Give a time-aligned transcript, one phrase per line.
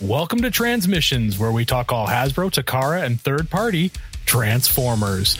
[0.00, 3.90] Welcome to Transmissions, where we talk all Hasbro, Takara, and third party
[4.26, 5.36] Transformers.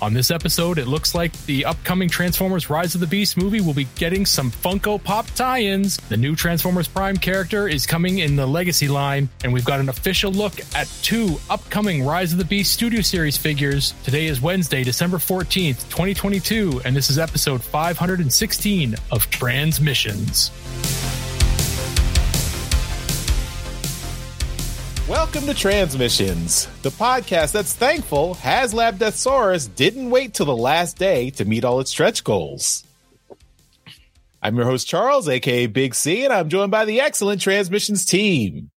[0.00, 3.74] On this episode, it looks like the upcoming Transformers Rise of the Beast movie will
[3.74, 5.98] be getting some Funko Pop tie ins.
[5.98, 9.90] The new Transformers Prime character is coming in the Legacy line, and we've got an
[9.90, 13.92] official look at two upcoming Rise of the Beast Studio Series figures.
[14.02, 20.50] Today is Wednesday, December 14th, 2022, and this is episode 516 of Transmissions.
[25.10, 31.30] Welcome to Transmissions, the podcast that's thankful HasLab Deathsaurus didn't wait till the last day
[31.30, 32.84] to meet all its stretch goals.
[34.40, 38.70] I'm your host, Charles, aka Big C, and I'm joined by the excellent Transmissions team.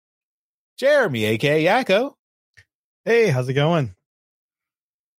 [0.79, 2.15] Jeremy, aka Yakko.
[3.05, 3.93] Hey, how's it going?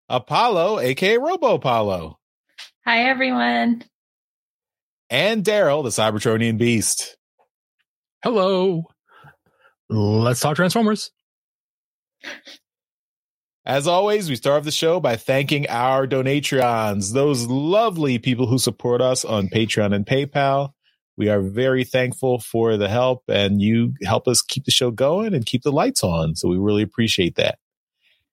[0.08, 2.18] Apollo, aka Robo Apollo.
[2.84, 3.84] Hi, everyone.
[5.10, 7.16] And Daryl, the Cybertronian Beast.
[8.24, 8.88] Hello.
[9.94, 11.12] Let's talk Transformers.
[13.64, 18.58] As always, we start off the show by thanking our Donatreons, those lovely people who
[18.58, 20.72] support us on Patreon and PayPal.
[21.16, 25.32] We are very thankful for the help, and you help us keep the show going
[25.32, 26.34] and keep the lights on.
[26.34, 27.58] So we really appreciate that.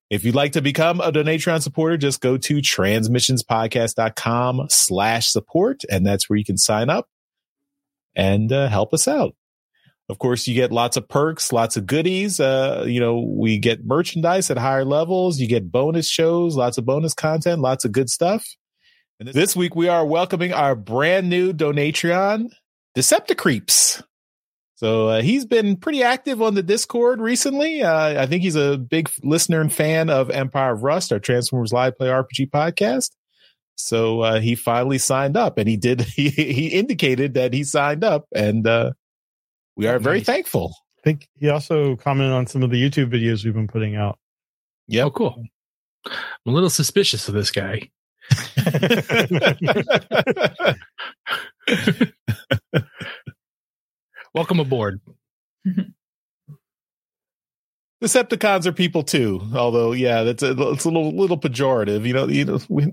[0.10, 6.06] If you'd like to become a Donatreon supporter, just go to transmissionspodcast.com slash support, and
[6.06, 7.08] that's where you can sign up
[8.16, 9.36] and uh, help us out.
[10.12, 12.42] Of course, you get lots of perks, lots of goodies.
[12.42, 15.40] Uh, you know, we get merchandise at higher levels.
[15.40, 18.46] You get bonus shows, lots of bonus content, lots of good stuff.
[19.22, 22.50] And this week we are welcoming our brand new Donatreon,
[22.94, 24.04] Decepticreeps.
[24.76, 27.82] So uh, he's been pretty active on the Discord recently.
[27.82, 31.72] Uh, I think he's a big listener and fan of Empire of Rust, our Transformers
[31.72, 33.12] Live Play RPG podcast.
[33.76, 36.02] So uh, he finally signed up, and he did.
[36.16, 38.92] He, he indicated that he signed up, and uh,
[39.82, 40.28] we are very Nice.
[40.28, 40.76] thankful.
[41.00, 44.20] I think he also commented on some of the YouTube videos we've been putting out.
[44.88, 45.44] Yeah, Oh, cool.
[46.06, 46.14] I'm
[46.46, 47.90] a little suspicious of this guy.
[54.34, 55.00] Welcome aboard.
[58.04, 59.42] Decepticons are people too.
[59.54, 62.06] Although, yeah, that's a, it's a little little pejorative.
[62.08, 62.92] You know, you know, we,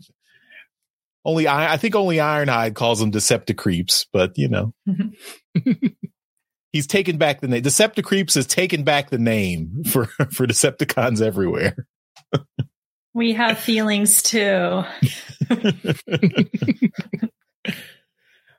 [1.25, 4.75] only I, I think only Ironhide calls them Decepticreeps, but you know,
[6.73, 7.63] he's taken back the name.
[7.63, 11.87] Decepticreeps has taken back the name for for Decepticons everywhere.
[13.15, 14.85] We have feelings too.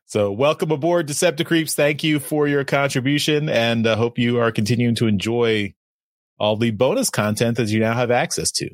[0.10, 1.76] So, welcome aboard, Decepticreeps.
[1.76, 5.76] Thank you for your contribution, and uh, hope you are continuing to enjoy
[6.40, 8.72] all the bonus content that you now have access to.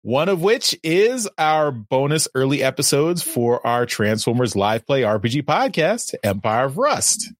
[0.00, 6.14] One of which is our bonus early episodes for our Transformers Live Play RPG podcast,
[6.22, 7.30] Empire of Rust.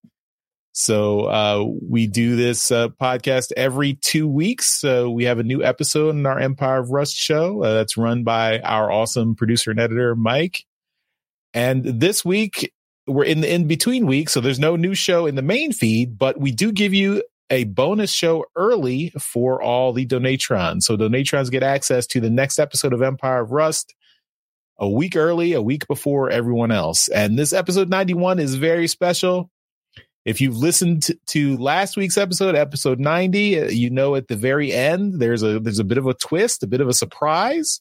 [0.78, 4.66] So uh, we do this uh, podcast every two weeks.
[4.66, 8.22] So we have a new episode in our Empire of Rust show uh, that's run
[8.22, 10.64] by our awesome producer and editor, Mike.
[11.52, 12.72] And this week,
[13.08, 14.28] we're in the in between week.
[14.28, 17.64] So there's no new show in the main feed, but we do give you a
[17.64, 20.84] bonus show early for all the Donatrons.
[20.84, 23.96] So Donatrons get access to the next episode of Empire of Rust
[24.78, 27.08] a week early, a week before everyone else.
[27.08, 29.50] And this episode 91 is very special.
[30.28, 34.74] If you've listened to, last week's episode, episode 90, uh, you know at the very
[34.74, 37.80] end there's a there's a bit of a twist, a bit of a surprise.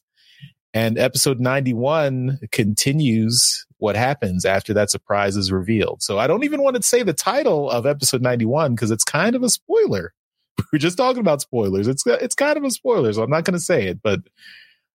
[0.72, 6.02] And episode 91 continues what happens after that surprise is revealed.
[6.02, 9.36] So I don't even want to say the title of episode 91 because it's kind
[9.36, 10.14] of a spoiler.
[10.72, 11.86] We're just talking about spoilers.
[11.86, 14.00] It's it's kind of a spoiler, so I'm not going to say it.
[14.02, 14.20] But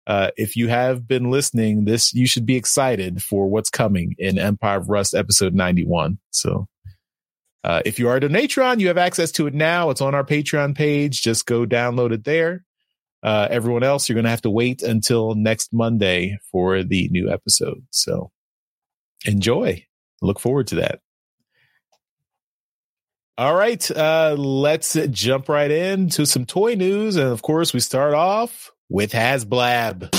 [0.06, 4.38] uh, if you have been listening, this you should be excited for what's coming in
[4.38, 6.18] Empire of Rust episode 91.
[6.30, 6.68] So
[7.62, 9.90] uh, if you are a Donatron, you have access to it now.
[9.90, 11.22] It's on our Patreon page.
[11.22, 12.64] Just go download it there.
[13.22, 17.30] Uh, everyone else, you're going to have to wait until next Monday for the new
[17.30, 17.84] episode.
[17.90, 18.30] So
[19.26, 19.84] enjoy.
[20.22, 21.00] Look forward to that.
[23.36, 27.16] All right, uh, let's jump right into some toy news.
[27.16, 30.10] And of course, we start off with HasLab.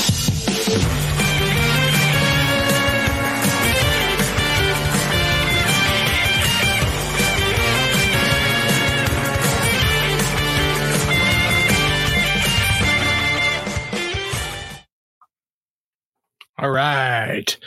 [16.62, 17.58] All right.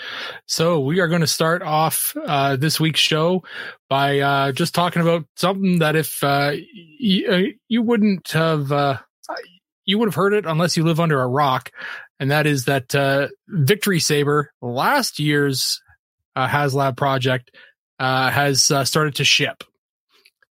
[0.46, 3.42] So we are going to start off uh, this week's show
[3.88, 6.52] by uh, just talking about something that if uh,
[7.00, 8.98] y- uh, you wouldn't have uh,
[9.84, 11.72] you would have heard it unless you live under a rock,
[12.20, 15.82] and that is that uh, Victory Saber, last year's
[16.36, 17.50] HasLab project,
[17.98, 19.64] uh, has started to ship.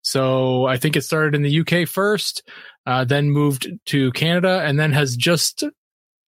[0.02, 2.46] So I think it started in the UK first,
[2.84, 5.64] uh, then moved to Canada, and then has just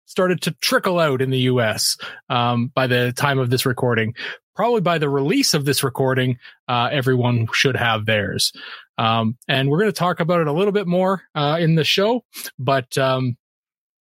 [0.05, 1.97] started to trickle out in the US
[2.29, 4.13] um, by the time of this recording.
[4.55, 6.37] Probably by the release of this recording,
[6.69, 8.53] uh, everyone should have theirs.
[8.97, 11.83] Um, and we're going to talk about it a little bit more uh, in the
[11.83, 12.23] show,
[12.57, 13.35] but um,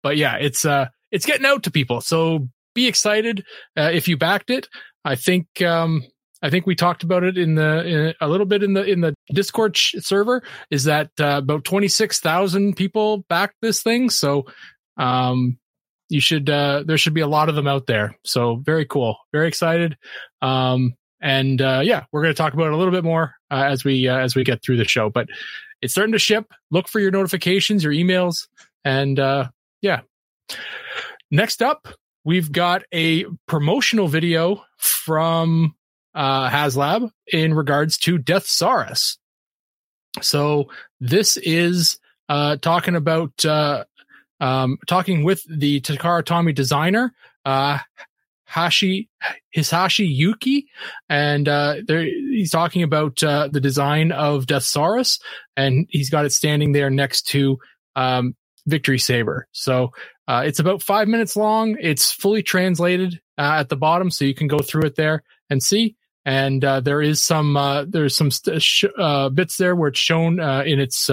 [0.02, 2.00] but yeah, it's uh, it's getting out to people.
[2.00, 3.44] So be excited
[3.76, 4.68] uh, if you backed it.
[5.04, 6.04] I think um,
[6.42, 9.00] I think we talked about it in the in a little bit in the in
[9.00, 10.42] the Discord sh- server.
[10.70, 14.10] Is that uh, about twenty six thousand people backed this thing?
[14.10, 14.46] So
[14.96, 15.58] um,
[16.08, 18.16] you should uh, there should be a lot of them out there.
[18.24, 19.96] So very cool, very excited.
[20.42, 23.64] Um, and uh, yeah, we're going to talk about it a little bit more uh,
[23.64, 25.10] as we uh, as we get through the show.
[25.10, 25.28] But
[25.80, 26.52] it's starting to ship.
[26.70, 28.48] Look for your notifications, your emails,
[28.84, 29.48] and uh,
[29.80, 30.00] yeah.
[31.30, 31.88] Next up,
[32.24, 35.74] we've got a promotional video from
[36.14, 39.16] uh, HasLab in regards to Deathsaurus.
[40.22, 40.70] So
[41.00, 41.98] this is
[42.28, 43.84] uh, talking about uh,
[44.40, 47.12] um, talking with the Takara Tomy designer,
[47.44, 47.78] uh,
[48.44, 49.08] Hashi
[49.56, 50.66] Hisashi Yuki,
[51.08, 55.20] and uh, he's talking about uh, the design of Deathsaurus,
[55.56, 57.58] and he's got it standing there next to
[57.96, 58.36] um,
[58.66, 59.48] Victory Saber.
[59.52, 59.90] So
[60.28, 61.76] uh, it's about five minutes long.
[61.80, 65.62] It's fully translated uh, at the bottom, so you can go through it there and
[65.62, 65.96] see.
[66.24, 69.98] And uh, there is some uh, there's some st- sh- uh, bits there where it's
[69.98, 71.08] shown uh, in its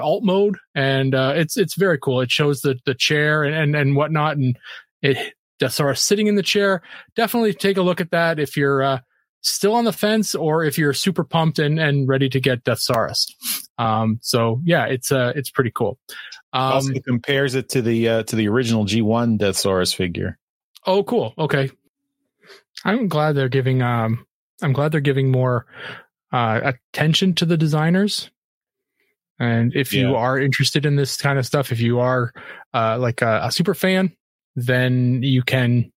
[0.00, 2.20] alt mode, and it's it's very cool.
[2.20, 4.56] It shows the the chair and and, and whatnot, and
[5.02, 6.82] it Deathsaurus sitting in the chair.
[7.14, 9.00] Definitely take a look at that if you're
[9.46, 13.32] still on the fence or if you're super pumped and, and ready to get Deathsaurus.
[13.78, 15.98] Um, so yeah, it's uh, it's pretty cool.
[16.52, 20.38] Um, also compares it to the uh, to the original G1 Deathsaurus figure.
[20.86, 21.34] Oh, cool.
[21.38, 21.70] Okay,
[22.84, 23.82] I'm glad they're giving.
[23.82, 24.26] Um,
[24.62, 25.66] I'm glad they're giving more
[26.32, 28.30] uh, attention to the designers.
[29.38, 30.02] And if yeah.
[30.02, 32.32] you are interested in this kind of stuff, if you are
[32.72, 34.12] uh, like a, a super fan,
[34.54, 35.92] then you can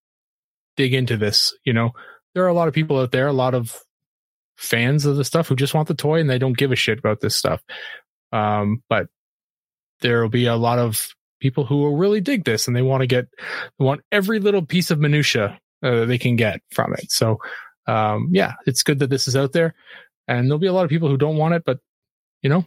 [0.76, 1.56] dig into this.
[1.64, 1.92] You know,
[2.34, 3.76] there are a lot of people out there, a lot of
[4.56, 6.98] fans of the stuff who just want the toy and they don't give a shit
[6.98, 7.62] about this stuff.
[8.30, 9.08] Um, but
[10.00, 11.08] there will be a lot of
[11.40, 13.26] people who will really dig this and they want to get
[13.78, 17.10] want every little piece of minutia uh, they can get from it.
[17.10, 17.38] So,
[17.86, 19.74] um, yeah, it's good that this is out there,
[20.28, 21.78] and there'll be a lot of people who don't want it, but
[22.42, 22.66] you know,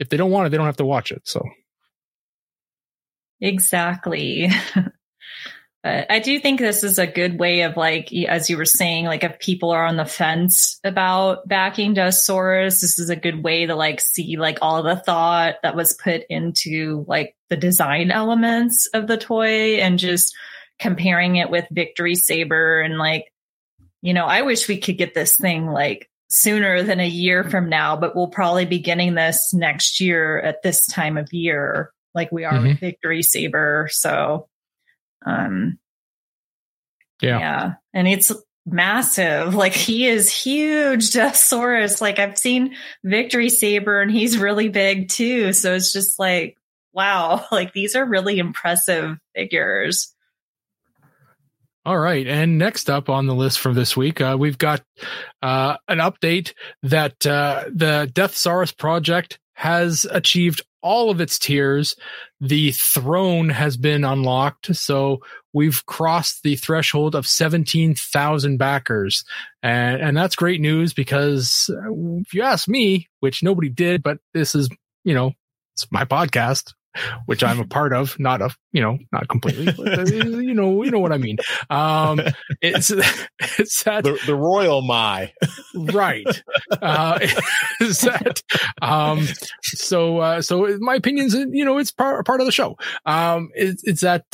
[0.00, 1.22] if they don't want it, they don't have to watch it.
[1.24, 1.42] So,
[3.40, 4.50] exactly.
[5.82, 9.06] But I do think this is a good way of like, as you were saying,
[9.06, 13.64] like if people are on the fence about backing Deathsaurus, this is a good way
[13.64, 18.88] to like see like all the thought that was put into like the design elements
[18.92, 20.36] of the toy and just
[20.78, 23.32] comparing it with Victory Saber and like,
[24.02, 27.68] you know, I wish we could get this thing like sooner than a year from
[27.68, 32.30] now, but we'll probably be getting this next year at this time of year, like
[32.30, 32.68] we are mm-hmm.
[32.68, 33.88] with Victory Saber.
[33.90, 34.48] So
[35.26, 35.78] um,
[37.20, 37.38] yeah.
[37.38, 37.72] Yeah.
[37.92, 38.32] And it's
[38.66, 39.54] massive.
[39.60, 42.00] Like he is huge, Deathsaurus.
[42.00, 42.74] Like I've seen
[43.04, 45.52] Victory Saber and he's really big too.
[45.52, 46.56] So it's just like,
[46.92, 50.14] wow, like these are really impressive figures.
[51.86, 52.26] All right.
[52.26, 54.82] And next up on the list for this week, uh, we've got
[55.40, 61.96] uh, an update that uh, the Deathsaurus project has achieved all of its tiers.
[62.40, 64.74] The throne has been unlocked.
[64.76, 65.20] So
[65.54, 69.24] we've crossed the threshold of 17,000 backers.
[69.62, 71.70] And, and that's great news because
[72.20, 74.68] if you ask me, which nobody did, but this is,
[75.04, 75.32] you know,
[75.74, 76.74] it's my podcast
[77.26, 80.82] which I'm a part of, not a, you know, not completely, but, uh, you know,
[80.82, 81.38] you know what I mean.
[81.68, 82.20] Um,
[82.60, 82.90] it's,
[83.58, 85.32] it's that the, the royal my
[85.74, 86.26] right.
[86.70, 87.18] Uh,
[87.80, 88.42] is that,
[88.82, 89.26] um,
[89.62, 92.76] so, uh, so my opinions, you know, it's part, part of the show.
[93.06, 94.24] Um, it's, it's that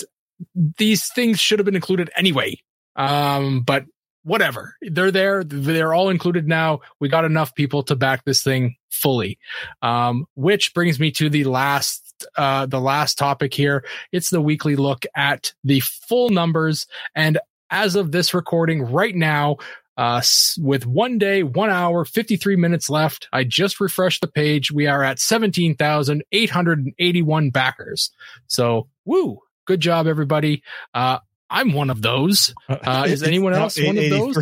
[0.54, 2.58] these things should have been included anyway.
[2.96, 3.84] Um, but
[4.26, 4.74] whatever.
[4.82, 5.44] They're there.
[5.44, 6.80] They're all included now.
[7.00, 9.38] We got enough people to back this thing fully.
[9.82, 12.05] Um, which brings me to the last
[12.36, 13.84] uh, the last topic here.
[14.12, 16.86] It's the weekly look at the full numbers.
[17.14, 17.38] And
[17.70, 19.56] as of this recording right now,
[19.96, 20.20] uh,
[20.58, 24.70] with one day, one hour, 53 minutes left, I just refreshed the page.
[24.70, 28.10] We are at 17,881 backers.
[28.46, 30.62] So, woo, good job, everybody.
[30.92, 32.52] Uh, I'm one of those.
[32.68, 34.36] Uh, is anyone else one of those?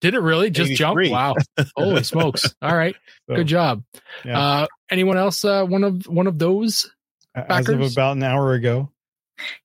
[0.00, 0.98] Did it really just jump?
[1.10, 1.34] Wow!
[1.76, 2.54] Holy smokes!
[2.62, 2.96] All right,
[3.28, 3.82] so, good job.
[4.24, 4.40] Yeah.
[4.40, 5.44] Uh, anyone else?
[5.44, 6.90] Uh, one of one of those
[7.34, 7.68] backers?
[7.68, 8.90] as of about an hour ago.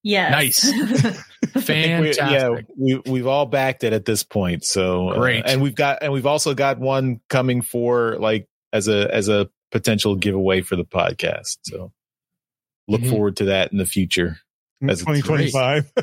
[0.04, 0.32] Yes.
[0.32, 0.72] Nice.
[1.54, 2.26] Fantastic.
[2.28, 4.64] We, yeah, we we've all backed it at this point.
[4.64, 8.48] So uh, great, uh, and we've got and we've also got one coming for like
[8.72, 11.58] as a as a potential giveaway for the podcast.
[11.64, 11.92] So
[12.88, 13.10] look Mhm.
[13.10, 14.38] forward to that in the future.
[14.82, 15.92] That's Twenty twenty five.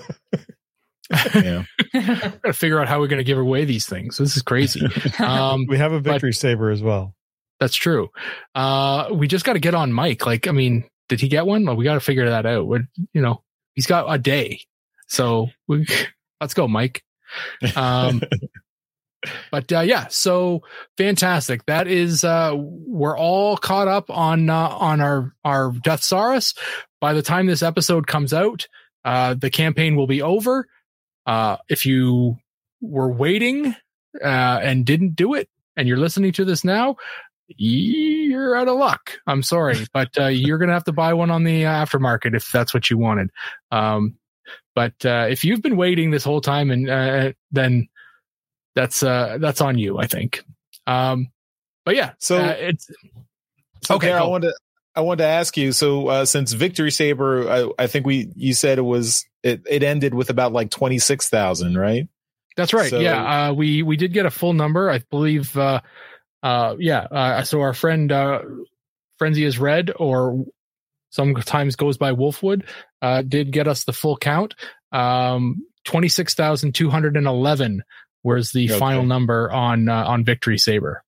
[1.35, 1.65] Yeah.
[1.93, 4.17] Gotta figure out how we're going to give away these things.
[4.17, 4.81] This is crazy.
[5.19, 7.15] Um, We have a victory saber as well.
[7.63, 8.11] That's true.
[8.57, 10.27] Uh, we just got to get on Mike.
[10.27, 11.65] Like, I mean, did he get one?
[11.65, 12.67] Well, we got to figure that out.
[12.67, 14.63] We're, you know, he's got a day.
[15.07, 15.87] So we,
[16.41, 17.05] let's go, Mike.
[17.77, 18.21] Um,
[19.53, 20.65] but uh, yeah, so
[20.99, 21.65] fantastic.
[21.67, 26.59] That is, uh, we're all caught up on uh, on our our Deathsaurus.
[27.01, 28.67] By the time this episode comes out,
[29.05, 30.67] uh, the campaign will be over.
[31.27, 32.39] Uh, if you
[32.81, 33.73] were waiting
[34.21, 34.27] uh,
[34.61, 36.97] and didn't do it, and you're listening to this now,
[37.59, 39.13] you're out of luck.
[39.27, 42.73] I'm sorry, but uh, you're gonna have to buy one on the aftermarket if that's
[42.75, 43.31] what you wanted.
[43.71, 44.17] Um,
[44.75, 47.89] but uh, if you've been waiting this whole time, and uh, then
[48.75, 50.43] that's uh that's on you i think
[50.87, 51.31] um
[51.85, 52.91] but yeah So- uh, it's
[53.85, 54.55] So Okay, I wanted to,
[54.97, 55.73] I wanted to ask you.
[55.73, 59.83] So uh, since Victory Saber, I, I think we you said it was it, it
[59.83, 62.09] ended with about like twenty six thousand, right?
[62.57, 65.55] that's right So- yeah uh we we did get a full number i believe
[66.43, 68.41] uh yeah uh so our friend uh
[69.19, 70.45] frenzy is red or
[71.11, 72.65] sometimes goes by wolfwood
[73.03, 74.55] uh did get us the full count
[74.93, 77.83] um 26211
[78.25, 78.79] was the Okay.
[78.79, 81.03] final number on uh, on victory saber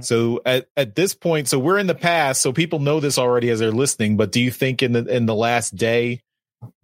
[0.00, 3.50] So at, at this point, so we're in the past, so people know this already
[3.50, 4.16] as they're listening.
[4.16, 6.20] But do you think in the in the last day,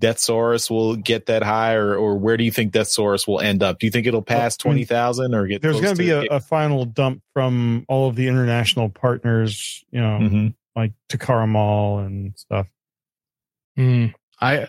[0.00, 3.78] Deathsaurus will get that high, or or where do you think Deathsaurus will end up?
[3.78, 5.62] Do you think it'll pass Well, I twenty thousand or get?
[5.62, 10.00] There's going to be a, a final dump from all of the international partners, you
[10.00, 10.54] know, Mhm.
[10.74, 12.66] like Takara Mall and stuff.
[13.76, 14.06] Hmm.
[14.40, 14.68] I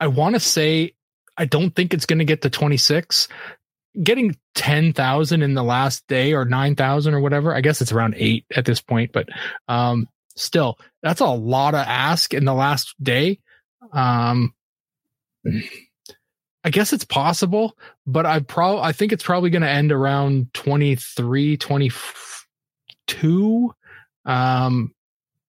[0.00, 0.94] I want to say
[1.36, 3.28] I don't think it's going to get to 26.
[4.02, 7.54] Getting 10,000 in the last day or 9,000 or whatever.
[7.54, 9.28] I guess it's around 8 at this point, but
[9.68, 13.38] um still that's a lot of ask in the last day.
[13.92, 14.54] Um
[16.64, 17.76] I guess it's possible,
[18.06, 23.74] but I pro I think it's probably going to end around 23, 22.
[24.24, 24.94] Um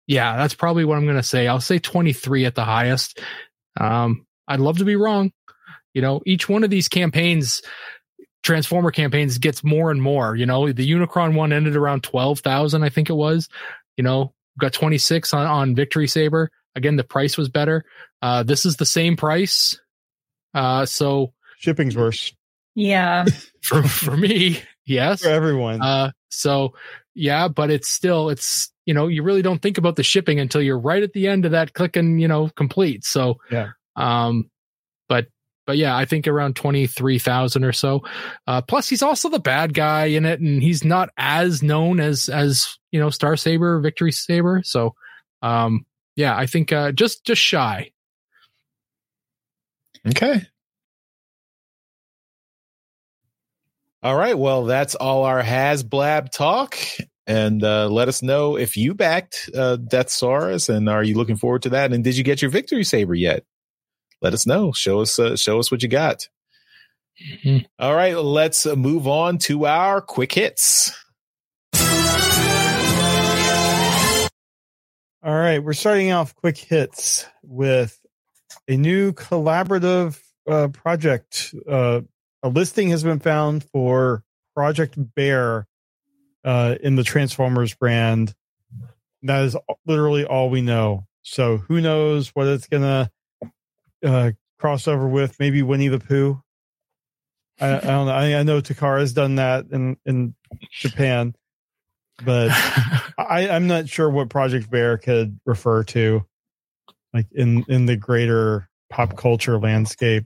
[0.07, 1.47] yeah, that's probably what I'm going to say.
[1.47, 3.19] I'll say 23 at the highest.
[3.79, 5.33] Um, I'd love to be wrong.
[5.93, 7.61] You know, each one of these campaigns,
[8.43, 10.35] Transformer campaigns, gets more and more.
[10.35, 13.49] You know, the Unicron one ended around 12,000, I think it was.
[13.97, 16.51] You know, got 26 on, on Victory Saber.
[16.75, 17.83] Again, the price was better.
[18.21, 19.79] Uh, this is the same price.
[20.53, 22.33] Uh, so Shipping's worse
[22.77, 23.25] yeah.
[23.63, 25.21] for, for me, yes.
[25.23, 25.81] for everyone.
[25.81, 26.73] Uh, so
[27.15, 30.61] yeah, but it's still, it's, you know, you really don't think about the shipping until
[30.61, 33.03] you're right at the end of that click and, you know, complete.
[33.03, 33.69] So, Yeah.
[33.95, 34.51] um,
[35.09, 35.25] but,
[35.65, 38.03] but yeah, I think around 23,000 or so.
[38.45, 42.29] Uh, plus he's also the bad guy in it and he's not as known as,
[42.29, 44.61] as, you know, Star Saber, Victory Saber.
[44.63, 44.93] So,
[45.41, 47.91] um, yeah, I think, uh, just, just shy.
[50.09, 50.41] Okay.
[54.03, 54.37] All right.
[54.37, 56.77] Well, that's all our HasLab talk.
[57.25, 61.63] And uh, let us know if you backed uh, Deathsaurus and are you looking forward
[61.63, 61.91] to that?
[61.91, 63.43] And did you get your victory saber yet?
[64.21, 64.71] Let us know.
[64.71, 66.29] Show us uh, show us what you got.
[67.43, 67.65] Mhm.
[67.79, 70.91] All right, let's move on to our quick hits.
[75.23, 77.99] All right, we're starting off quick hits with
[78.67, 81.53] a new collaborative uh, project.
[81.67, 82.01] Uh,
[82.43, 84.23] a listing has been found for
[84.55, 85.67] Project Bear
[86.43, 88.33] uh, in the Transformers brand.
[89.23, 89.55] That is
[89.85, 91.07] literally all we know.
[91.21, 93.11] So who knows what it's gonna
[94.05, 95.39] uh, cross over with?
[95.39, 96.41] Maybe Winnie the Pooh.
[97.59, 98.13] I, I don't know.
[98.13, 100.35] I, I know Takara has done that in in
[100.71, 101.35] Japan,
[102.23, 102.49] but
[103.17, 106.25] I, I'm not sure what Project Bear could refer to,
[107.13, 110.25] like in in the greater pop culture landscape.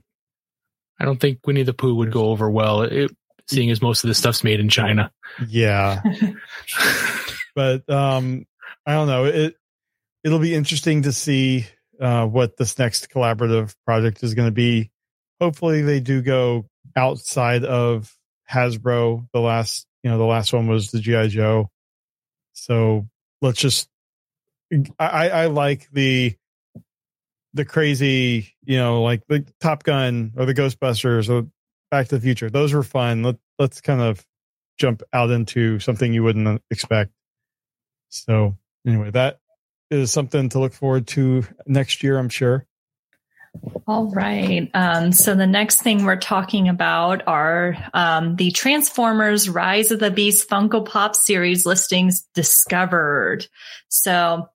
[1.00, 3.10] I don't think Winnie the Pooh would go over well, it,
[3.48, 5.10] seeing as most of the stuff's made in China.
[5.48, 6.02] Yeah,
[7.54, 8.46] but um,
[8.86, 9.24] I don't know.
[9.24, 9.56] It
[10.24, 11.66] it'll be interesting to see
[12.00, 14.90] uh, what this next collaborative project is going to be.
[15.40, 18.14] Hopefully, they do go outside of
[18.50, 19.26] Hasbro.
[19.32, 21.70] The last, you know, the last one was the GI Joe.
[22.52, 23.08] So
[23.40, 23.88] let's just.
[24.98, 26.34] I, I like the
[27.54, 31.48] the crazy, you know, like the Top Gun or the Ghostbusters or
[31.90, 32.50] Back to the Future.
[32.50, 33.22] Those were fun.
[33.22, 34.24] Let let's kind of
[34.78, 37.12] jump out into something you wouldn't expect.
[38.08, 38.56] So
[38.86, 39.38] anyway, that
[39.90, 42.66] is something to look forward to next year, I'm sure.
[43.86, 44.70] All right.
[44.72, 50.10] Um, so the next thing we're talking about are um, the Transformers Rise of the
[50.10, 53.46] Beast Funko Pop series listings discovered.
[53.88, 54.48] So,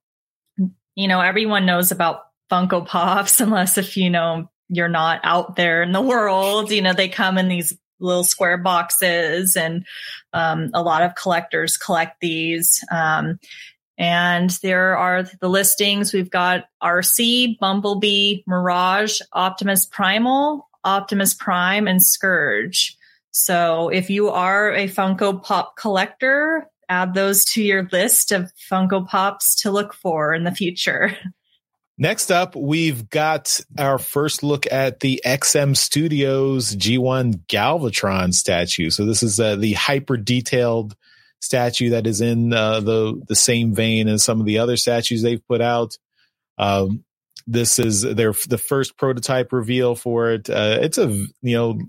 [0.96, 5.82] you know, everyone knows about Funko Pops, unless if you know you're not out there
[5.82, 6.70] in the world.
[6.70, 9.84] You know, they come in these little square boxes, and
[10.32, 12.84] um, a lot of collectors collect these.
[12.90, 13.38] Um,
[13.96, 16.12] and there are the listings.
[16.12, 22.96] We've got Arcee, Bumblebee, Mirage, Optimus Primal, Optimus Prime, and Scourge.
[23.32, 29.06] So if you are a Funko Pop collector, add those to your list of Funko
[29.06, 31.16] Pops to look for in the future.
[32.00, 38.90] Next up, we've got our first look at the XM Studios G1 Galvatron statue.
[38.90, 40.94] So this is uh, the hyper detailed
[41.40, 45.22] statue that is in uh, the the same vein as some of the other statues
[45.22, 45.98] they've put out.
[46.56, 47.04] Um,
[47.48, 50.48] this is their the first prototype reveal for it.
[50.48, 51.80] Uh, it's a you know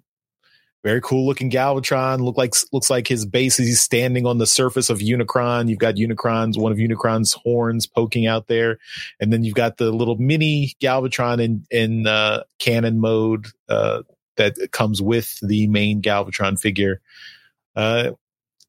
[0.84, 2.22] very cool looking Galvatron.
[2.22, 5.70] Look like looks like his base is standing on the surface of Unicron.
[5.70, 8.80] You've got Unicron's one of Unicron's horns poking out there,
[9.20, 14.04] and then you've got the little mini Galvatron in in uh, cannon mode uh,
[14.38, 17.02] that comes with the main Galvatron figure.
[17.76, 18.12] Uh,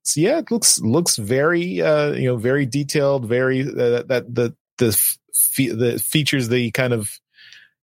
[0.02, 4.54] so yeah, it looks looks very uh, you know very detailed, very uh, that the
[4.78, 5.16] the
[5.56, 7.20] the features the kind of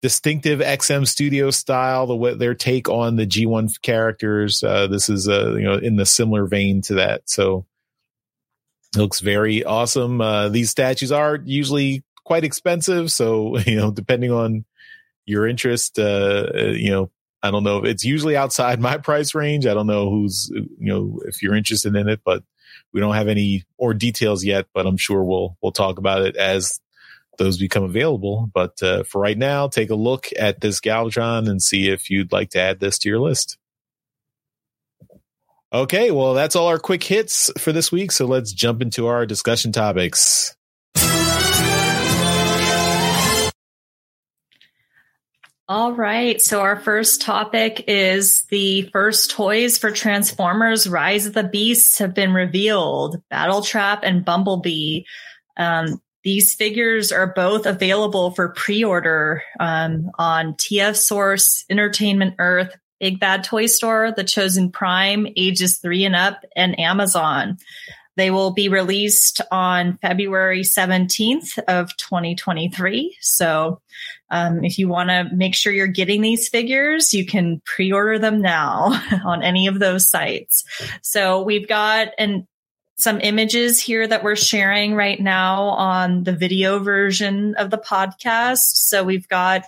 [0.01, 4.63] distinctive XM Studio style, the their take on the G1 characters.
[4.63, 7.29] Uh, this is uh, you know in the similar vein to that.
[7.29, 7.65] So
[8.95, 10.21] it looks very awesome.
[10.21, 14.65] Uh, these statues are usually quite expensive, so you know depending on
[15.25, 19.33] your interest, uh, uh you know I don't know if it's usually outside my price
[19.35, 19.65] range.
[19.65, 22.43] I don't know who's, you know, if you're interested in it, but
[22.93, 26.35] we don't have any more details yet, but I'm sure we'll, we'll talk about it
[26.35, 26.79] as
[27.39, 28.51] those become available.
[28.53, 32.31] But uh, for right now, take a look at this Galvatron and see if you'd
[32.31, 33.57] like to add this to your list.
[35.73, 38.11] Okay, well, that's all our quick hits for this week.
[38.11, 40.55] So let's jump into our discussion topics.
[45.69, 46.41] All right.
[46.41, 52.15] So our first topic is the first toys for Transformers Rise of the Beasts have
[52.15, 53.21] been revealed.
[53.31, 55.03] Battletrap and Bumblebee.
[55.57, 63.19] Um, these figures are both available for pre-order um, on TF Source, Entertainment Earth, Big
[63.19, 67.57] Bad Toy Store, The Chosen Prime, ages three and up, and Amazon.
[68.15, 73.17] They will be released on February 17th of 2023.
[73.21, 73.81] So,
[74.29, 78.39] um, if you want to make sure you're getting these figures, you can pre-order them
[78.39, 80.63] now on any of those sites.
[81.01, 82.47] So we've got an
[82.99, 88.75] some images here that we're sharing right now on the video version of the podcast.
[88.75, 89.63] So we've got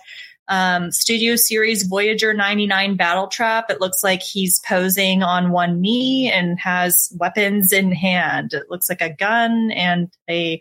[0.48, 3.70] um, Studio Series Voyager 99 Battle Trap.
[3.70, 8.52] It looks like he's posing on one knee and has weapons in hand.
[8.52, 10.60] It looks like a gun and a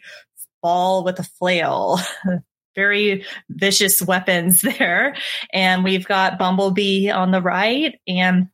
[0.62, 1.99] ball with a flail.
[2.75, 5.15] Very vicious weapons there.
[5.51, 8.47] And we've got Bumblebee on the right and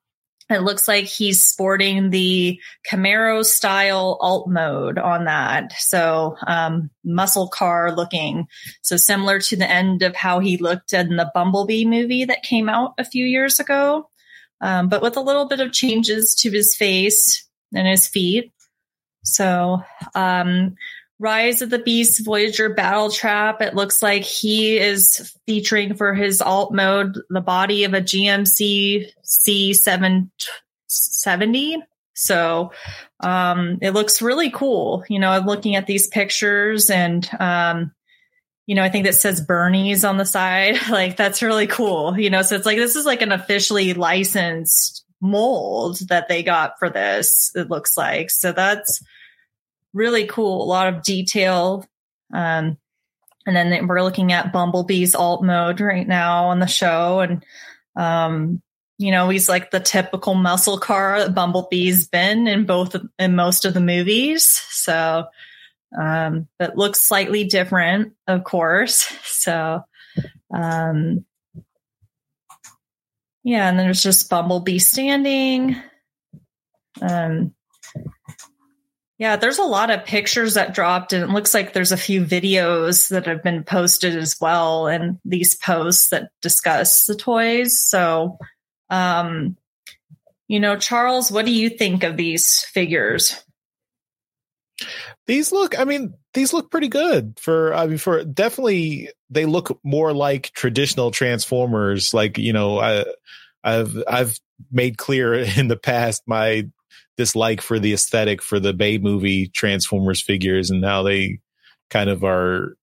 [0.49, 5.73] it looks like he's sporting the Camaro style alt mode on that.
[5.73, 8.47] So, um, muscle car looking.
[8.81, 12.69] So similar to the end of how he looked in the Bumblebee movie that came
[12.69, 14.09] out a few years ago.
[14.61, 18.51] Um, but with a little bit of changes to his face and his feet.
[19.23, 19.81] So,
[20.15, 20.75] um,
[21.19, 23.61] Rise of the Beast Voyager Battle Trap.
[23.61, 29.07] It looks like he is featuring for his alt mode the body of a GMC
[29.25, 31.77] C770.
[32.13, 32.71] So
[33.19, 35.03] um, it looks really cool.
[35.09, 37.91] You know, I'm looking at these pictures and, um,
[38.67, 40.77] you know, I think that says Bernie's on the side.
[40.89, 42.19] like that's really cool.
[42.19, 46.77] You know, so it's like this is like an officially licensed mold that they got
[46.77, 48.29] for this, it looks like.
[48.29, 49.01] So that's
[49.93, 50.63] really cool.
[50.63, 51.85] A lot of detail.
[52.33, 52.77] Um,
[53.45, 57.21] and then we're looking at Bumblebee's alt mode right now on the show.
[57.21, 57.45] And,
[57.95, 58.61] um,
[58.97, 63.63] you know, he's like the typical muscle car that Bumblebee's been in both, in most
[63.63, 64.45] of the movies.
[64.45, 65.25] So,
[65.97, 69.11] um, but looks slightly different, of course.
[69.47, 69.85] So,
[70.53, 71.25] um,
[73.43, 75.77] yeah, and then there's just Bumblebee standing.
[77.01, 77.53] Um,
[79.17, 82.23] yeah, there's a lot of pictures that dropped, and it looks like there's a few
[82.23, 87.79] videos that have been posted as well, and these posts that discuss the toys.
[87.79, 88.37] So,
[88.91, 89.57] um,
[90.47, 93.43] you know, Charles, what do you think of these figures?
[95.25, 99.79] These look, I mean, these look pretty good for, I mean, for definitely, they look
[99.83, 102.13] more like traditional Transformers.
[102.13, 103.03] Like, you know, I,
[103.63, 104.39] I've, I've
[104.71, 106.67] made clear in the past my
[107.17, 111.39] dislike for the aesthetic for the Bay movie Transformers figures and how they
[111.89, 112.77] kind of are,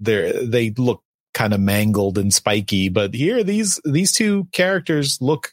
[0.00, 1.02] they they look
[1.34, 2.88] kind of mangled and spiky.
[2.88, 5.52] But here, these, these two characters look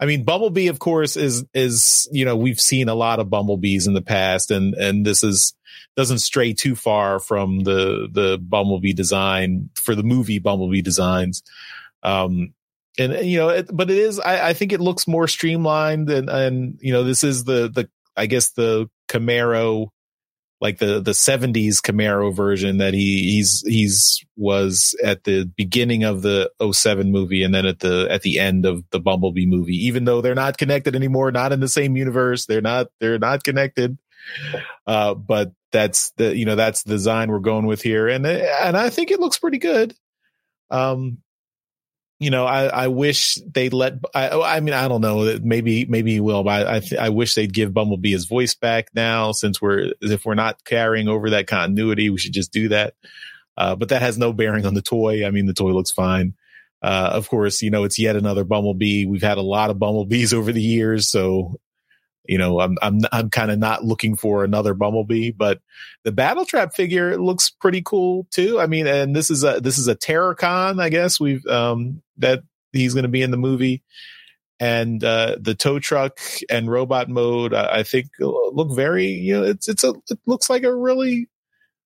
[0.00, 3.86] I mean, Bumblebee, of course, is is you know we've seen a lot of Bumblebees
[3.86, 5.54] in the past, and and this is
[5.94, 11.42] doesn't stray too far from the the Bumblebee design for the movie Bumblebee designs.
[12.02, 12.54] Um,
[12.98, 14.18] and you know, it, but it is.
[14.20, 17.88] I, I think it looks more streamlined, and and you know, this is the the
[18.16, 19.90] I guess the Camaro
[20.60, 26.22] like the the 70s Camaro version that he he's he's was at the beginning of
[26.22, 29.86] the 07 movie and then at the at the end of the Bumblebee movie.
[29.86, 33.42] Even though they're not connected anymore not in the same universe they're not they're not
[33.42, 33.98] connected.
[34.86, 38.08] Uh but that's the you know that's the design we're going with here.
[38.08, 39.94] And and I think it looks pretty good.
[40.70, 41.18] Um
[42.20, 45.86] you know, I, I wish they'd let, I, I mean, I don't know, that maybe,
[45.86, 48.88] maybe he will, but I, I, th- I wish they'd give Bumblebee his voice back
[48.94, 52.94] now since we're, if we're not carrying over that continuity, we should just do that.
[53.56, 55.26] Uh, but that has no bearing on the toy.
[55.26, 56.34] I mean, the toy looks fine.
[56.82, 59.06] Uh, of course, you know, it's yet another Bumblebee.
[59.06, 61.10] We've had a lot of Bumblebees over the years.
[61.10, 61.58] So
[62.30, 65.60] you know, I'm I'm I'm kind of not looking for another Bumblebee, but
[66.04, 68.60] the Battle Trap figure looks pretty cool too.
[68.60, 72.44] I mean, and this is a this is a Terrorcon, I guess we've um that
[72.72, 73.82] he's going to be in the movie,
[74.60, 79.42] and uh the tow truck and robot mode, uh, I think look very you know
[79.42, 81.28] it's it's a it looks like a really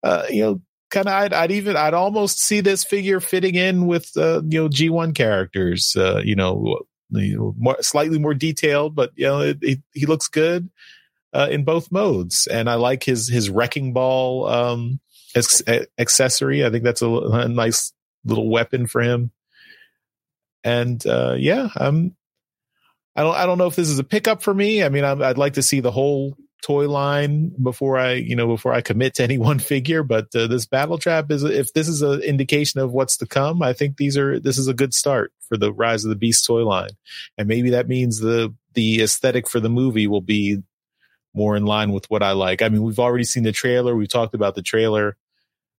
[0.03, 3.87] uh you know kind of I'd, I'd even I'd almost see this figure fitting in
[3.87, 9.25] with uh, you know G1 characters uh, you know more, slightly more detailed, but you
[9.25, 10.69] know, it, it, he looks good
[11.33, 12.47] uh, in both modes.
[12.47, 14.99] And I like his his wrecking ball um,
[15.35, 15.63] ex-
[15.97, 16.65] accessory.
[16.65, 17.93] I think that's a, a, nice
[18.25, 19.31] little weapon for him.
[20.63, 22.15] And uh, yeah, I'm.
[23.15, 23.35] I don't.
[23.35, 24.83] I don't know if this is a pickup for me.
[24.83, 28.47] I mean, i would like to see the whole toy line before I, you know,
[28.47, 30.03] before I commit to any one figure.
[30.03, 33.61] But uh, this battle trap is, if this is an indication of what's to come,
[33.61, 36.45] I think these are, this is a good start for the Rise of the Beast
[36.45, 36.91] toy line.
[37.37, 40.63] And maybe that means the, the aesthetic for the movie will be
[41.33, 42.61] more in line with what I like.
[42.61, 43.95] I mean, we've already seen the trailer.
[43.95, 45.15] We talked about the trailer,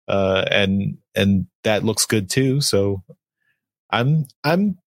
[0.07, 2.61] uh, and, and that looks good too.
[2.61, 3.03] So
[3.89, 4.77] I'm, I'm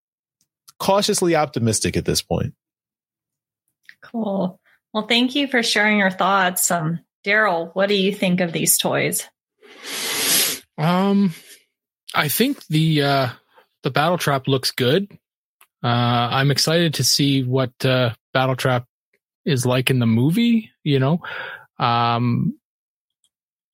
[0.78, 2.54] cautiously optimistic at this point.
[4.02, 4.59] Cool.
[4.92, 6.70] Well, thank you for sharing your thoughts.
[6.70, 9.28] Um, Daryl, what do you think of these toys?
[10.76, 11.34] Um,
[12.14, 13.28] I think the uh,
[13.82, 15.10] the battle trap looks good.
[15.82, 18.86] Uh, I'm excited to see what uh, battle trap
[19.44, 20.70] is like in the movie.
[20.82, 21.20] You know,
[21.78, 22.58] um,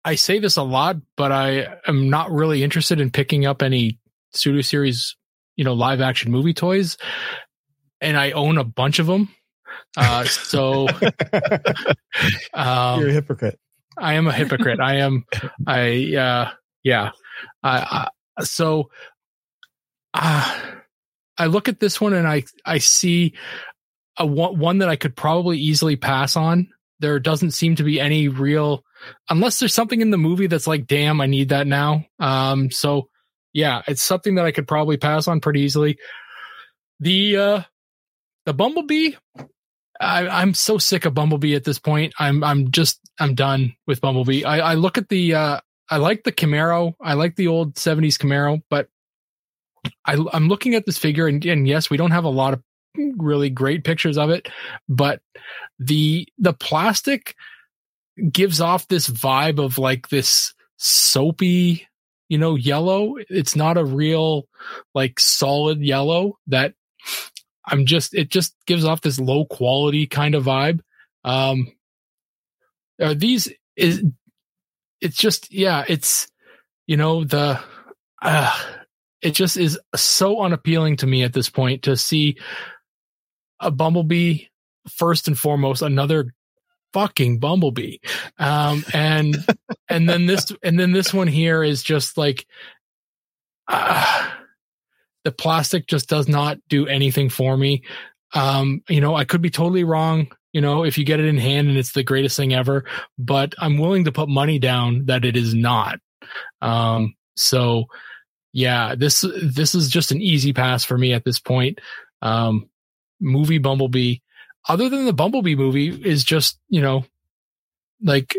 [0.04, 3.98] I say this a lot, but I am not really interested in picking up any
[4.32, 5.16] studio series,
[5.56, 6.96] you know, live action movie toys,
[8.00, 9.28] and I own a bunch of them.
[9.96, 10.88] Uh, so
[12.52, 13.58] um, you're a hypocrite.
[13.96, 14.80] I am a hypocrite.
[14.80, 15.24] I am.
[15.66, 16.50] I uh,
[16.82, 17.10] yeah.
[17.62, 18.08] I,
[18.38, 18.90] I so
[20.12, 20.60] uh,
[21.38, 23.34] I look at this one and I I see
[24.16, 26.68] a one, one that I could probably easily pass on.
[27.00, 28.84] There doesn't seem to be any real
[29.28, 32.06] unless there's something in the movie that's like, damn, I need that now.
[32.18, 33.08] Um, so
[33.52, 35.98] yeah, it's something that I could probably pass on pretty easily.
[37.00, 37.62] The uh
[38.46, 39.12] the Bumblebee,
[40.00, 42.14] I, am so sick of Bumblebee at this point.
[42.18, 44.44] I'm I'm just I'm done with Bumblebee.
[44.44, 46.94] I, I look at the uh, I like the Camaro.
[47.00, 48.88] I like the old '70s Camaro, but
[50.06, 52.62] I, I'm looking at this figure, and, and yes, we don't have a lot of
[53.16, 54.48] really great pictures of it,
[54.88, 55.20] but
[55.78, 57.34] the the plastic
[58.30, 61.86] gives off this vibe of like this soapy,
[62.28, 63.16] you know, yellow.
[63.28, 64.46] It's not a real
[64.94, 66.74] like solid yellow that
[67.66, 70.80] I'm just it just gives off this low quality kind of vibe.
[71.24, 71.72] Um,
[73.00, 74.04] are these is
[75.00, 76.28] it's just yeah it's
[76.86, 77.60] you know the
[78.22, 78.58] uh,
[79.22, 82.36] it just is so unappealing to me at this point to see
[83.60, 84.46] a bumblebee
[84.88, 86.32] first and foremost another
[86.92, 87.96] fucking bumblebee
[88.38, 89.36] um and
[89.88, 92.46] and then this and then this one here is just like
[93.68, 94.30] uh,
[95.24, 97.82] the plastic just does not do anything for me.
[98.34, 100.28] Um, you know, I could be totally wrong.
[100.52, 102.84] You know, if you get it in hand and it's the greatest thing ever,
[103.18, 105.98] but I'm willing to put money down that it is not.
[106.62, 107.86] Um, so
[108.52, 111.80] yeah, this, this is just an easy pass for me at this point.
[112.22, 112.68] Um,
[113.20, 114.18] movie Bumblebee,
[114.68, 117.04] other than the Bumblebee movie is just, you know,
[118.02, 118.36] like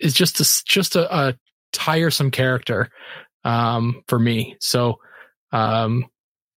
[0.00, 1.38] is just a, just a, a
[1.72, 2.90] tiresome character
[3.44, 4.56] um, for me.
[4.60, 4.98] So,
[5.52, 6.06] um,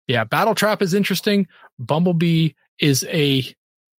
[0.07, 1.47] yeah, Battle Trap is interesting.
[1.77, 3.43] Bumblebee is a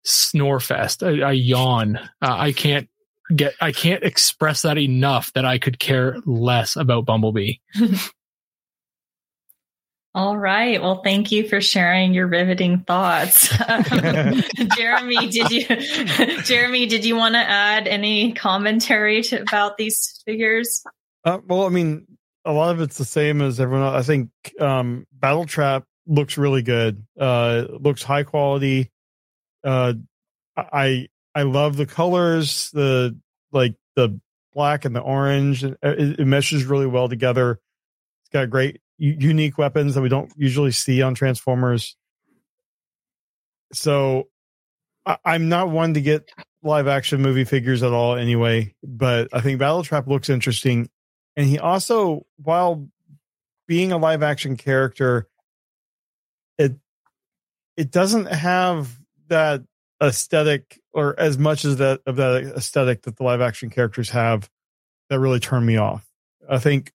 [0.03, 1.97] snore fest, I, a yawn.
[2.21, 2.89] Uh, I can't
[3.35, 7.55] get, I can't express that enough that I could care less about Bumblebee.
[10.13, 10.81] All right.
[10.81, 13.47] Well, thank you for sharing your riveting thoughts.
[14.75, 15.63] Jeremy, did you
[16.43, 20.83] Jeremy, did you want to add any commentary to, about these figures?
[21.23, 22.05] Uh, well, I mean,
[22.45, 24.03] a lot of it's the same as everyone else.
[24.03, 27.05] I think um, Battle Trap looks really good.
[27.19, 28.91] Uh, looks high quality.
[29.63, 29.93] Uh,
[30.57, 33.17] I I love the colors, the
[33.51, 34.19] like the
[34.53, 35.63] black and the orange.
[35.63, 37.59] It, it meshes really well together.
[38.23, 41.95] It's got great unique weapons that we don't usually see on Transformers.
[43.73, 44.27] So
[45.05, 46.29] I, I'm not one to get
[46.63, 50.89] live action movie figures at all anyway, but I think Battle Trap looks interesting.
[51.35, 52.87] And he also, while
[53.67, 55.27] being a live action character,
[56.57, 56.73] it
[57.77, 59.63] it doesn't have that
[60.03, 64.49] aesthetic or as much as that of that aesthetic that the live action characters have
[65.09, 66.05] that really turn me off.
[66.49, 66.91] I think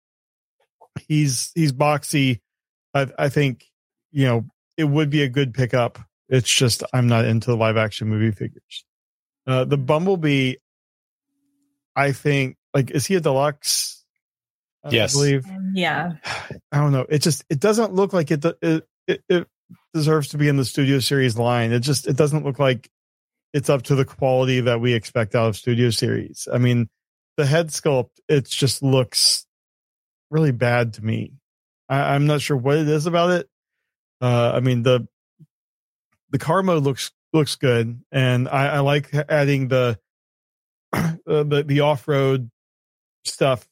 [1.09, 2.41] he's he's boxy.
[2.95, 3.65] I, I think
[4.11, 4.47] you know
[4.77, 5.99] it would be a good pickup.
[6.29, 8.85] It's just I'm not into the live action movie figures.
[9.47, 10.55] Uh, the Bumblebee,
[11.95, 13.96] I think, like is he a deluxe?
[14.91, 15.47] Yes, I believe.
[15.75, 16.13] Yeah.
[16.73, 17.07] I don't know.
[17.09, 19.49] It just it doesn't look like it it, it it
[19.95, 21.73] deserves to be in the studio series line.
[21.73, 22.91] It just it doesn't look like
[23.53, 26.49] it's up to the quality that we expect out of studio series.
[26.53, 26.89] I mean,
[27.37, 29.47] the head sculpt it just looks
[30.31, 31.33] really bad to me.
[31.89, 33.49] I, am not sure what it is about it.
[34.21, 35.07] Uh, I mean the
[36.31, 39.99] the car mode looks looks good, and I, I like adding the
[40.93, 42.51] uh, the the off road
[43.25, 43.67] stuff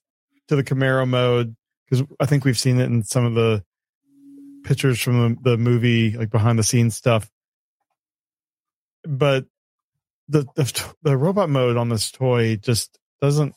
[0.49, 1.57] to the Camaro mode
[1.89, 3.65] because I think we've seen it in some of the
[4.65, 7.31] pictures from the, the movie, like behind the scenes stuff.
[9.07, 9.45] But
[10.29, 13.55] the, the the robot mode on this toy just doesn't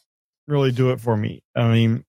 [0.48, 1.44] really do it for me.
[1.56, 2.04] I mean,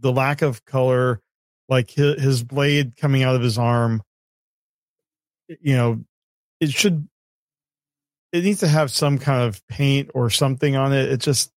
[0.00, 1.20] the lack of color,
[1.68, 4.02] like his, his blade coming out of his arm,
[5.48, 6.04] you know,
[6.60, 7.06] it should,
[8.32, 11.10] it needs to have some kind of paint or something on it.
[11.10, 11.52] It just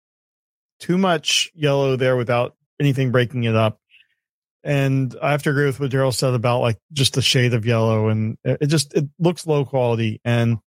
[0.82, 3.78] too much yellow there without anything breaking it up.
[4.64, 7.64] And I have to agree with what Daryl said about like just the shade of
[7.64, 10.20] yellow and it just, it looks low quality.
[10.24, 10.58] And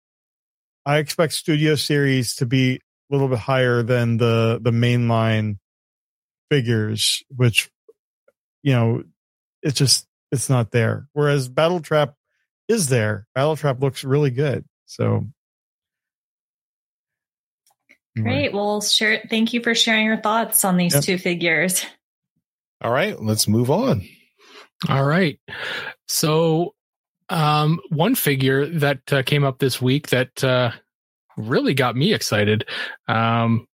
[0.86, 2.78] I expect studio series to be a
[3.10, 5.58] little bit higher than the, the mainline
[6.48, 7.68] figures, which,
[8.62, 9.02] you know,
[9.62, 11.08] it's just, it's not there.
[11.12, 12.14] Whereas Battle Trap
[12.68, 13.26] is there.
[13.34, 14.64] Battle Trap looks really good.
[14.86, 15.26] So.
[18.16, 18.52] Great.
[18.52, 19.18] Well, sure.
[19.28, 21.02] Thank you for sharing your thoughts on these yep.
[21.02, 21.84] two figures.
[22.80, 24.06] All right, let's move on.
[24.88, 25.38] All right.
[26.06, 26.74] So,
[27.28, 30.72] um, one figure that uh, came up this week that uh,
[31.36, 32.66] really got me excited
[33.08, 33.66] um,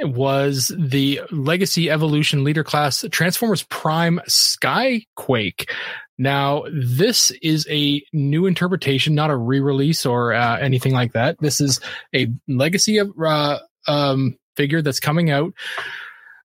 [0.00, 5.70] was the Legacy Evolution Leader Class Transformers Prime Skyquake.
[6.16, 11.36] Now, this is a new interpretation, not a re-release or uh, anything like that.
[11.40, 11.80] This is
[12.14, 15.52] a Legacy uh, um, figure that's coming out.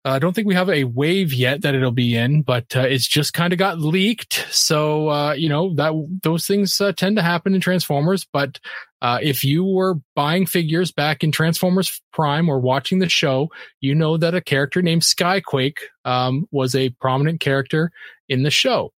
[0.05, 2.81] Uh, I don't think we have a wave yet that it'll be in, but uh,
[2.81, 4.45] it's just kind of got leaked.
[4.51, 8.27] So uh, you know that those things uh, tend to happen in Transformers.
[8.31, 8.59] But
[9.01, 13.49] uh, if you were buying figures back in Transformers Prime or watching the show,
[13.81, 17.91] you know that a character named Skyquake um, was a prominent character
[18.29, 18.93] in the show.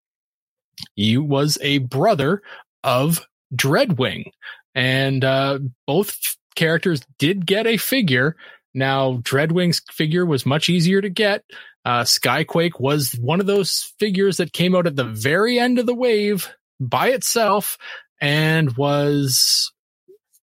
[0.96, 2.42] He was a brother
[2.83, 4.33] of Dreadwing,
[4.75, 8.36] and uh, both characters did get a figure
[8.76, 11.44] now, Dreadwing's figure was much easier to get.
[11.86, 15.86] Uh, Skyquake was one of those figures that came out at the very end of
[15.86, 17.78] the wave by itself
[18.20, 19.72] and was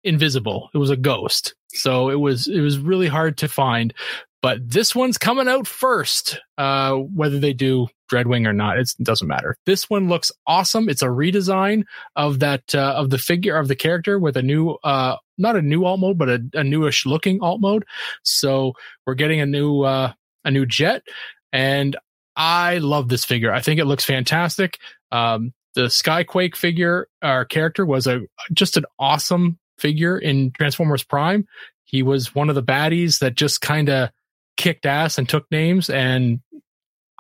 [0.04, 0.71] invisible.
[0.73, 1.54] It was a ghost.
[1.73, 3.93] So it was, it was really hard to find,
[4.41, 6.39] but this one's coming out first.
[6.58, 9.58] Uh, whether they do Dreadwing or not, it doesn't matter.
[9.65, 10.89] This one looks awesome.
[10.89, 11.84] It's a redesign
[12.15, 15.62] of that, uh, of the figure of the character with a new, uh, not a
[15.62, 17.86] new alt mode, but a, a newish looking alt mode.
[18.23, 18.73] So
[19.06, 20.13] we're getting a new, uh,
[20.45, 21.04] a new jet
[21.52, 21.95] and
[22.36, 23.54] I love this figure.
[23.54, 24.80] I think it looks fantastic.
[25.12, 28.21] Um, the Skyquake figure, our character was a,
[28.52, 31.47] just an awesome figure in Transformers Prime.
[31.86, 34.10] He was one of the baddies that just kind of
[34.58, 35.89] kicked ass and took names.
[35.89, 36.41] And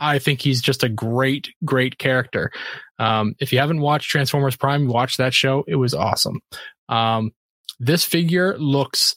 [0.03, 2.51] I think he's just a great, great character.
[2.99, 5.63] Um, if you haven't watched Transformers Prime, watch that show.
[5.67, 6.41] It was awesome.
[6.89, 7.31] Um,
[7.79, 9.15] this figure looks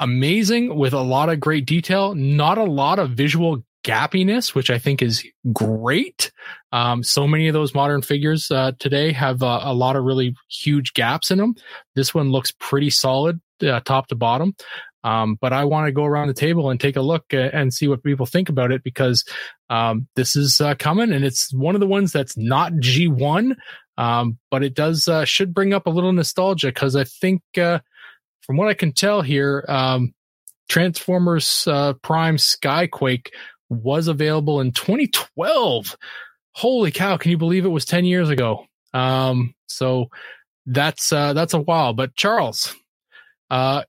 [0.00, 4.78] amazing with a lot of great detail, not a lot of visual gappiness, which I
[4.78, 6.32] think is great.
[6.72, 10.34] Um, so many of those modern figures uh, today have uh, a lot of really
[10.48, 11.54] huge gaps in them.
[11.94, 14.54] This one looks pretty solid, uh, top to bottom.
[15.04, 17.72] Um, but I want to go around the table and take a look uh, and
[17.72, 19.24] see what people think about it because
[19.70, 23.54] um, this is uh, coming and it's one of the ones that's not G1,
[23.98, 28.56] um, but it does uh, should bring up a little nostalgia because I think from
[28.56, 30.14] what I can tell here, um,
[30.68, 31.64] Transformers
[32.02, 33.28] Prime Skyquake
[33.68, 35.96] was available in 2012.
[36.52, 37.16] Holy cow!
[37.16, 38.66] Can you believe it was 10 years ago?
[38.92, 40.08] Um, so
[40.66, 41.92] that's uh, that's a while.
[41.92, 42.74] But Charles,
[43.50, 43.82] uh,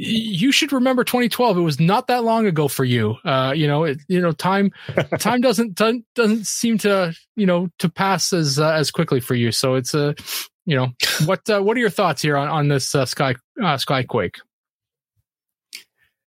[0.00, 1.58] you should remember 2012.
[1.58, 3.16] It was not that long ago for you.
[3.24, 4.70] Uh, you know, it, you know, time
[5.18, 9.50] time doesn't doesn't seem to you know to pass as uh, as quickly for you.
[9.50, 10.12] So it's a uh,
[10.66, 10.88] you know
[11.26, 14.36] what uh, what are your thoughts here on on this uh, sky uh, skyquake?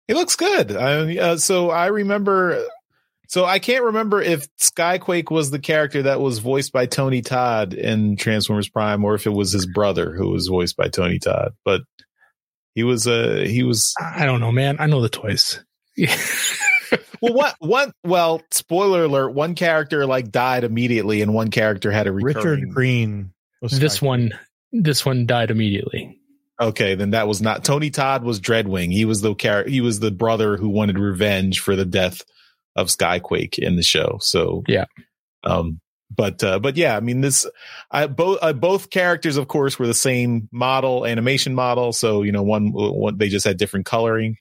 [0.09, 0.75] It looks good.
[0.75, 2.65] I, uh, so I remember.
[3.29, 7.73] So I can't remember if Skyquake was the character that was voiced by Tony Todd
[7.73, 11.53] in Transformers Prime, or if it was his brother who was voiced by Tony Todd.
[11.63, 11.83] But
[12.75, 13.93] he was uh he was.
[13.99, 14.77] I don't know, man.
[14.79, 15.63] I know the toys.
[17.21, 17.91] well, what one?
[18.03, 22.35] Well, spoiler alert: one character like died immediately, and one character had a recurring.
[22.35, 23.33] Richard Green.
[23.61, 24.31] This one,
[24.71, 26.17] this one died immediately.
[26.59, 28.91] Okay, then that was not Tony Todd was Dreadwing.
[28.91, 32.21] He was the char- he was the brother who wanted revenge for the death
[32.75, 34.17] of Skyquake in the show.
[34.21, 34.85] So yeah.
[35.43, 35.81] Um
[36.13, 37.47] but uh, but yeah, I mean this
[37.89, 42.31] I both uh, both characters of course were the same model, animation model, so you
[42.31, 44.37] know one, one they just had different coloring.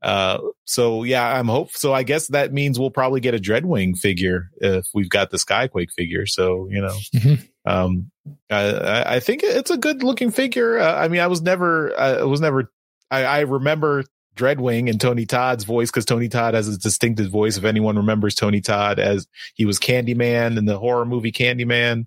[0.00, 3.96] Uh so yeah, I'm hope so I guess that means we'll probably get a Dreadwing
[3.96, 6.26] figure if we've got the Skyquake figure.
[6.26, 6.96] So, you know.
[7.14, 7.34] Mm-hmm.
[7.68, 8.10] Um,
[8.50, 10.78] I, I think it's a good looking figure.
[10.78, 12.72] Uh, I mean, I was never, I was never,
[13.10, 14.04] I, I remember
[14.38, 17.56] Dreadwing and Tony Todd's voice because Tony Todd has a distinctive voice.
[17.56, 22.06] If anyone remembers Tony Todd as he was Candyman in the horror movie Candyman,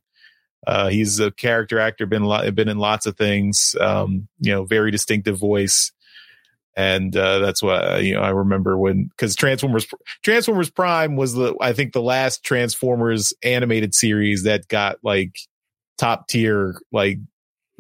[0.66, 3.76] uh, he's a character actor, been been in lots of things.
[3.80, 5.92] Um, you know, very distinctive voice,
[6.76, 8.22] and uh, that's what uh, you know.
[8.22, 9.88] I remember when because Transformers
[10.24, 15.36] Transformers Prime was the I think the last Transformers animated series that got like
[15.98, 17.18] top tier like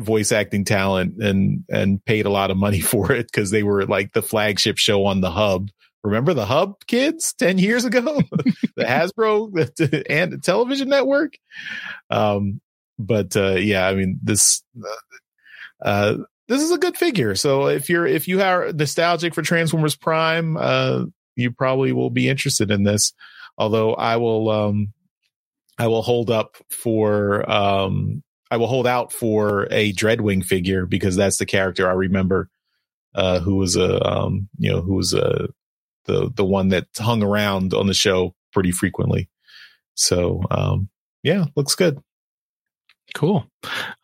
[0.02, 3.86] voice acting talent and and paid a lot of money for it because they were
[3.86, 5.70] like the flagship show on the hub.
[6.04, 7.34] Remember the hub kids?
[7.34, 8.22] 10 years ago?
[8.76, 11.38] The hasbro the, and the television network?
[12.10, 12.62] Um
[12.98, 17.36] but uh yeah i mean this uh, uh this is a good figure.
[17.36, 22.28] So if you're if you are nostalgic for transformers prime uh you probably will be
[22.30, 23.14] interested in this.
[23.58, 24.94] Although i will um
[25.78, 31.16] I will hold up for um I will hold out for a Dreadwing figure because
[31.16, 32.50] that's the character I remember
[33.16, 35.50] uh who was a um you know who was a
[36.06, 39.30] the the one that hung around on the show pretty frequently.
[39.96, 40.90] So um
[41.24, 42.02] yeah, looks good.
[43.14, 43.46] Cool.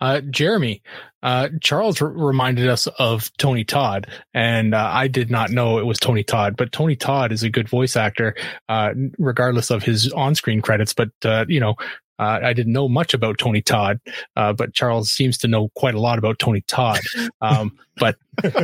[0.01, 0.81] Uh, Jeremy,
[1.23, 5.85] uh, Charles r- reminded us of Tony Todd, and uh, I did not know it
[5.85, 8.35] was Tony Todd, but Tony Todd is a good voice actor,
[8.67, 10.93] uh, regardless of his on screen credits.
[10.93, 11.75] But, uh, you know,
[12.19, 13.99] uh, I didn't know much about Tony Todd,
[14.35, 16.99] but Charles seems to know quite a lot about Tony Todd.
[17.41, 18.15] Um, but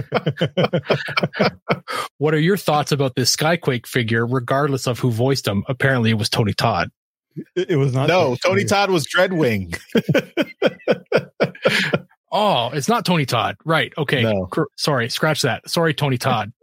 [2.18, 5.63] what are your thoughts about this Skyquake figure, regardless of who voiced him?
[5.68, 6.89] Apparently, it was Tony Todd.
[7.56, 8.08] It, was not.
[8.08, 9.78] No, Tony Todd was Dreadwing.
[12.32, 13.58] oh, it's not Tony Todd.
[13.66, 13.92] Right.
[13.98, 14.22] Okay.
[14.22, 14.46] No.
[14.46, 15.10] Cr- sorry.
[15.10, 15.68] Scratch that.
[15.70, 16.54] Sorry, Tony Todd.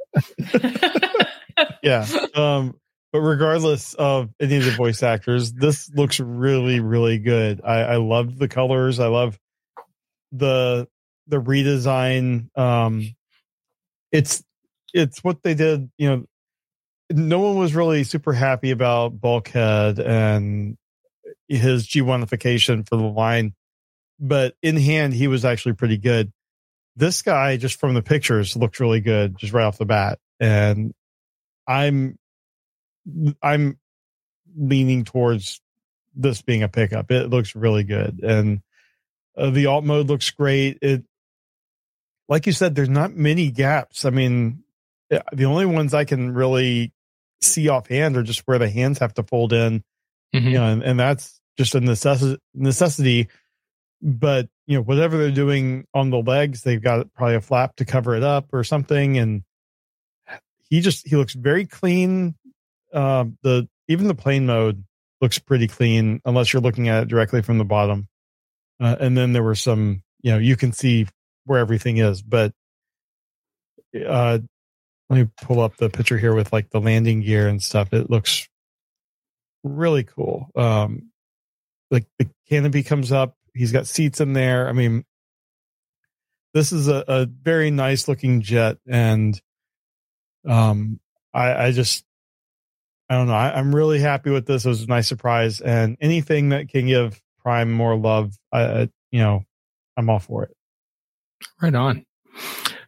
[1.82, 2.06] yeah.
[2.34, 2.78] Um,
[3.12, 7.60] but regardless of any of the voice actors, this looks really, really good.
[7.64, 9.00] I, I love the colors.
[9.00, 9.38] I love
[10.32, 10.88] the
[11.26, 12.56] the redesign.
[12.56, 13.14] Um,
[14.12, 14.42] it's
[14.92, 15.90] it's what they did.
[15.98, 16.24] You know,
[17.10, 20.76] no one was really super happy about Bulkhead and
[21.48, 23.54] his G1ification for the line,
[24.18, 26.32] but in hand, he was actually pretty good.
[26.96, 30.18] This guy, just from the pictures, looked really good just right off the bat.
[30.38, 30.92] And
[31.66, 32.18] I'm,
[33.42, 33.78] I'm
[34.56, 35.60] leaning towards
[36.14, 37.10] this being a pickup.
[37.10, 38.20] It looks really good.
[38.22, 38.60] And
[39.36, 40.78] uh, the alt mode looks great.
[40.82, 41.04] It,
[42.28, 44.04] like you said, there's not many gaps.
[44.04, 44.62] I mean,
[45.32, 46.92] the only ones I can really
[47.40, 49.82] see offhand are just where the hands have to fold in,
[50.34, 50.46] mm-hmm.
[50.46, 53.28] you know, and, and that's just a necessi- necessity.
[54.02, 57.84] But you know, whatever they're doing on the legs, they've got probably a flap to
[57.84, 59.18] cover it up or something.
[59.18, 59.42] And
[60.68, 62.36] he just he looks very clean.
[62.92, 64.84] Uh, the even the plane mode
[65.20, 68.08] looks pretty clean unless you're looking at it directly from the bottom.
[68.80, 71.06] Uh, and then there were some, you know, you can see
[71.44, 72.52] where everything is, but
[73.94, 74.38] uh,
[75.08, 77.92] let me pull up the picture here with like the landing gear and stuff.
[77.92, 78.48] It looks
[79.62, 80.48] really cool.
[80.56, 81.10] Um,
[81.90, 83.36] like the canopy comes up.
[83.52, 84.68] He's got seats in there.
[84.68, 85.04] I mean,
[86.54, 89.40] this is a, a very nice looking jet, and
[90.48, 91.00] um,
[91.34, 92.04] I, I just
[93.10, 93.34] I don't know.
[93.34, 94.64] I, am really happy with this.
[94.64, 99.44] It was a nice surprise, and anything that can give Prime more love, you know,
[99.96, 100.56] I'm all for it.
[101.60, 102.06] Right on.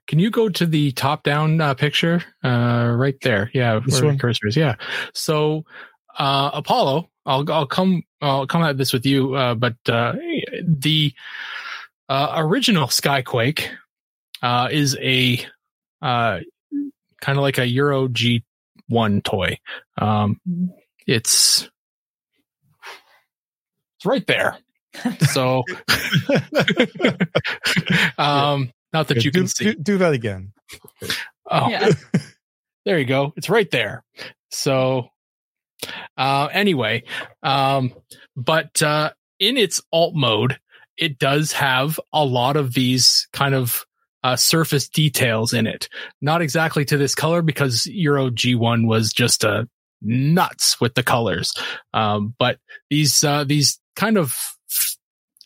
[0.06, 3.50] Can you go to the top down uh, picture uh, right there?
[3.54, 4.16] Yeah, this where one?
[4.16, 4.56] the cursor is.
[4.56, 4.76] Yeah.
[5.14, 5.64] So
[6.18, 10.14] uh, Apollo, I'll I'll come I'll come at this with you, uh, but uh,
[10.62, 11.12] the
[12.08, 13.68] uh, original Skyquake
[14.42, 15.44] uh, is a
[16.02, 16.40] uh,
[17.20, 18.44] kind of like a Euro G
[18.92, 19.58] one toy.
[19.98, 20.40] Um,
[21.06, 21.68] it's
[23.96, 24.58] it's right there.
[25.32, 25.64] So,
[28.18, 29.64] um, not that Okay, you do, can see.
[29.64, 30.52] Do, do that again.
[31.50, 31.88] Oh, Yeah.
[32.84, 33.32] there you go.
[33.36, 34.04] It's right there.
[34.50, 35.08] So,
[36.18, 37.04] uh, anyway,
[37.42, 37.94] um,
[38.36, 40.58] but, uh, in its alt mode,
[40.98, 43.86] it does have a lot of these kind of,
[44.24, 45.88] uh, surface details in it.
[46.20, 49.64] Not exactly to this color because Euro G1 was just, uh,
[50.00, 51.52] nuts with the colors.
[51.94, 52.58] Um, but
[52.90, 54.36] these, uh, these kind of,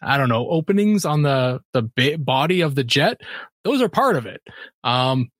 [0.02, 3.20] I don't know, openings on the, the body of the jet,
[3.64, 4.42] those are part of it.
[4.84, 5.30] Um,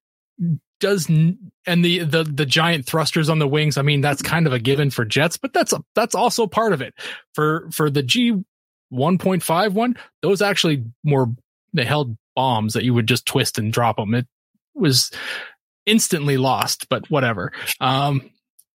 [0.80, 4.52] does and the the the giant thrusters on the wings i mean that's kind of
[4.52, 6.94] a given for jets but that's a, that's also part of it
[7.34, 8.32] for for the g
[8.92, 11.34] 1.5 one those actually more
[11.72, 14.26] they held bombs that you would just twist and drop them it
[14.74, 15.10] was
[15.86, 18.30] instantly lost but whatever um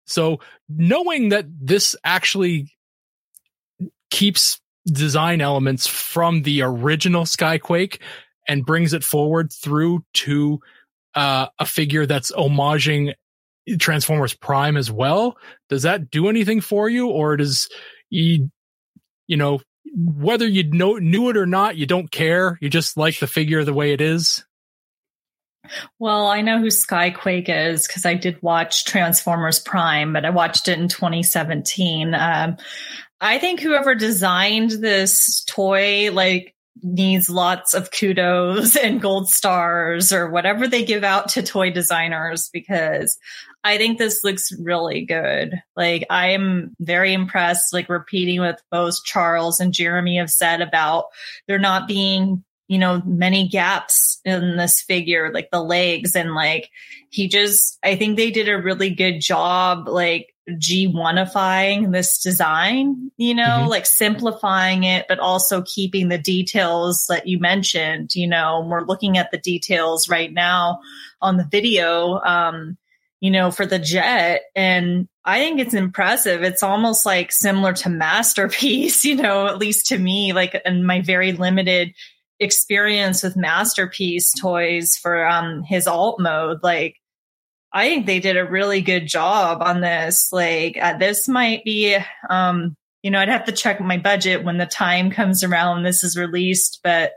[0.06, 2.68] so knowing that this actually
[4.10, 8.00] keeps design elements from the original skyquake
[8.48, 10.60] and brings it forward through to
[11.16, 13.14] uh, a figure that's homaging
[13.80, 15.38] Transformers Prime as well.
[15.70, 17.70] Does that do anything for you, or does
[18.10, 18.50] you,
[19.28, 19.62] you know,
[19.94, 22.58] whether you know knew it or not, you don't care.
[22.62, 24.44] You just like the figure the way it is.
[26.00, 30.68] Well, I know who Skyquake is because I did watch Transformers Prime, but I watched
[30.68, 32.14] it in 2017.
[32.14, 32.58] Um,
[33.20, 40.30] I think whoever designed this toy, like, needs lots of kudos and gold stars or
[40.30, 43.18] whatever they give out to toy designers because
[43.64, 45.62] I think this looks really good.
[45.76, 51.06] Like I am very impressed, like repeating what both Charles and Jeremy have said about
[51.48, 56.70] there not being, you know, many gaps in this figure, like the legs and like
[57.12, 63.36] he just I think they did a really good job like G1ifying this design, you
[63.36, 63.68] know, Mhm.
[63.68, 68.16] like simplifying it, but also keeping the details that you mentioned.
[68.16, 70.80] You know, we're looking at the details right now
[71.22, 72.78] on the video, um,
[73.22, 74.42] you know, for the jet.
[74.56, 76.42] And I think it's impressive.
[76.42, 81.02] It's almost like similar to Masterpiece, you know, at least to me, like in my
[81.02, 81.94] very limited
[82.40, 86.60] experience with Masterpiece toys for um his alt mode.
[86.64, 86.96] Like
[87.72, 90.30] I think they did a really good job on this.
[90.34, 91.98] Like uh, this might be,
[92.30, 95.84] um, you know, I'd have to check my budget when the time comes around.
[95.84, 97.14] This is released, but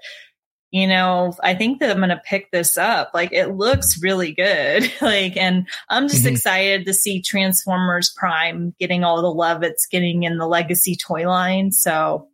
[0.75, 3.13] you know, I think that I'm going to pick this up.
[3.15, 4.91] Like it looks really good.
[5.01, 6.33] like, and I'm just Mhm.
[6.33, 11.29] excited to see Transformers Prime getting all the love it's getting in the legacy toy
[11.29, 11.71] line.
[11.71, 12.27] So,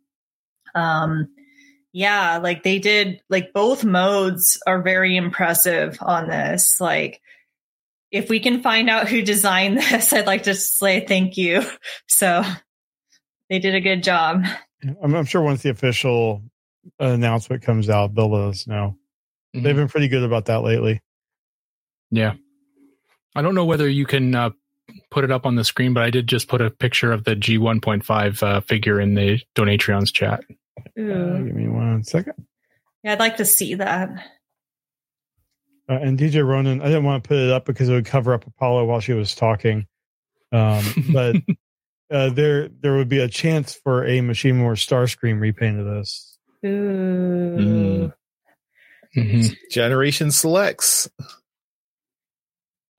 [0.73, 1.27] um,
[1.93, 6.81] yeah, like they did, like both modes are very impressive on this.
[6.81, 7.21] Like,
[8.09, 11.61] if we can find out who designed this, I'd like to say thank you.
[12.07, 12.43] So
[13.51, 14.45] they did a good job.
[15.03, 16.41] I'm, I'm sure once the official
[16.99, 18.97] announcement comes out, they'll let us know.
[19.55, 19.63] Mm-hmm.
[19.63, 21.01] They've been pretty good about that lately.
[22.09, 22.33] Yeah.
[23.35, 24.49] I don't know whether you can uh,
[25.09, 27.35] put it up on the screen, but I did just put a picture of the
[27.35, 30.43] G1.5 uh, figure in the Donatrion's chat.
[30.79, 32.33] Uh, give me one second.
[33.03, 34.09] Yeah, I'd like to see that.
[35.89, 38.33] Uh, and DJ Ronan, I didn't want to put it up because it would cover
[38.33, 39.87] up Apollo while she was talking.
[40.51, 41.35] Um, but
[42.11, 46.30] uh, there there would be a chance for a Machine Wars Starscream repaint of this.
[46.65, 48.11] Ooh.
[49.15, 49.55] Mhm.
[49.69, 51.09] Generation selects.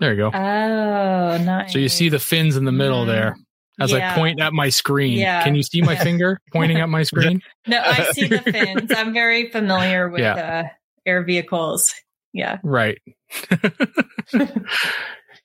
[0.00, 0.26] There you go.
[0.36, 1.72] Oh, nice.
[1.72, 3.08] So you see the fins in the middle Mhm.
[3.08, 3.36] there
[3.80, 4.12] as Yeah.
[4.12, 5.18] I point at my screen.
[5.18, 5.42] Yeah.
[5.44, 7.40] Can you see my finger pointing at my screen?
[7.66, 8.90] No, I see the fins.
[8.96, 10.34] I'm very familiar with Yeah.
[10.34, 10.68] uh,
[11.06, 11.94] air vehicles.
[12.32, 12.58] Yeah.
[12.64, 12.98] Right.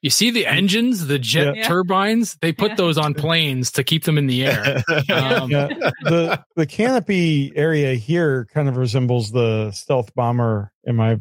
[0.01, 1.67] You see the engines, the jet Yeah.
[1.67, 2.37] turbines?
[2.41, 2.75] They put Yeah.
[2.75, 4.83] those on planes to keep them in the air.
[5.11, 5.67] Um, Yeah,
[6.03, 11.19] the the canopy area here kind of resembles the stealth bomber in my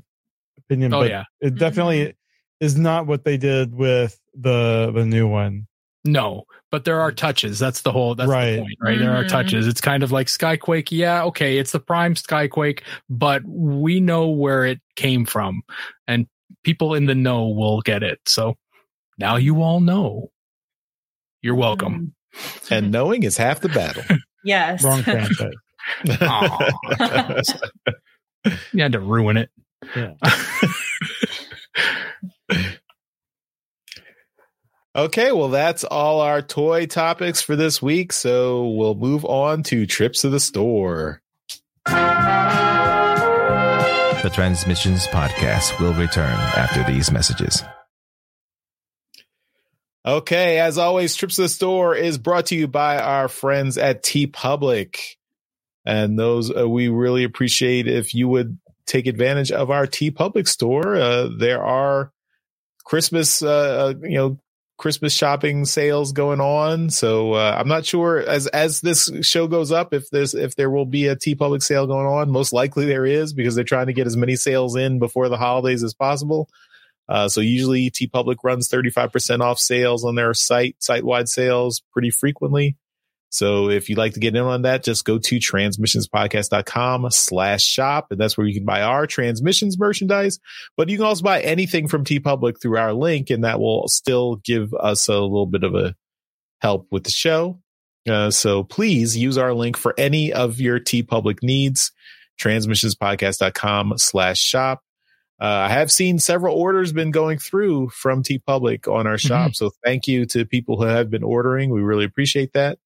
[0.58, 0.92] opinion.
[0.94, 1.24] Oh but yeah.
[1.40, 2.14] it definitely
[2.60, 5.66] is not what they did with the the new one.
[6.04, 7.58] No, but there are touches.
[7.58, 8.14] That's the whole.
[8.14, 8.52] That's Right.
[8.56, 8.98] the point, right?
[8.98, 9.28] There are Mhm.
[9.28, 9.66] touches.
[9.66, 10.88] It's kind of like Skyquake.
[10.92, 15.62] Yeah, okay, it's the prime Skyquake, but we know where it came from,
[16.06, 16.26] and
[16.62, 18.20] people in the know will get it.
[18.26, 18.56] So
[19.18, 20.30] now you all know.
[21.42, 22.14] You're welcome.
[22.34, 22.74] Mm-hmm.
[22.74, 24.02] and knowing is half the battle.
[24.44, 24.84] Yes.
[24.84, 25.54] Wrong franchise.
[26.20, 26.70] Aw.
[28.72, 29.50] you had to ruin it.
[29.96, 30.12] Yeah.
[34.94, 38.14] Okay, well, that's all our toy topics for this week.
[38.14, 41.20] So we'll move on to trips to the store.
[41.84, 41.92] The
[44.32, 47.62] Transmissions Podcast will return after these messages.
[50.06, 54.04] Okay, as always, trips to the store is brought to you by our friends at
[54.04, 55.16] TeePublic,
[55.84, 60.94] and those uh, we really appreciate if you would take advantage of our TeePublic store.
[60.94, 62.12] Uh, there are
[62.84, 64.38] Christmas, uh, uh, you know,
[64.78, 66.90] Christmas shopping sales going on.
[66.90, 70.70] So uh, I'm not sure as as this show goes up if there's if there
[70.70, 72.30] will be a TeePublic sale going on.
[72.30, 75.36] Most likely there is because they're trying to get as many sales in before the
[75.36, 76.48] holidays as possible.
[77.08, 82.10] Uh, so usually TeePublic runs 35% off sales on their site, site wide sales pretty
[82.10, 82.76] frequently.
[83.28, 88.06] So if you'd like to get in on that, just go to transmissionspodcast.com slash shop.
[88.10, 90.38] And that's where you can buy our transmissions merchandise,
[90.76, 93.30] but you can also buy anything from TeePublic through our link.
[93.30, 95.94] And that will still give us a little bit of a
[96.60, 97.60] help with the show.
[98.08, 101.92] Uh, so please use our link for any of your TeePublic needs,
[102.40, 104.80] transmissionspodcast.com slash shop.
[105.40, 109.54] Uh, I have seen several orders been going through from TeePublic on our shop.
[109.54, 111.70] So thank you to people who have been ordering.
[111.70, 112.78] We really appreciate that.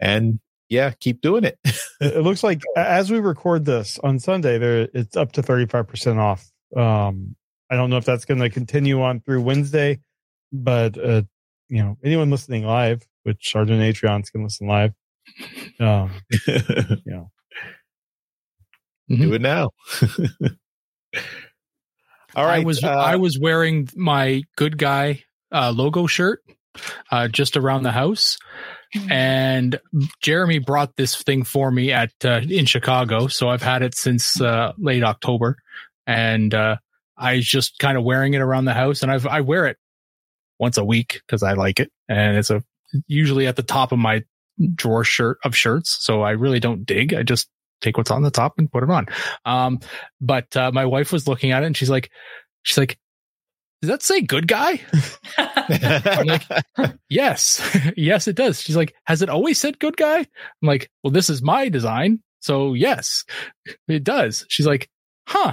[0.00, 0.38] And
[0.68, 1.58] yeah, keep doing it.
[2.00, 5.64] It it looks like as we record this on Sunday, there it's up to thirty
[5.64, 6.50] five percent off.
[6.76, 7.36] Um,
[7.70, 10.00] I don't know if that's going to continue on through Wednesday,
[10.52, 11.22] but uh,
[11.68, 14.92] you know, anyone listening live, which our Donatrions can listen live.
[15.78, 16.10] Um,
[16.48, 17.30] you know,
[19.08, 19.70] Do it now.
[22.36, 22.60] All right.
[22.60, 26.42] I was uh, I was wearing my good guy uh, logo shirt
[27.10, 28.38] uh, just around the house,
[29.08, 29.78] and
[30.20, 33.28] Jeremy brought this thing for me at uh, in Chicago.
[33.28, 35.56] So I've had it since uh, late October,
[36.06, 36.76] and uh,
[37.16, 39.76] I just kind of wearing it around the house, and I've I wear it
[40.58, 42.62] once a week because I like it, and it's a
[43.06, 44.22] usually at the top of my
[44.74, 45.96] drawer shirt of shirts.
[46.00, 47.14] So I really don't dig.
[47.14, 47.48] I just
[47.80, 49.06] take what's on the top and put it on.
[49.44, 49.80] Um,
[50.20, 52.10] but uh, my wife was looking at it and she's like,
[52.62, 52.98] she's like,
[53.84, 54.80] does that say good guy?
[55.38, 56.44] I'm like,
[57.10, 57.60] yes,
[57.98, 58.62] yes, it does.
[58.62, 60.20] She's like, has it always said good guy?
[60.20, 60.26] I'm
[60.62, 62.20] like, well, this is my design.
[62.40, 63.24] So yes,
[63.86, 64.46] it does.
[64.48, 64.88] She's like,
[65.28, 65.52] huh,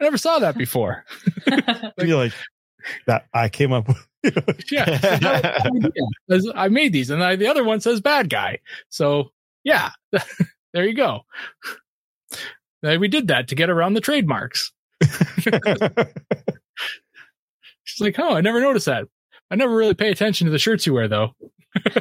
[0.00, 1.06] I never saw that before.
[1.98, 2.32] you're like
[3.06, 3.24] that.
[3.32, 4.06] I came up with.
[4.70, 5.58] yeah.
[6.54, 8.58] I made these and I, the other one says bad guy.
[8.90, 9.30] So
[9.64, 9.92] yeah,
[10.72, 11.20] there you go.
[12.82, 14.72] We did that to get around the trademarks.
[17.84, 19.06] She's like, oh, I never noticed that.
[19.50, 21.34] I never really pay attention to the shirts you wear though.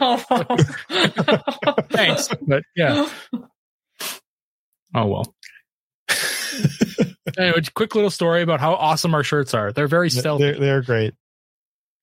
[1.89, 2.30] Thanks.
[2.41, 3.09] But yeah.
[4.95, 5.36] Oh well.
[7.38, 9.72] anyway, quick little story about how awesome our shirts are.
[9.72, 10.45] They're very stealthy.
[10.45, 11.13] they're, they're great.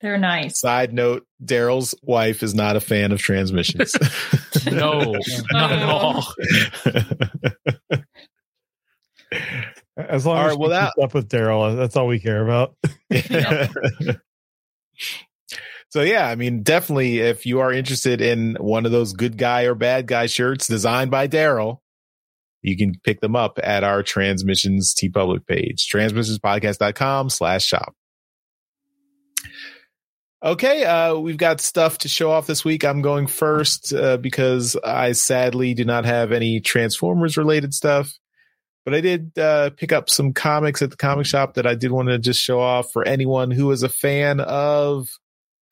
[0.01, 0.61] They're nice.
[0.61, 3.95] Side note: Daryl's wife is not a fan of transmissions.
[4.71, 5.15] no,
[5.51, 6.27] not at all.
[9.99, 12.45] As long All as right, she well, that- up with Daryl, that's all we care
[12.45, 12.77] about.
[15.89, 19.63] so yeah, I mean, definitely, if you are interested in one of those good guy
[19.63, 21.79] or bad guy shirts designed by Daryl,
[22.61, 27.95] you can pick them up at our Transmissions TeePublic page, transmissionspodcast.com slash shop.
[30.47, 32.85] Okay, uh, we've got stuff to show off this week.
[32.85, 38.13] I'm going first uh, because I sadly do not have any Transformers related stuff.
[38.85, 41.91] But I did uh, pick up some comics at the comic shop that I did
[41.91, 45.09] want to just show off for anyone who is a fan of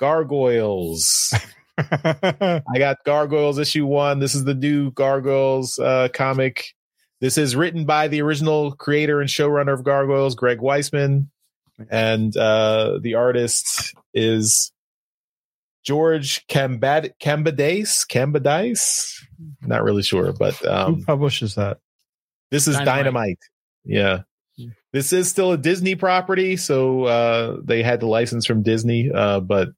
[0.01, 1.33] Gargoyles.
[1.79, 4.19] I got Gargoyles issue one.
[4.19, 6.75] This is the new Gargoyles uh, comic.
[7.21, 11.29] This is written by the original creator and showrunner of Gargoyles, Greg Weisman,
[11.91, 14.73] and uh, the artist is
[15.85, 18.07] George Cambad- Kambadais.
[18.07, 19.21] Kambadais,
[19.63, 21.79] not really sure, but um, Who publishes that?
[22.51, 22.95] this is Dynamite.
[22.97, 23.39] Dynamite.
[23.85, 24.21] Yeah.
[24.93, 29.11] This is still a Disney property, so uh, they had the license from Disney.
[29.13, 29.71] Uh, but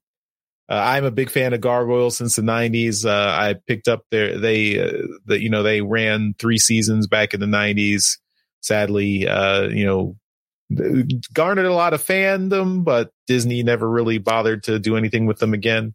[0.69, 3.03] uh, I'm a big fan of Gargoyles since the '90s.
[3.03, 7.33] Uh, I picked up their they uh, the you know they ran three seasons back
[7.33, 8.19] in the '90s.
[8.61, 10.17] Sadly, uh, you know
[11.33, 15.53] garnered a lot of fandom, but Disney never really bothered to do anything with them
[15.53, 15.93] again.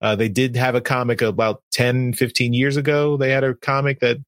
[0.00, 3.16] Uh, they did have a comic about 10, 15 years ago.
[3.16, 4.18] They had a comic that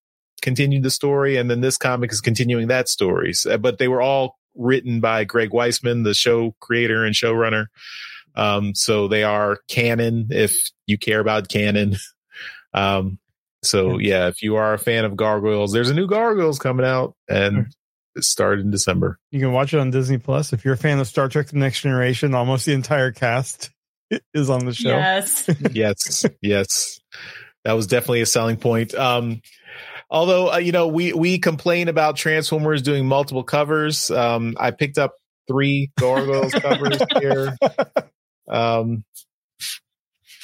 [0.43, 3.33] continued the story, and then this comic is continuing that story.
[3.33, 7.67] So, but they were all written by Greg Weisman, the show creator and showrunner.
[8.35, 11.97] Um, so they are canon if you care about canon.
[12.73, 13.19] Um,
[13.65, 17.17] so yeah, if you are a fan of Gargoyles, there's a new Gargoyles coming out
[17.29, 17.67] and
[18.17, 19.19] it started in December.
[19.31, 20.53] You can watch it on Disney Plus.
[20.53, 23.71] If you're a fan of Star Trek The Next Generation, almost the entire cast
[24.35, 24.91] is on the show.
[24.91, 25.49] Yes.
[25.73, 27.01] yes, yes.
[27.65, 28.95] That was definitely a selling point.
[28.95, 29.43] Um,
[30.11, 34.11] although, uh, you know, we, we complain about Transformers doing multiple covers.
[34.11, 35.15] Um, I picked up
[35.47, 37.57] three Gargoyles covers here.
[38.49, 39.05] Um,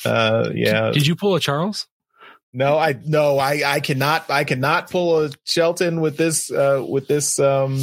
[0.04, 0.90] uh, yeah.
[0.90, 1.86] Did you pull a Charles?
[2.56, 7.06] No, I no, I I cannot I cannot pull a Shelton with this uh with
[7.06, 7.78] this um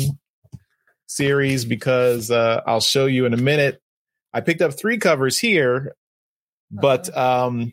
[1.05, 3.79] series because uh I'll show you in a minute.
[4.33, 5.93] I picked up three covers here,
[6.71, 7.71] but um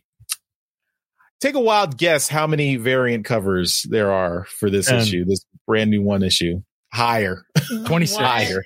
[1.41, 5.01] take a wild guess how many variant covers there are for this Ten.
[5.01, 6.61] issue, this brand new one issue.
[6.93, 7.47] Higher.
[7.87, 8.19] 26.
[8.19, 8.63] Higher.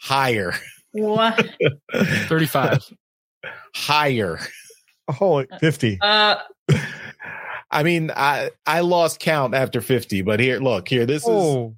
[0.00, 0.54] Higher.
[0.90, 1.48] What?
[1.94, 2.82] 35.
[3.76, 4.40] Higher.
[5.20, 5.98] Oh, 50.
[6.02, 6.36] Uh,
[7.70, 11.76] I mean, I I lost count after 50, but here look, here this is Oh,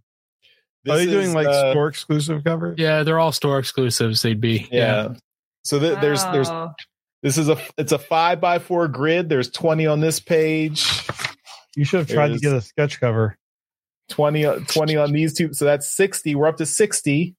[0.84, 2.76] this are they is, doing like uh, store exclusive covers?
[2.78, 4.22] Yeah, they're all store exclusives.
[4.22, 4.68] They'd be.
[4.70, 5.14] yeah.
[5.64, 6.48] So th- there's there's
[7.22, 9.28] this is a it's a five by four grid.
[9.28, 10.86] There's 20 on this page,
[11.76, 13.36] You should have tried to get a sketch cover.
[14.08, 15.52] 20 on- 20 on these two.
[15.52, 16.34] So that's 60.
[16.34, 17.34] We're up to 60.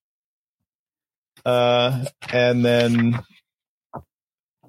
[1.44, 3.20] Uh and then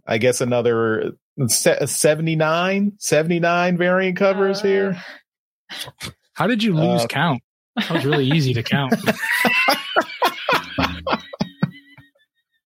[0.07, 1.16] I guess another se-
[1.47, 5.03] 79 79 variant covers Uh, here.
[6.35, 7.43] How did you lose Uh, count?
[7.76, 8.95] That was really easy to count.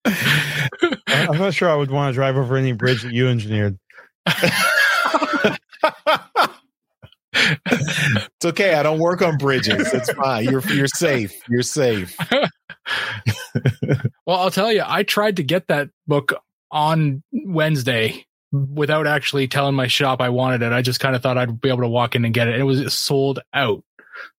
[0.05, 3.77] I- I'm not sure I would want to drive over any bridge that you engineered.
[7.33, 8.73] it's okay.
[8.75, 9.93] I don't work on bridges.
[9.93, 10.45] It's fine.
[10.45, 11.33] You're you're safe.
[11.49, 12.15] You're safe.
[14.25, 16.33] Well, I'll tell you, I tried to get that book
[16.71, 20.71] on Wednesday without actually telling my shop I wanted it.
[20.71, 22.59] I just kind of thought I'd be able to walk in and get it.
[22.59, 23.83] It was sold out.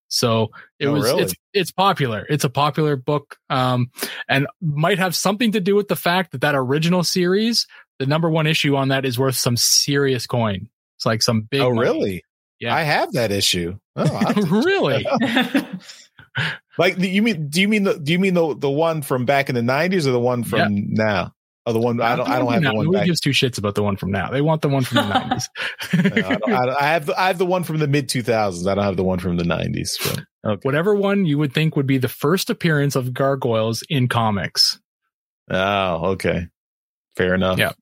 [0.08, 1.22] So it Oh, was really?
[1.24, 2.24] it's it's popular.
[2.30, 3.90] It's a popular book um
[4.28, 7.66] and might have something to do with the fact that that original series,
[7.98, 10.68] the number one issue on that is worth some serious coin.
[10.96, 11.80] It's like some big oh, money.
[11.80, 12.24] really?
[12.60, 12.74] Yeah.
[12.74, 13.76] I have that issue.
[13.96, 14.32] Oh, I-
[14.64, 15.04] really?
[16.78, 17.48] like you mean?
[17.48, 17.98] Do you mean the?
[17.98, 20.94] Do you mean the the one from back in the nineties or the one from
[20.94, 21.33] now?
[21.66, 22.28] Oh, the one I don't.
[22.28, 23.06] I don't have the one Nobody back.
[23.06, 24.30] gives two shits about the one from now.
[24.30, 25.48] They want the one from the nineties.
[25.94, 28.66] No, I, I, I have the, I have the one from the mid two thousands.
[28.66, 29.98] I don't have the one from the nineties.
[30.44, 30.60] Okay.
[30.62, 34.78] Whatever one you would think would be the first appearance of gargoyles in comics.
[35.50, 36.48] Oh, okay.
[37.16, 37.58] Fair enough.
[37.58, 37.72] Yeah.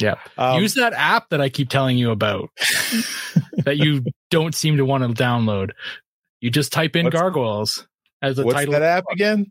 [0.00, 0.14] Yeah.
[0.36, 2.48] Um, Use that app that I keep telling you about
[3.64, 4.02] that you
[4.32, 5.70] don't seem to want to download.
[6.40, 7.86] You just type in What's- gargoyles
[8.20, 8.72] as the what's title.
[8.72, 9.46] What's that app again?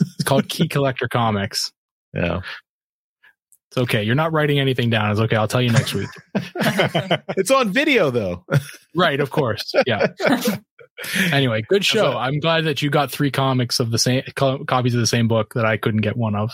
[0.00, 1.70] It's called Key Collector Comics.
[2.12, 2.40] Yeah.
[3.74, 4.04] It's okay.
[4.04, 5.10] You're not writing anything down.
[5.10, 5.34] It's okay.
[5.34, 6.08] I'll tell you next week.
[7.36, 8.44] it's on video though.
[8.94, 9.18] right.
[9.18, 9.72] Of course.
[9.84, 10.06] Yeah.
[11.32, 12.12] Anyway, good show.
[12.12, 15.08] a- I'm glad that you got three comics of the same co- copies of the
[15.08, 16.52] same book that I couldn't get one of.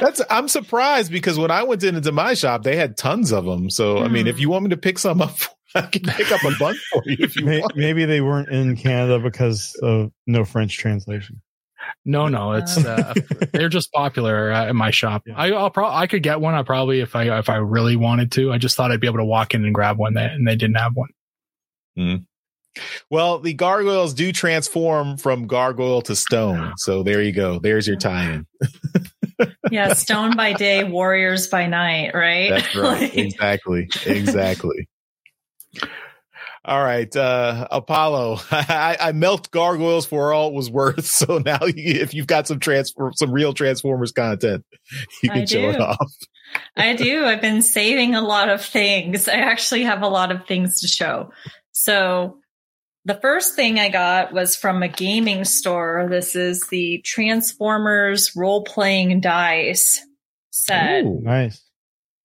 [0.00, 3.68] That's I'm surprised because when I went into my shop, they had tons of them.
[3.68, 4.40] So I mean, if mm.
[4.40, 5.36] you want me to pick some up,
[5.74, 7.76] I can pick up a bunch for you if you May- want.
[7.76, 11.42] Maybe they weren't in Canada because of no French translation.
[12.04, 13.14] No, no, it's uh,
[13.52, 15.22] they're just popular uh, in my shop.
[15.26, 15.34] Yeah.
[15.36, 16.54] I, I'll probably I could get one.
[16.54, 18.52] I probably if I if I really wanted to.
[18.52, 20.56] I just thought I'd be able to walk in and grab one that and they
[20.56, 21.10] didn't have one.
[23.10, 26.72] Well, the gargoyles do transform from gargoyle to stone.
[26.78, 27.58] So there you go.
[27.58, 28.46] There's your tie-in.
[29.70, 32.50] yeah, stone by day, warriors by night, right?
[32.50, 33.02] That's right.
[33.02, 33.88] Like- exactly.
[34.06, 34.88] Exactly.
[36.64, 38.38] All right, uh, Apollo.
[38.52, 41.04] I, I milked gargoyles for all it was worth.
[41.22, 44.64] So now, you, if you've got some transform, some real Transformers content,
[45.22, 46.12] you can show it off.
[46.76, 47.24] I do.
[47.24, 49.28] I've been saving a lot of things.
[49.28, 51.32] I actually have a lot of things to show.
[51.72, 52.38] So
[53.04, 56.06] the first thing I got was from a gaming store.
[56.10, 60.00] This is the Transformers role playing dice
[60.50, 61.04] set.
[61.04, 61.20] Ooh.
[61.22, 61.62] Nice.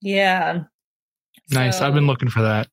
[0.02, 0.64] Yeah.
[1.50, 1.80] Nice.
[1.80, 2.68] So- I've been looking for that.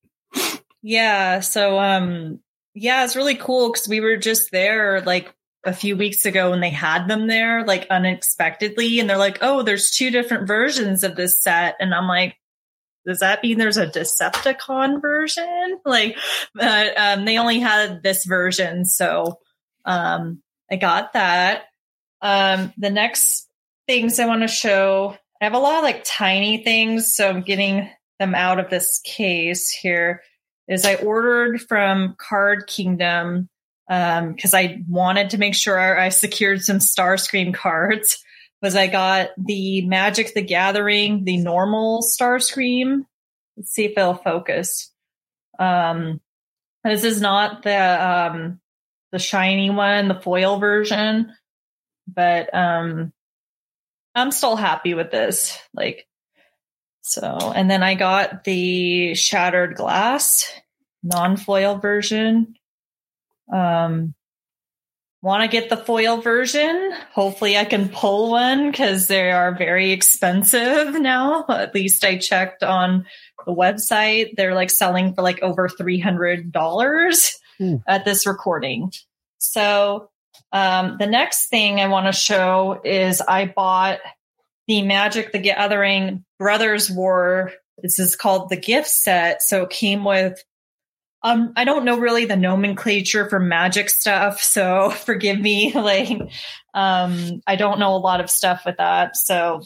[0.87, 1.41] Yeah.
[1.41, 2.41] So, um,
[2.75, 6.61] yeah, it's really cool because we were just there like a few weeks ago when
[6.61, 9.01] they had them there, like unexpectedly.
[9.01, 11.77] And they're like, oh, there's two different versions of this set.
[11.81, 12.37] And I'm like,
[13.07, 15.81] does that mean there's a Decepticon version?
[15.87, 16.19] Like,
[16.61, 18.85] um, they only had this version.
[18.85, 19.39] So,
[19.87, 21.65] um, I got that.
[22.25, 23.49] um, the next
[23.87, 27.43] things I want to show, I have a lot of like tiny things, so I'm
[27.43, 30.23] getting them out of this case here.
[30.67, 33.49] Is I ordered from Card Kingdom
[33.87, 38.19] because um, I wanted to make sure I secured some Starscream cards.
[38.63, 43.05] Was I got the Magic the Gathering, the normal Starscream.
[43.57, 44.91] Let's see if it'll focus.
[45.59, 46.21] Um,
[46.83, 48.61] this is not the um,
[49.13, 51.33] the shiny one, the foil version,
[52.09, 53.13] but um,
[54.15, 55.59] I'm still happy with this.
[55.73, 56.07] Like,
[57.07, 60.51] so, and then I got the shattered glass
[61.03, 62.55] non foil version.
[63.53, 64.15] Um,
[65.21, 66.93] want to get the foil version.
[67.13, 71.45] Hopefully, I can pull one because they are very expensive now.
[71.47, 73.05] At least I checked on
[73.45, 74.37] the website.
[74.37, 77.35] They're like selling for like over $300
[77.87, 78.93] at this recording.
[79.37, 80.09] So,
[80.53, 83.99] um, the next thing I want to show is I bought
[84.67, 87.53] the Magic the Gathering Brothers War.
[87.79, 89.43] This is called the gift set.
[89.43, 90.43] So it came with
[91.25, 95.73] um, I don't know really the nomenclature for magic stuff, so forgive me.
[95.85, 96.21] Like,
[96.75, 99.17] um, I don't know a lot of stuff with that.
[99.17, 99.63] So,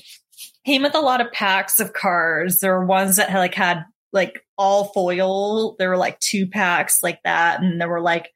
[0.65, 2.61] came with a lot of packs of cards.
[2.61, 5.75] There were ones that had like had like all foil.
[5.79, 8.33] There were like two packs like that, and there were like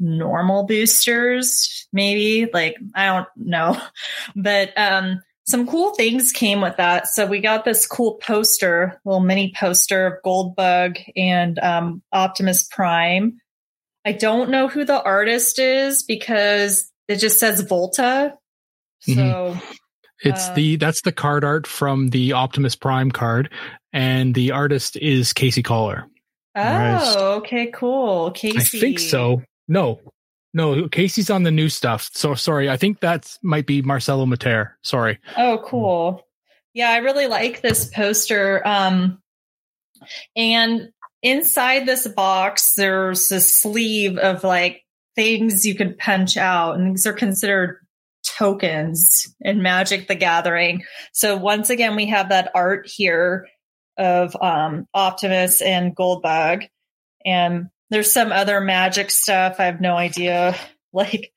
[0.00, 2.50] normal boosters, maybe.
[2.52, 3.80] Like I don't know,
[4.36, 7.08] but um, some cool things came with that.
[7.08, 13.38] So we got this cool poster, little mini poster of Goldbug and um, Optimus Prime.
[14.04, 18.34] I don't know who the artist is because it just says Volta.
[19.00, 19.58] So mm-hmm.
[20.22, 23.50] it's uh, the that's the card art from the Optimus Prime card,
[23.90, 26.06] and the artist is Casey Coller.
[26.56, 28.32] Oh, okay, cool.
[28.32, 28.78] Casey.
[28.78, 29.42] I think so.
[29.66, 30.00] No,
[30.54, 32.10] no, Casey's on the new stuff.
[32.12, 32.70] So sorry.
[32.70, 34.76] I think that might be Marcelo Mater.
[34.82, 35.18] Sorry.
[35.36, 36.26] Oh, cool.
[36.74, 38.66] Yeah, I really like this poster.
[38.66, 39.20] Um,
[40.36, 40.88] and
[41.22, 44.84] inside this box, there's a sleeve of like
[45.16, 47.80] things you can punch out, and these are considered
[48.24, 50.84] tokens in Magic the Gathering.
[51.12, 53.48] So once again, we have that art here
[53.96, 56.68] of um, Optimus and Goldbug.
[57.24, 59.56] And there's some other magic stuff.
[59.58, 60.54] I have no idea.
[60.90, 61.34] Like,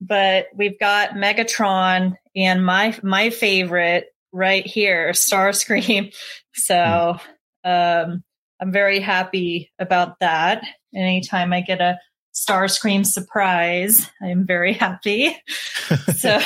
[0.00, 6.14] but we've got Megatron and my my favorite right here, Starscream.
[6.54, 7.16] So
[7.64, 8.22] um,
[8.60, 10.62] I'm very happy about that.
[10.94, 11.98] Anytime I get a
[12.32, 15.36] Starscream surprise, I'm very happy.
[16.16, 16.38] so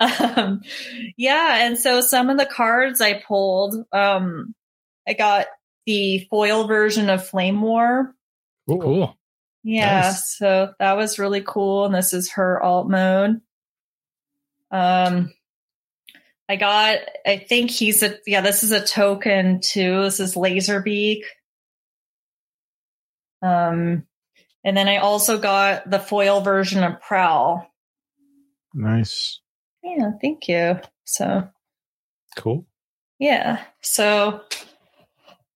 [0.00, 0.60] um,
[1.16, 4.54] yeah, and so some of the cards I pulled, um,
[5.08, 5.46] I got
[5.86, 8.14] the foil version of Flame War
[8.70, 8.80] Cool.
[8.80, 9.18] cool.
[9.62, 10.36] Yeah, nice.
[10.36, 11.84] so that was really cool.
[11.84, 13.40] And this is her alt mode.
[14.70, 15.32] Um,
[16.48, 20.02] I got, I think he's a, yeah, this is a token too.
[20.02, 21.22] This is Laserbeak.
[23.42, 24.04] Um,
[24.64, 27.66] and then I also got the foil version of Prowl.
[28.74, 29.40] Nice.
[29.82, 30.80] Yeah, thank you.
[31.04, 31.48] So
[32.36, 32.66] cool.
[33.18, 33.62] Yeah.
[33.80, 34.42] So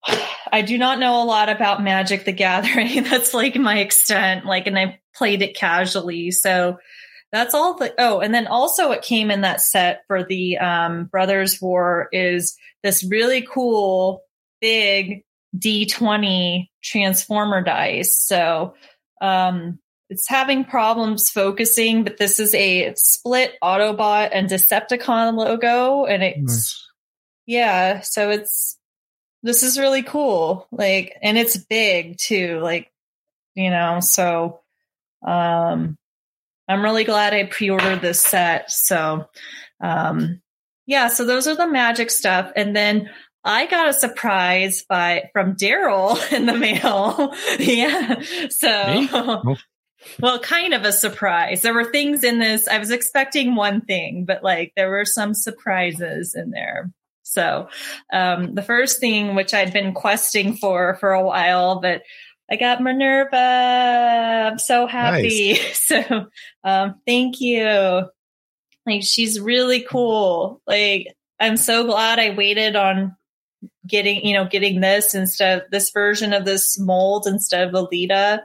[0.07, 3.03] I do not know a lot about Magic the Gathering.
[3.11, 4.47] that's like my extent.
[4.47, 6.31] Like, and I played it casually.
[6.31, 6.79] So
[7.33, 11.07] that's all the, oh, and then also it came in that set for the um,
[11.07, 14.23] Brothers War is this really cool
[14.61, 15.25] big
[15.57, 18.19] D20 transformer dice.
[18.19, 18.75] So,
[19.21, 19.79] um,
[20.11, 26.05] it's having problems focusing, but this is a split Autobot and Decepticon logo.
[26.05, 26.89] And it's, nice.
[27.47, 28.79] yeah, so it's,
[29.45, 30.67] this is really cool.
[30.73, 32.59] Like, and it's big too.
[32.61, 32.91] Like,
[33.55, 34.61] you know, so,
[35.25, 35.97] um,
[36.67, 38.71] I'm really glad I pre-ordered this set.
[38.71, 39.29] So,
[39.83, 40.41] um,
[40.87, 42.51] yeah, so those are the magic stuff.
[42.57, 43.11] And then
[43.45, 47.35] I got a surprise by from Daryl in the mail.
[47.59, 48.23] yeah.
[48.49, 49.57] So
[50.21, 51.61] well, kind of a surprise.
[51.61, 52.67] There were things in this.
[52.67, 56.91] I was expecting one thing, but like there were some surprises in there.
[57.25, 57.69] So,
[58.13, 62.03] um, the first thing which I'd been questing for for a while, but
[62.51, 64.51] I got Minerva.
[64.53, 65.55] I'm so happy.
[65.55, 65.81] Nice.
[65.85, 66.27] So,
[66.63, 68.05] um, thank you.
[68.87, 70.63] Like, she's really cool.
[70.67, 71.09] Like,
[71.41, 73.17] I'm so glad I waited on
[73.87, 78.41] getting, you know, getting this instead of this version of this mold instead of Alita.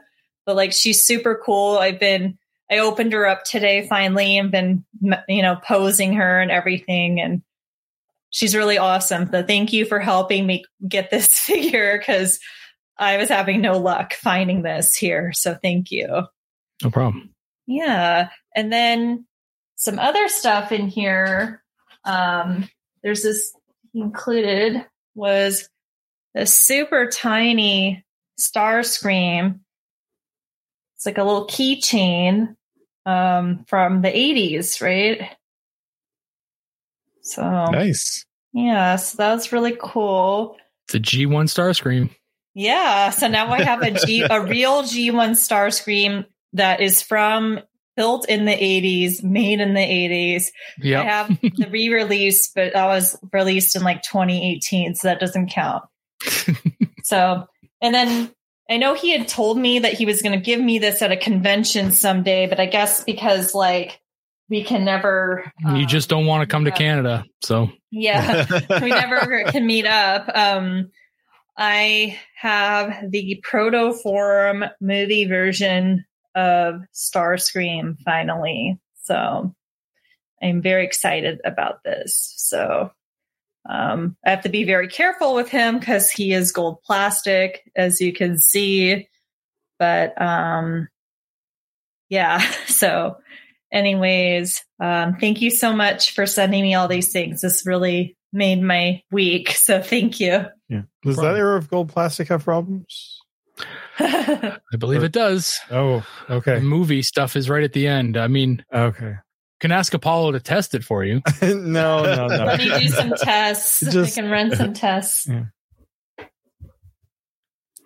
[0.46, 1.78] But like, she's super cool.
[1.78, 2.38] I've been,
[2.70, 4.84] I opened her up today finally and been,
[5.28, 7.20] you know, posing her and everything.
[7.20, 7.42] And
[8.30, 9.28] she's really awesome.
[9.30, 12.40] So thank you for helping me get this figure because
[12.98, 15.32] I was having no luck finding this here.
[15.32, 16.24] So thank you.
[16.82, 17.34] No problem.
[17.66, 18.30] Yeah.
[18.54, 19.26] And then
[19.76, 21.62] some other stuff in here.
[22.04, 22.68] Um,
[23.02, 23.52] there's this
[23.94, 25.68] included was
[26.34, 28.04] a super tiny
[28.38, 29.60] star scream.
[30.96, 32.56] It's like a little keychain
[33.06, 35.30] um, from the 80s, right?
[37.30, 38.24] So Nice.
[38.52, 40.56] yeah, so that was really cool.
[40.86, 42.10] It's a G1 Starscream.
[42.54, 47.60] Yeah, so now I have a G, a real G1 Starscream that is from
[47.96, 50.46] built in the 80s, made in the 80s.
[50.84, 55.84] I have the re-release, but that was released in like 2018, so that doesn't count.
[57.04, 57.46] so,
[57.80, 58.34] and then
[58.68, 61.12] I know he had told me that he was going to give me this at
[61.12, 64.00] a convention someday, but I guess because like
[64.50, 66.72] we can never, you um, just don't want to come to.
[66.72, 67.24] Canada.
[67.42, 68.46] So yeah,
[68.82, 70.28] we never can meet up.
[70.34, 70.90] Um,
[71.56, 78.78] I have the Proto Forum movie version of Starscream finally.
[79.02, 79.54] So
[80.42, 82.34] I'm very excited about this.
[82.36, 82.90] So
[83.68, 88.00] um, I have to be very careful with him because he is gold plastic, as
[88.00, 89.08] you can see.
[89.78, 90.88] But um,
[92.08, 93.16] yeah, so
[93.72, 97.40] anyways, um, thank you so much for sending me all these things.
[97.40, 99.50] This really made my week.
[99.50, 100.46] So thank you.
[100.68, 100.82] Yeah.
[101.02, 101.36] Does that Problem.
[101.36, 103.18] era of gold plastic have problems?
[103.98, 105.58] I believe it does.
[105.70, 106.58] Oh, The okay.
[106.60, 108.16] movie stuff is right at the end.
[108.16, 109.14] I mean, Okay.
[109.60, 111.20] can ask Apollo to test it for you.
[111.42, 111.56] no,
[112.04, 112.26] no, no.
[112.44, 113.80] Let me do some tests.
[113.80, 115.28] Just- I can run some tests.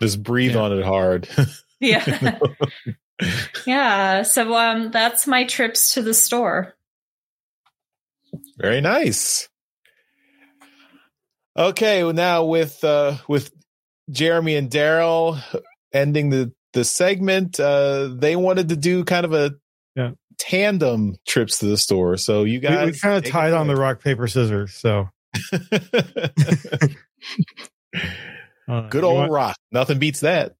[0.01, 0.61] Just breathe Yeah.
[0.61, 1.29] on it hard.
[1.81, 2.39] Yeah.
[3.67, 4.23] yeah.
[4.23, 6.75] So um that's my trips to the store.
[8.59, 9.49] Very nice.
[11.57, 13.51] Okay, well now with uh with
[14.11, 15.41] Jeremy and Daryl
[15.93, 19.53] ending the the segment, uh they wanted to do kind of a
[19.95, 20.11] Yeah.
[20.39, 22.17] tandem trips to the store.
[22.17, 24.75] So you We, guys we kind of tied on the rock paper scissors.
[24.75, 25.09] So
[28.69, 29.57] uh, Good old want- rock.
[29.71, 30.57] Nothing beats that.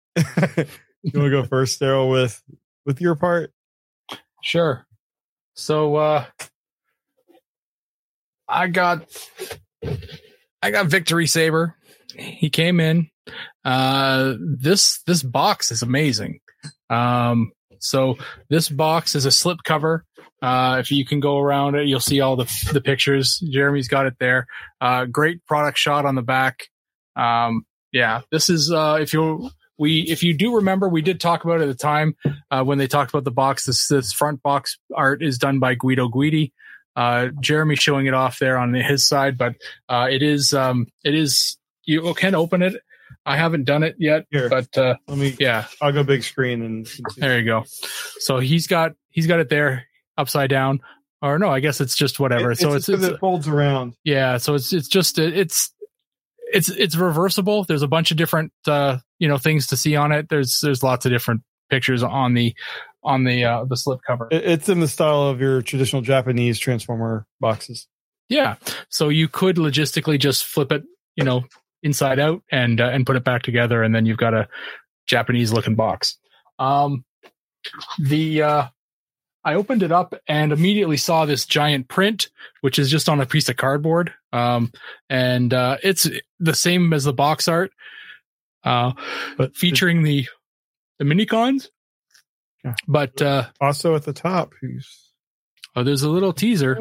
[1.05, 2.43] You want to go first, Daryl, with
[2.87, 3.53] with your part?
[4.43, 4.87] Sure.
[5.55, 6.25] So uh
[8.49, 9.07] I got
[10.63, 11.77] I got Victory Saber.
[12.17, 13.09] He came in.
[13.65, 16.41] Uh this this box is amazing.
[16.91, 18.17] Um so
[18.49, 20.05] this box is a slip cover.
[20.43, 23.41] Uh if you can go around it, you'll see all the the pictures.
[23.51, 24.47] Jeremy's got it there.
[24.81, 26.65] Uh great product shot on the back.
[27.17, 31.45] Um yeah, this is uh if you we if you do remember we did talk
[31.45, 32.17] about it at the time
[32.51, 33.67] uh, when they talked about the box.
[33.67, 36.53] This this front box art is done by Guido Guidi.
[36.97, 39.55] Uh, Jeremy showing it off there on his side, but
[39.89, 42.75] uh, it is um, it is you can open it.
[43.27, 44.49] I haven't done it yet, Here.
[44.49, 45.35] but uh, Let me.
[45.41, 46.87] yeah, I'll go big screen and.
[47.17, 47.65] there you go.
[48.21, 50.81] So he's got he's got it there upside down,
[51.23, 52.53] or no, I guess it's just whatever.
[52.53, 53.95] It- so it's, it's, it's it folds around.
[54.05, 55.73] yeah, so it's it's just it's
[56.53, 57.65] it's it's reversible.
[57.65, 60.29] There's a bunch of different uh you know things to see on it.
[60.29, 62.55] There's there's lots of different pictures on the
[63.03, 64.29] on the uh the slip cover.
[64.31, 67.89] It's in the style of your traditional Japanese Transformer boxes.
[68.29, 68.57] Yeah.
[68.91, 70.83] So you could logistically just flip it,
[71.17, 71.45] you know,
[71.83, 74.47] inside out and uh, and put it back together and then you've got a
[75.07, 76.19] Japanese looking box.
[76.59, 77.07] Um
[77.99, 78.67] the uh
[79.43, 82.29] I opened it up and immediately saw this giant print
[82.61, 84.13] which is just on a piece of cardboard.
[84.35, 84.71] Um
[85.09, 86.11] and uh it's
[86.41, 87.73] the same as the box art.
[88.65, 88.93] Uh
[89.37, 90.27] But featuring the
[90.99, 91.71] the mini cons.
[92.65, 92.75] Yeah.
[92.89, 95.13] But uh also at the top, who's
[95.77, 96.77] oh, there's a little teaser.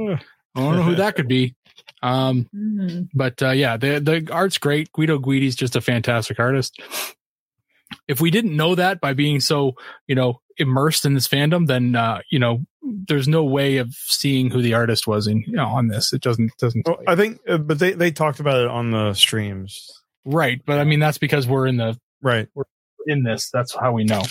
[0.56, 1.56] I don't know who that could be.
[2.02, 3.10] Um Mm.
[3.14, 4.92] but uh, yeah, the the art's great.
[4.92, 6.80] Guido Guidi's just a fantastic artist.
[8.08, 9.74] If we didn't know that by being so,
[10.08, 12.66] you know, immersed in this fandom, then uh, you know,
[13.08, 16.12] there's no way of seeing who the artist was in you know, on this.
[16.14, 19.14] It doesn't doesn't well, I think, uh, but they they talked about it on the
[19.14, 19.90] streams,
[20.26, 20.62] right.
[20.66, 22.48] But I mean, that's because we're in the right?
[22.54, 22.64] We're
[23.06, 23.50] in this.
[23.52, 24.24] That's how we know.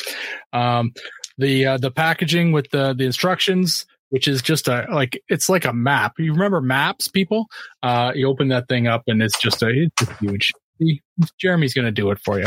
[0.52, 0.92] Um,
[1.38, 5.64] the uh, the packaging with the the instructions, which is just a like it's like
[5.64, 6.14] a map.
[6.18, 7.46] You remember maps, people?
[7.82, 10.52] Uh, you open that thing up and it's just a it's huge.
[11.38, 12.46] Jeremy's going to do it for you.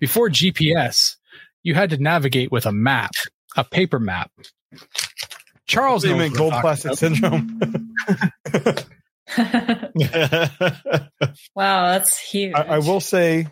[0.00, 1.16] Before GPS,
[1.62, 3.12] you had to navigate with a map,
[3.56, 4.30] a paper map.
[5.66, 7.60] Charles They knows meant gold plastic syndrome.
[11.54, 12.54] wow, that's huge.
[12.54, 13.48] I, I will say,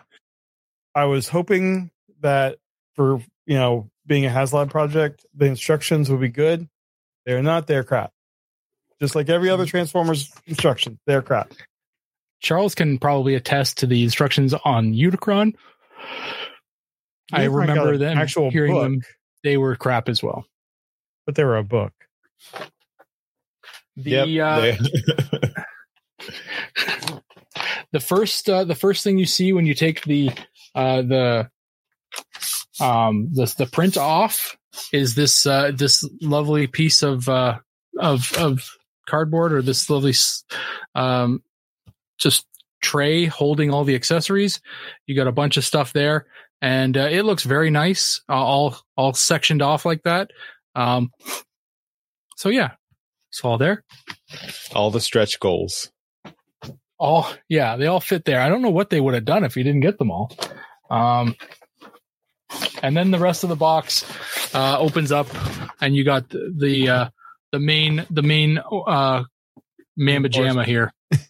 [0.94, 2.58] I was hoping that
[2.94, 6.68] for you know being a HasLab project, the instructions would be good.
[7.26, 7.66] They're not.
[7.66, 8.12] They're crap.
[9.00, 11.52] Just like every other Transformers instruction, they're crap.
[12.40, 15.54] Charles can probably attest to the instructions on Unicron.
[17.32, 18.82] I Unicron got remember them actual hearing book.
[18.84, 19.00] them.
[19.42, 20.44] They were crap as well.
[21.26, 21.92] but they were a book.
[23.96, 24.78] The Yep, uh, they-
[27.92, 30.30] the first uh, the first thing you see when you take the
[30.74, 31.50] uh, the
[32.80, 34.56] um the the print off
[34.92, 37.58] is this uh, this lovely piece of uh,
[37.98, 38.68] of of
[39.06, 40.14] cardboard or this lovely
[40.94, 41.42] um
[42.18, 42.46] just
[42.82, 44.60] tray holding all the accessories.
[45.06, 46.26] You got a bunch of stuff there,
[46.60, 50.30] and uh, it looks very nice, uh, all all sectioned off like that.
[50.74, 51.10] Um,
[52.36, 52.72] so yeah,
[53.30, 53.84] it's all there
[54.74, 55.90] all the stretch goals.
[56.98, 58.40] All yeah they all fit there.
[58.40, 60.36] I don't know what they would have done if you didn't get them all.
[60.90, 61.34] Um
[62.82, 64.04] and then the rest of the box
[64.54, 65.28] uh opens up
[65.80, 67.08] and you got the the, uh
[67.52, 69.24] the main the main uh
[69.96, 70.92] mamba jamma here.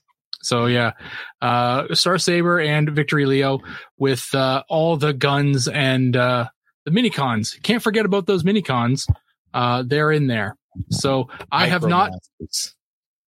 [0.43, 0.93] So yeah.
[1.41, 3.61] Uh star saber and victory leo
[3.97, 6.49] with uh all the guns and uh
[6.85, 7.59] the mini cons.
[7.62, 9.07] Can't forget about those mini cons.
[9.55, 10.57] Uh they're in there.
[10.91, 12.11] So i have not.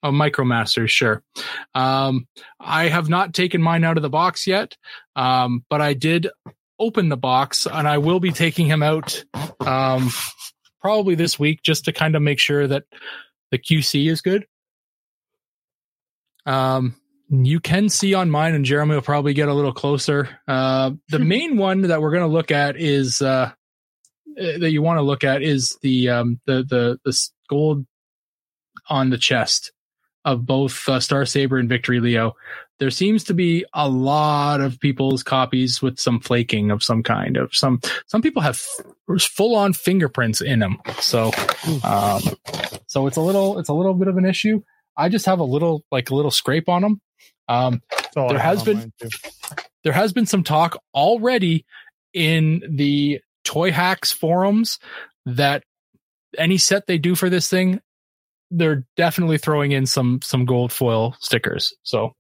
[0.03, 1.23] Oh, MicroMasters, sure.
[1.75, 2.29] Um,
[2.61, 4.77] I have not taken mine out of the box yet,
[5.17, 6.29] um, but I did
[6.79, 9.25] open the box, and I will be taking him out
[9.61, 10.11] um,
[10.81, 12.85] probably this week just to kind of make sure that
[13.51, 14.47] the QC is good.
[16.47, 16.95] Um,
[17.29, 20.29] you can see on mine, and Jeremy will probably get a little closer.
[20.47, 23.51] Uh, the main one that we're going to look at is uh,
[24.41, 27.85] uh, that you want to look at is the um, the the the gold
[28.89, 29.73] on the chest
[30.33, 32.35] of both uh, Star Saber and Victory Leo.
[32.79, 37.37] There seems to be a lot of people's copies with some flaking of some kind
[37.37, 37.81] of some.
[38.07, 38.61] Some people have
[39.21, 41.33] full on fingerprints in them, so
[41.83, 42.23] um,
[42.87, 44.63] so it's a little it's a little bit of an issue.
[44.97, 47.01] I just have a little like a little scrape on them.
[47.49, 47.83] Um,
[48.27, 48.93] I There has been-
[49.85, 51.65] there has been some talk already
[52.13, 54.79] in the toy hacks forums
[55.27, 55.63] that
[56.37, 57.81] any set they do for this thing
[58.51, 62.15] they're definitely throwing in some some gold foil stickers so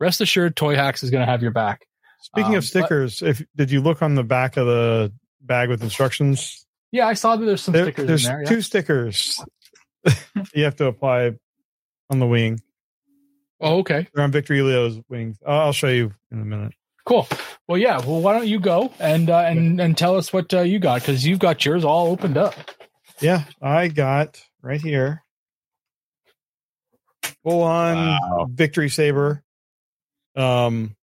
[0.00, 1.86] rest assured toy hacks is going to have your back
[2.22, 5.12] Speaking Um, of stickers, if did you look on the back of the
[5.42, 6.66] bag with instructions?
[6.92, 8.48] yeah i saw that there's some There- stickers there's in there yeah.
[8.48, 9.40] two stickers
[10.54, 11.32] you have to apply
[12.10, 12.60] on the wing.
[13.60, 15.38] oh okay They're on Victory Leo's wings.
[15.46, 16.72] I'll I'll show you in a minute.
[17.06, 17.26] cool
[17.68, 20.60] well yeah well why don't you go and uh, and and tell us what uh,
[20.60, 22.54] you got because you've got yours all opened up
[23.20, 25.22] Yeah, I got right here.
[27.44, 28.46] Full on Wow.
[28.50, 29.42] victory saber.
[30.34, 30.96] Um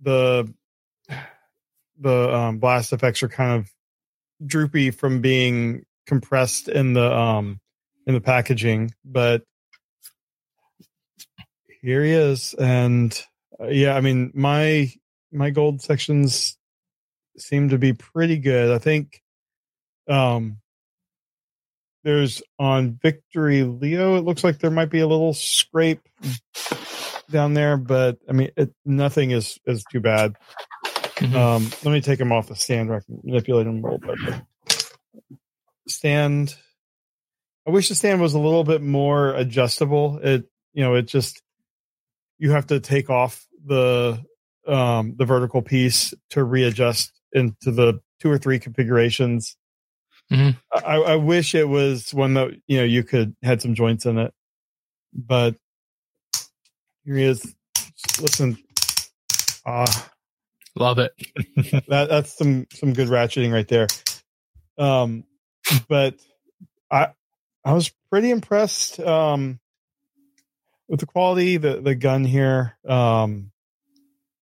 [0.00, 0.52] the
[1.98, 3.70] the um blast effects are kind of
[4.46, 7.60] droopy from being compressed in the um
[8.06, 9.42] in the packaging, but
[11.82, 13.20] here he is and
[13.60, 14.90] uh, yeah, I mean my
[15.32, 16.56] my gold sections
[17.36, 18.70] seem to be pretty good.
[18.74, 19.20] I think
[20.08, 20.58] um
[22.04, 26.00] there's on victory leo it looks like there might be a little scrape
[27.30, 30.34] down there but i mean it, nothing is is too bad.
[31.16, 31.34] Mhm.
[31.34, 34.16] um let me take him off the stand where i can manipulate him a little
[34.16, 34.42] bit
[35.88, 36.54] stand
[37.66, 40.18] i wish the stand was a little bit more adjustable.
[40.22, 41.40] It you know it just
[42.38, 44.22] you have to take off the
[44.66, 49.56] um the vertical piece to readjust into the two or three configurations
[50.32, 50.56] Mhm.
[50.72, 54.18] I, I wish it was one that you know you could had some joints in
[54.18, 54.32] it,
[55.12, 55.54] but
[57.04, 57.54] here he is.
[58.20, 58.56] Listen,
[59.66, 60.10] ah,
[60.76, 61.12] love it
[61.88, 63.86] that that's some some good ratcheting right there.
[64.78, 65.24] Um,
[65.88, 66.16] but
[66.90, 67.08] I
[67.64, 69.60] I was pretty impressed um
[70.88, 72.76] with the quality the the gun here.
[72.86, 73.52] Um,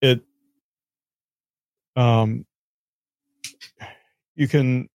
[0.01, 0.23] it
[1.97, 2.45] um
[4.35, 4.89] you can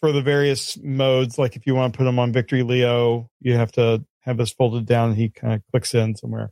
[0.00, 3.54] for the various modes like if you want to put them on victory leo you
[3.54, 6.50] have to have this folded down he kind of clicks in somewhere.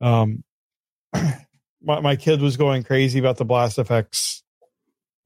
[0.00, 0.44] Um
[1.82, 4.42] my, my kid was going crazy about the blast effects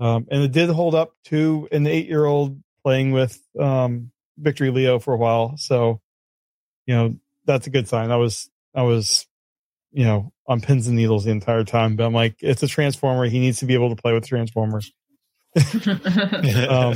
[0.01, 4.71] um and it did hold up to an eight year old playing with um victory
[4.71, 6.01] leo for a while so
[6.87, 8.11] you know that's a good sign.
[8.11, 9.27] I was i was
[9.93, 13.25] you know on pins and needles the entire time but i'm like it's a transformer.
[13.25, 14.93] He needs to be able to play with transformers
[16.69, 16.95] Um,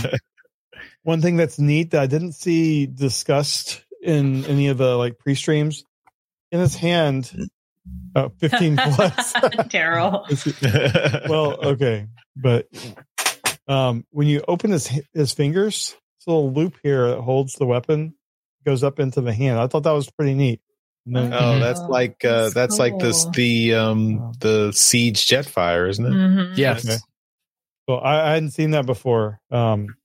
[1.02, 5.34] one thing that's neat that I didn't see discussed in any of the like pre
[5.34, 5.84] streams
[6.52, 7.32] in his hand,
[8.14, 9.32] uh, 15 plus.
[9.72, 11.28] Daryl.
[11.28, 12.06] well, okay,
[12.36, 12.68] but
[13.66, 18.14] um, when you open his his fingers, this little loop here that holds the weapon
[18.66, 19.58] goes up into the hand.
[19.58, 20.60] I thought that was pretty neat.
[21.06, 25.88] And then, Oh, that's like uh, That's that's like this the um the siege Jetfire,
[25.88, 26.10] isn't it?
[26.12, 26.58] Mhm.
[26.58, 26.98] yes Okay.
[27.90, 29.40] Well, I, I hadn't seen that before.
[29.50, 29.96] Um,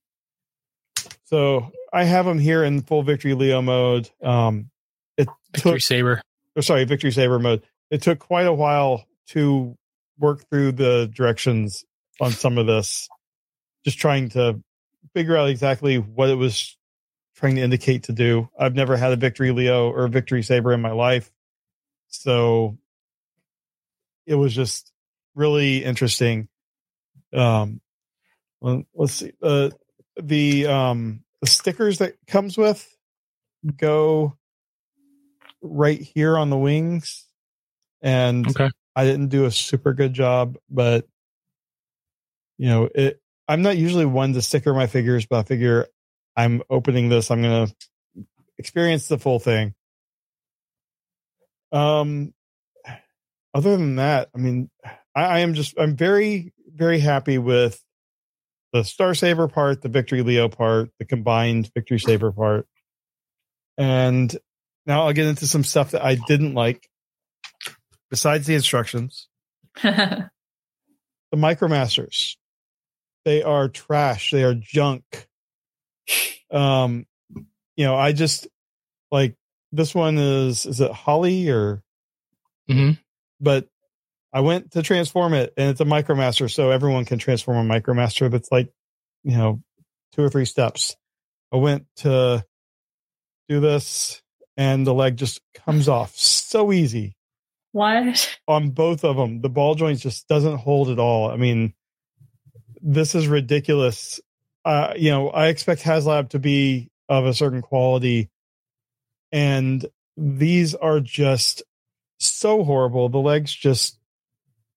[1.26, 4.10] So I have them here in full victory Leo mode.
[4.22, 4.70] Um,
[5.18, 6.22] it Victory took, Saber.
[6.56, 7.64] or sorry, victory saber mode.
[7.90, 9.76] It took quite a while to
[10.20, 11.84] work through the directions
[12.22, 13.08] on some of this,
[13.84, 14.62] just trying to
[15.14, 16.78] figure out exactly what it was
[17.36, 18.50] trying to indicate to do.
[18.58, 21.32] I've never had a victory Leo or a victory saber in my life.
[22.08, 22.78] So
[24.26, 24.92] it was just
[25.36, 26.48] really interesting.
[27.36, 27.82] Um,
[28.62, 29.34] let's see.
[29.42, 29.70] Uh,
[30.22, 32.88] the um the stickers that comes with
[33.78, 34.38] go
[35.62, 37.28] right here on the wings,
[38.02, 38.70] and Okay.
[38.96, 41.06] I didn't do a super good job, but
[42.58, 43.22] you know it.
[43.48, 45.88] I'm not usually one to sticker my figures, but I figure
[46.36, 47.30] I'm opening this.
[47.30, 47.68] I'm gonna
[48.58, 49.76] experience the full thing.
[51.72, 52.34] Um,
[53.54, 54.70] other than that, I mean,
[55.16, 57.82] I, I am just I'm very very happy with
[58.74, 62.68] the Star Saber part, the Victory Leo part, the combined Victory Saber part,
[63.78, 64.36] and
[64.86, 66.88] now I'll get into some stuff that I didn't like.
[68.10, 69.28] Besides the instructions,
[69.84, 70.30] the
[71.34, 72.36] Micromasters,
[73.26, 74.32] they are trash.
[74.32, 75.28] They are junk.
[76.52, 77.06] Um,
[77.76, 78.48] you know, I just
[79.12, 79.36] like
[79.72, 81.82] this one is is it Holly or
[82.70, 83.00] Mhm.
[83.40, 83.68] but
[84.36, 88.30] I went to transform it and it's a micromaster, so everyone can transform a micromaster
[88.30, 88.70] that's like,
[89.24, 89.64] you know,
[90.14, 90.98] two or three steps.
[91.54, 92.44] I went to
[93.48, 94.22] do this
[94.58, 97.16] and the leg just comes off so easy
[97.72, 98.38] what?
[98.46, 99.40] on both of them.
[99.40, 101.32] The ball joint just doesn't hold at all.
[101.32, 101.74] I mean,
[102.82, 104.20] this is ridiculous.
[104.66, 108.30] Uh, you know, I expect HasLab to be of a certain quality,
[109.32, 109.86] and
[110.18, 111.64] these are just
[112.20, 113.08] so horrible.
[113.08, 113.98] The legs just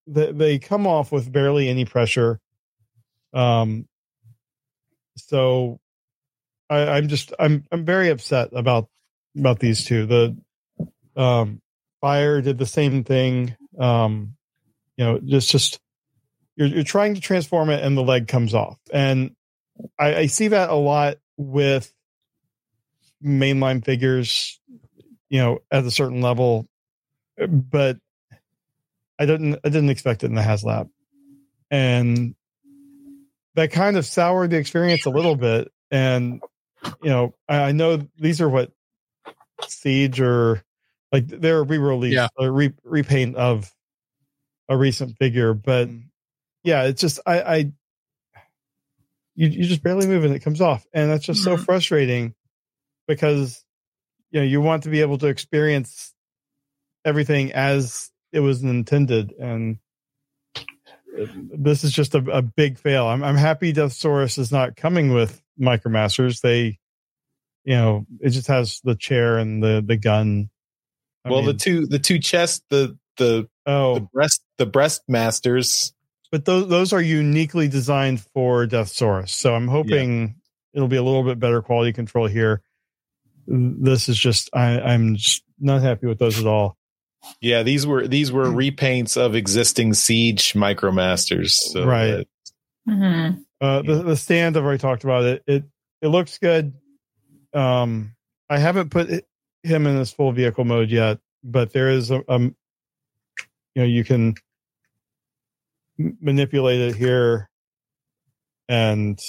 [0.09, 2.41] they, they come off with barely any pressure.
[3.33, 3.87] Um,
[5.17, 5.81] so
[6.71, 8.89] I, I'm just I'm I'm very upset about
[9.37, 10.07] about these two.
[10.07, 10.37] The
[11.17, 11.61] um
[12.01, 14.35] fire did the same thing um
[14.97, 15.81] you know just just
[16.57, 19.35] you're, you're trying to transform it and the leg comes off and
[19.99, 21.93] I, I see that a lot with
[23.25, 24.61] mainline figures
[25.29, 26.69] you know at a certain level
[27.49, 27.99] but
[29.19, 30.89] i didn't i didn't expect it in the haslab
[31.71, 32.35] and
[33.55, 36.41] that kind of soured the experience a little bit and
[37.03, 38.73] you know i, I know these are what
[39.67, 40.63] siege or
[41.13, 42.29] like they're a re-release Yeah.
[42.39, 43.71] a re- repaint of
[44.69, 45.89] a recent figure but
[46.63, 47.57] yeah it's just i i
[49.35, 51.65] you, you just barely move and it comes off and that's just so Mhm.
[51.65, 52.35] frustrating
[53.07, 53.65] because
[54.31, 56.13] you know you want to be able to experience
[57.05, 59.79] everything as it was intended and
[61.53, 65.43] this is just a, a big fail i'm, I'm happy deathsaurus is not coming with
[65.61, 66.79] micromasters they
[67.65, 70.51] you know it just has the chair and the the gun
[71.29, 75.93] I well, the two the two chests, the the oh the breast the breast masters.
[76.33, 79.31] but those those are uniquely designed for Deathsaurus.
[79.31, 80.37] So I'm hoping
[80.73, 82.63] it'll be a little bit better quality control here.
[83.47, 86.78] This is just I, I'm just not happy with those at all.
[87.41, 91.51] Yeah, these were these were repaints of existing siege micromasters.
[91.51, 92.07] So Right.
[92.07, 92.29] that-
[92.89, 93.45] Mhm.
[93.61, 95.43] Uh, the the stand I've already talked about it.
[95.47, 95.65] It
[96.01, 96.73] it looks good.
[97.53, 98.15] Um,
[98.49, 99.29] I haven't put it,
[99.63, 102.55] him in his full vehicle mode yet, but there is a um,
[103.75, 104.35] you know, you can
[105.99, 107.51] manipulate it here,
[108.69, 109.21] and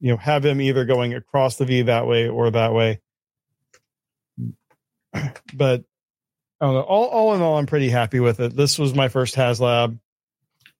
[0.00, 3.00] you know, have him either going across the V that way or that way.
[5.54, 5.84] But
[6.60, 6.80] I don't know.
[6.82, 8.56] All all in all, I'm pretty happy with it.
[8.56, 9.98] This was my first HasLab,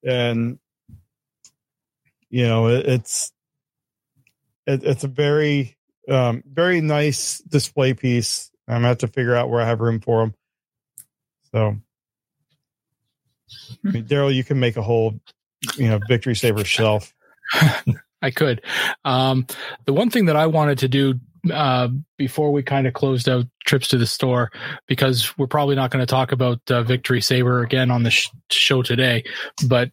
[0.03, 0.59] and
[2.29, 3.31] you know it, it's
[4.65, 5.77] it, it's a very
[6.09, 9.99] um very nice display piece i'm gonna have to figure out where i have room
[9.99, 10.33] for them
[11.51, 11.75] so
[13.85, 15.19] I mean, daryl you can make a whole
[15.75, 17.13] you know victory saber shelf
[18.21, 18.61] I could.
[19.05, 19.47] Um,
[19.85, 21.21] the one thing that I wanted to do
[21.51, 21.87] uh,
[22.17, 24.51] before we kind of closed out trips to the store,
[24.87, 28.29] because we're probably not going to talk about uh, Victory Saber again on the sh-
[28.49, 29.23] show today,
[29.67, 29.91] but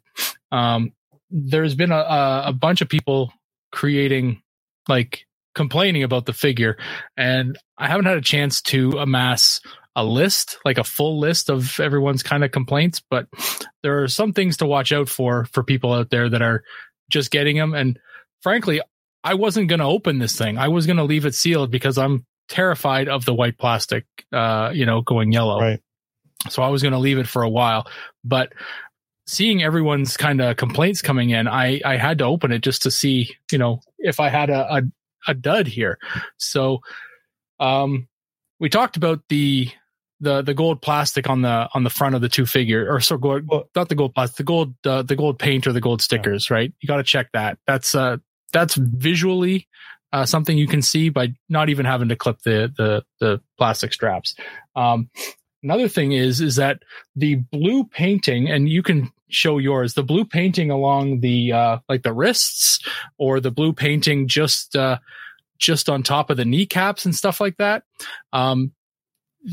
[0.52, 0.92] um,
[1.30, 3.32] there's been a, a, a bunch of people
[3.72, 4.42] creating
[4.88, 6.76] like complaining about the figure,
[7.16, 9.60] and I haven't had a chance to amass
[9.94, 13.26] a list, like a full list of everyone's kind of complaints, but
[13.82, 16.62] there are some things to watch out for for people out there that are
[17.10, 17.72] just getting them.
[17.72, 17.98] And
[18.42, 18.80] frankly,
[19.26, 20.56] I wasn't going to open this thing.
[20.56, 24.70] I was going to leave it sealed because I'm terrified of the white plastic, uh,
[24.72, 25.58] you know, going yellow.
[25.60, 25.80] right
[26.48, 27.88] So I was going to leave it for a while,
[28.22, 28.52] but
[29.26, 32.90] seeing everyone's kind of complaints coming in, I, I had to open it just to
[32.92, 34.82] see, you know, if I had a, a,
[35.26, 35.98] a dud here.
[36.36, 36.78] So,
[37.58, 38.06] um,
[38.60, 39.70] we talked about the
[40.20, 43.18] the the gold plastic on the on the front of the two figure or so
[43.18, 46.00] gold Well- not the gold plastic the gold uh, the gold paint or the gold
[46.00, 48.16] stickers right you got to check that that's uh
[48.56, 49.68] that's visually
[50.14, 53.92] uh, something you can see by not even having to clip the the the plastic
[53.92, 54.34] straps.
[54.74, 55.10] Um
[55.62, 56.76] another thing is is that
[57.14, 62.02] the blue painting and you can show yours the blue painting along the uh like
[62.02, 62.78] the wrists
[63.18, 64.96] or the blue painting just uh
[65.58, 67.82] just on top of the kneecaps and stuff like that
[68.32, 68.72] um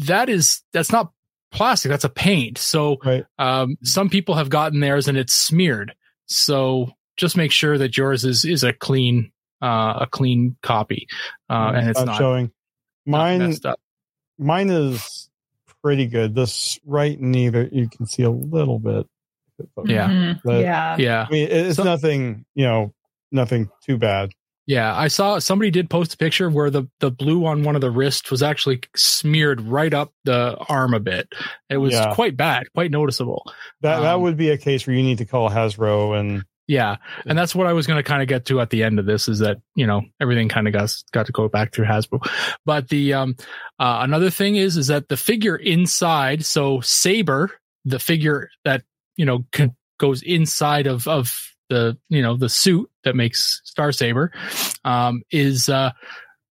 [0.08, 1.12] that is that's not
[1.52, 2.58] plastic that's a paint.
[2.58, 3.26] So Right.
[3.40, 5.94] um some people have gotten theirs and it's smeared.
[6.28, 9.32] So just make sure that yours is is a clean
[9.62, 11.08] uh a clean copy
[11.50, 12.52] uh and it's I'm not, showing.
[13.06, 13.80] Mine, messed up
[14.38, 15.30] mine is
[15.84, 16.34] pretty good.
[16.36, 19.06] This right knee that you can see a little bit.
[19.86, 20.10] Yeah.
[20.10, 20.40] Mhm.
[20.44, 20.96] But- yeah.
[20.98, 22.94] yeah I mean, it's So- nothing, you know,
[23.32, 24.32] nothing too bad.
[24.66, 27.82] Yeah, I saw somebody did post a picture where the the blue on one of
[27.82, 31.28] the wrists was actually smeared right up the arm a bit.
[31.70, 32.14] It was Yeah.
[32.16, 33.44] quite bad, quite noticeable.
[33.82, 36.96] That that Um, would be a case where you need to call Hasbro and Yeah,
[37.26, 39.06] and that's what I was going to kind of get to at the end of
[39.06, 42.26] this is that you know everything kind of got got to go back through Hasbro,
[42.66, 43.36] but the um
[43.80, 47.52] uh, another thing is is that the figure inside, so Saber,
[47.84, 48.84] the figure that
[49.18, 51.34] you know con- goes inside of of
[51.70, 54.32] the you know the suit that makes Star Saber,
[54.86, 55.92] um, is uh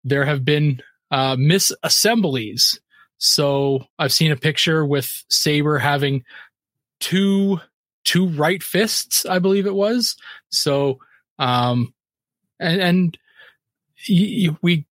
[0.03, 0.79] there have been
[1.09, 2.77] uh misassemblies.
[3.17, 6.23] So I've seen a picture with Saber having
[6.99, 7.59] two
[8.03, 10.15] two right fists, I believe it was.
[10.49, 10.99] So,
[11.39, 11.93] um,
[12.59, 13.17] and, and
[14.61, 14.85] we,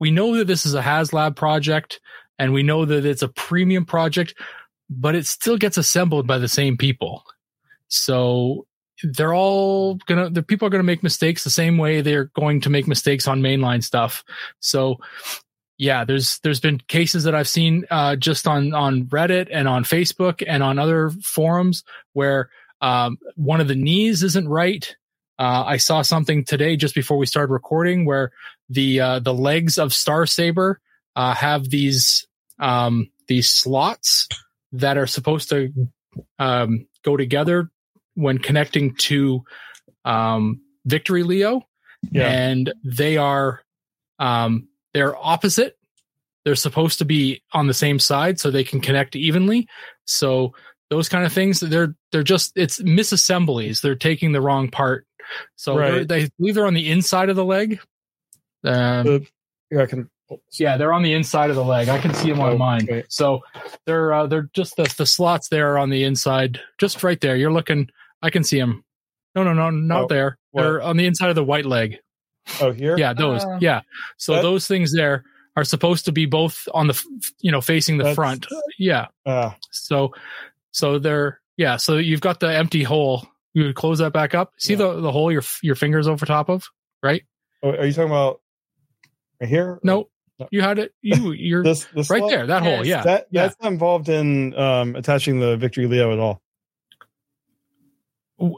[0.00, 2.00] we know that this is a HasLab project
[2.38, 4.34] and we know that it's a premium project,
[4.90, 7.24] but it still gets assembled by the same people.
[7.88, 8.66] So
[9.02, 12.70] they're all gonna, the people are gonna make mistakes the same way they're going to
[12.70, 14.24] make mistakes on mainline stuff.
[14.60, 14.98] So,
[15.78, 19.84] yeah, there's there's been cases that I've seen uh, just on on Reddit and on
[19.84, 22.48] Facebook and on other forums where
[22.80, 24.94] um, one of the knees isn't right.
[25.38, 28.30] Uh, I saw something today just before we started recording where
[28.68, 30.80] the uh, the legs of Star Saber
[31.16, 32.26] uh, have these
[32.60, 34.28] um, these slots
[34.72, 35.72] that are supposed to
[36.38, 37.70] um, go together
[38.14, 39.42] when connecting to
[40.04, 41.66] um, Victory Leo,
[42.12, 42.28] Yeah.
[42.28, 43.62] and they are
[44.20, 45.76] um, they're opposite.
[46.44, 49.66] They're supposed to be on the same side so they can connect evenly.
[50.06, 50.54] So
[50.90, 53.80] those kind of things, they're they're just it's misassemblies.
[53.80, 55.06] They're taking the wrong part.
[55.56, 56.06] So Right.
[56.06, 57.80] they believe they're on the inside of the leg.
[58.62, 59.26] Um, The-
[59.70, 60.10] yeah, I can.
[60.52, 61.88] yeah, they're on the inside of the leg.
[61.88, 62.82] I can see them on Oh, mine.
[62.84, 63.04] okay.
[63.08, 63.40] So
[63.86, 67.36] they're uh, they're just the the slots there are on the inside, just right there.
[67.36, 67.88] You're looking.
[68.22, 68.84] I can see them.
[69.34, 70.38] No, no, no, not Oh, there.
[70.52, 70.62] what?
[70.62, 71.98] They're on the inside of the white leg.
[72.60, 72.96] Oh, here.
[72.98, 73.44] Yeah, those.
[73.44, 73.58] Oh.
[73.60, 73.80] Yeah.
[74.16, 75.24] So That- those things there
[75.56, 77.04] are supposed to be both on the,
[77.40, 78.46] you know, facing the front.
[78.78, 79.06] Yeah.
[79.24, 80.12] Uh, So,
[80.72, 81.76] so they're, yeah.
[81.76, 83.26] So you've got the empty hole.
[83.54, 84.52] You would close that back up.
[84.58, 84.78] See Yeah.
[84.78, 86.68] the, the hole your, your fingers over top of,
[87.02, 87.22] right?
[87.62, 88.40] oh, are you talking about
[89.40, 89.78] right here?
[89.84, 90.08] No,
[90.40, 90.48] No.
[90.50, 90.92] you had it.
[91.02, 92.30] You, you're This, this right slot?
[92.30, 92.46] there.
[92.48, 92.84] That hole.
[92.84, 93.02] Yeah.
[93.04, 93.42] That yeah.
[93.46, 96.42] that's not involved in um, attaching the Victory Leo at all.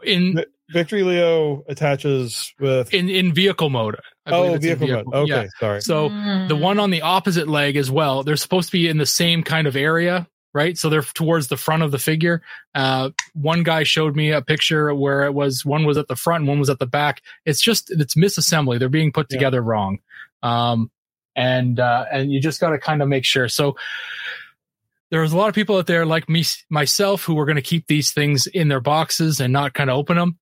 [0.04, 2.92] In, Victory Leo attaches with.
[2.92, 3.96] in, in vehicle mode.
[4.26, 5.14] I believe oh, it's in vehicle, mode.
[5.14, 5.48] Okay, Yeah.
[5.60, 5.80] sorry.
[5.82, 6.48] So Mm.
[6.48, 9.42] the one on the opposite leg as well they're supposed to be in the same
[9.44, 12.40] kind of area right so they're towards the front of the figure
[12.74, 16.40] uh one guy showed me a picture where it was one was at the front
[16.42, 19.36] and one was at the back it's just it's misassembly they're being put Yeah.
[19.36, 19.98] together wrong
[20.42, 20.90] um
[21.36, 23.76] and uh and you just got to kind of make sure so
[25.10, 27.86] there's a lot of people out there like me myself who are going to keep
[27.86, 30.38] these things in their boxes and not kind of open them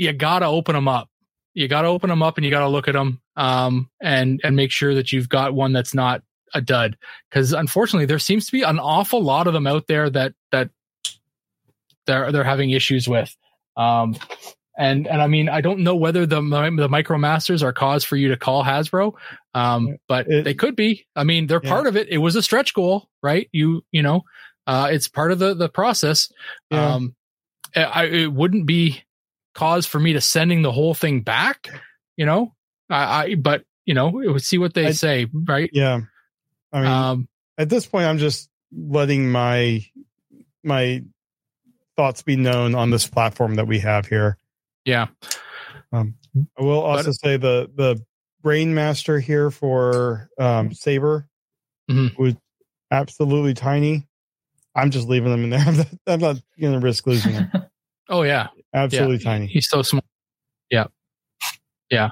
[0.00, 1.08] you got to open them up.
[1.52, 4.40] You got to open them up and you got to look at them um, and
[4.42, 6.22] and make sure that you've got one that's not
[6.54, 6.96] a dud.
[7.28, 10.70] Because unfortunately there seems to be an awful lot of them out there that that
[12.06, 13.36] they're they're having issues with.
[13.76, 14.16] Um,
[14.78, 18.28] and and I mean I don't know whether the the micromasters are cause for you
[18.28, 19.12] to call Hasbro
[19.54, 21.06] um, but It- they could be.
[21.16, 21.70] I mean they're Yeah.
[21.70, 22.08] part of it.
[22.08, 23.48] It was a stretch goal right?
[23.52, 24.22] You you know
[24.66, 26.32] uh, it's part of the the process.
[26.70, 26.94] Yeah.
[26.94, 27.14] um,
[27.76, 29.02] I, it wouldn't be
[29.54, 31.68] cause for me to sending the whole thing back,
[32.16, 32.54] you know.
[32.88, 35.70] I, I but you know, it would see what they I- say, right?
[35.72, 36.00] yeah.
[36.72, 37.28] I mean, um,
[37.58, 39.84] at this point, I'm just letting my
[40.62, 41.02] my
[41.96, 44.38] thoughts be known on this platform that we have here.
[44.84, 45.08] yeah,
[45.92, 46.14] Um,
[46.58, 48.02] I will also say the the
[48.42, 51.28] brain master here for um, Saber
[51.90, 52.16] Mhm.
[52.16, 52.34] was
[52.90, 54.06] absolutely tiny.
[54.74, 55.60] I'm just leaving them in there.
[55.66, 57.50] I'm not, I'm not going to risk losing them.
[58.08, 59.24] oh yeah, Absolutely yeah.
[59.24, 59.46] tiny.
[59.46, 60.04] He's so small.
[60.70, 60.86] Yeah,
[61.90, 62.10] yeah.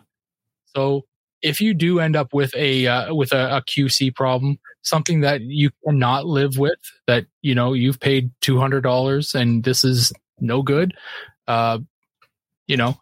[0.75, 1.05] So
[1.43, 5.41] if you do end up with a uh, with a, a QC problem, something that
[5.43, 10.13] you cannot live with, that you know you've paid two hundred dollars and this is
[10.41, 10.95] no good,
[11.47, 11.79] uh,
[12.67, 12.97] you know,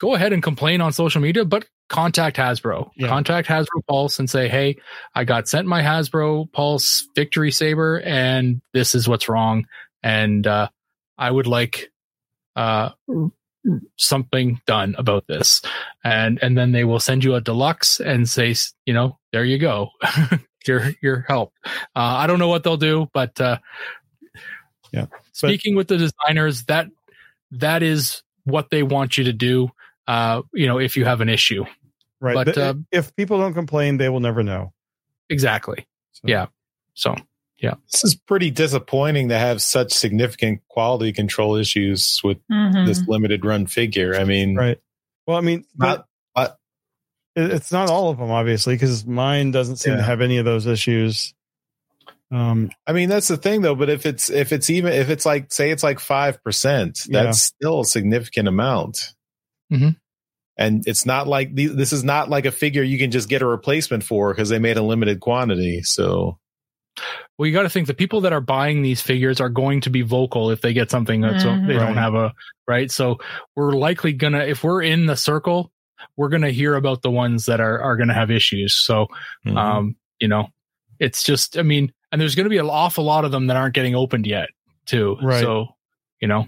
[0.00, 2.90] go ahead and complain on social media, but contact Hasbro.
[2.96, 3.08] Yeah.
[3.08, 4.76] Contact Hasbro Pulse and say, "Hey,
[5.14, 9.66] I got sent my Hasbro Pulse Victory Saber, and this is what's wrong,
[10.02, 10.68] and uh,
[11.18, 11.91] I would like
[12.56, 12.90] uh,
[13.96, 15.62] something done about this."
[16.04, 18.54] And and then they will send you a deluxe and say,
[18.86, 19.90] you know, there you go,
[20.66, 21.52] your your help.
[21.66, 23.58] Uh, I don't know what they'll do, but uh,
[24.92, 25.06] Yeah.
[25.32, 26.88] Speaking with the designers, that
[27.52, 29.70] that is what they want you to do.
[30.06, 31.64] Uh, you know, if you have an issue.
[32.20, 32.34] Right.
[32.34, 34.72] But, But, uh, if people don't complain, they will never know.
[35.30, 35.86] Exactly.
[36.12, 36.46] So- Yeah.
[36.94, 37.16] So
[37.90, 42.86] This is pretty disappointing to have such significant quality control issues with Mhm.
[42.86, 44.14] this limited run figure.
[44.16, 44.78] I mean, Right.
[45.26, 46.58] Well, I mean, not, but
[47.36, 50.44] it- it's not all of them, obviously, because mine doesn't seem to have any of
[50.44, 51.32] those issues.
[52.32, 53.74] Um, I mean, that's the thing though.
[53.74, 57.24] But if it's if it's even if it's like say it's like five percent, Yeah.
[57.24, 59.14] that's still a significant amount.
[59.72, 59.96] Mhm.
[60.56, 63.42] And it's not like the- this is not like a figure you can just get
[63.42, 65.82] a replacement for because they made a limited quantity.
[65.82, 66.38] So
[67.38, 69.90] well, you got to think the people that are buying these figures are going to
[69.90, 71.66] be vocal if they get something that so Mhm.
[71.66, 72.32] they don't have a
[72.68, 72.90] right.
[72.90, 73.18] So
[73.56, 75.72] we're likely gonna if we're in the circle,
[76.16, 78.74] we're gonna hear about the ones that are are gonna have issues.
[78.74, 79.06] So
[79.46, 79.56] Mm-hmm.
[79.56, 80.48] um, you know,
[80.98, 83.74] it's just I mean, and there's gonna be an awful lot of them that aren't
[83.74, 84.50] getting opened yet
[84.86, 85.16] too.
[85.22, 85.40] Right.
[85.40, 85.68] So
[86.20, 86.46] you know,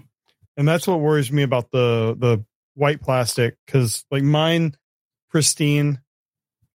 [0.57, 2.45] and that's what worries me about the the
[2.75, 4.75] white plastic because like mine
[5.29, 5.99] pristine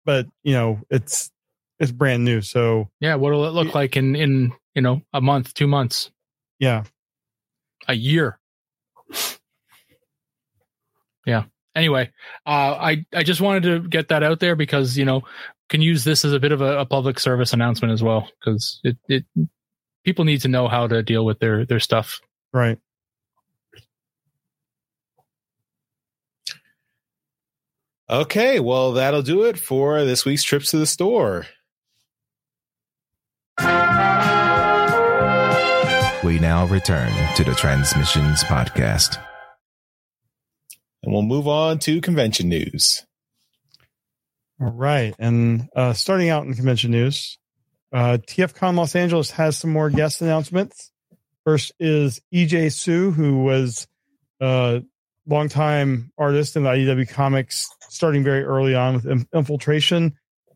[0.06, 1.32] but you know it's
[1.80, 3.16] it's brand new so yeah.
[3.16, 6.12] What'll it look like in in you know a month, two months,
[6.60, 6.84] yeah
[7.88, 8.40] a year?
[11.26, 11.44] yeah.
[11.76, 12.12] Anyway,
[12.46, 15.24] uh, I I just wanted to get that out there because you know
[15.70, 18.80] can use this as a bit of a, a public service announcement as well because
[18.84, 19.26] it it
[20.04, 22.20] people need to know how to deal with their their stuff.
[22.54, 22.80] right
[28.10, 31.46] okay, well that'll do it for this week's trips to the store.
[36.28, 39.18] We now return to the Transmissions Podcast.
[41.02, 43.06] And we'll move on to convention news.
[44.60, 47.38] all right and uh starting out in convention news
[47.94, 50.92] uh tfcon los angeles has some more guest announcements
[51.46, 53.88] first is ej su who was
[54.42, 54.84] a
[55.28, 60.14] longtime artist in the idw comics starting very early on with infiltration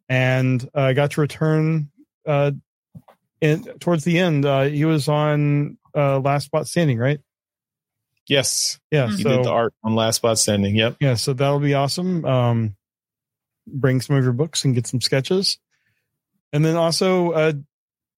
[0.10, 1.90] and uh, got to return
[2.28, 2.52] uh
[3.42, 7.20] in towards the end uh he was on uh last bot standing right?
[8.28, 10.76] Yes, yeah he so did the art on Last Bot Standing.
[10.76, 10.98] Yep.
[11.02, 12.24] yeah so that'll be awesome.
[12.24, 12.76] Um
[13.68, 15.58] bring some of your books and get some sketches.
[16.54, 17.54] And then also uh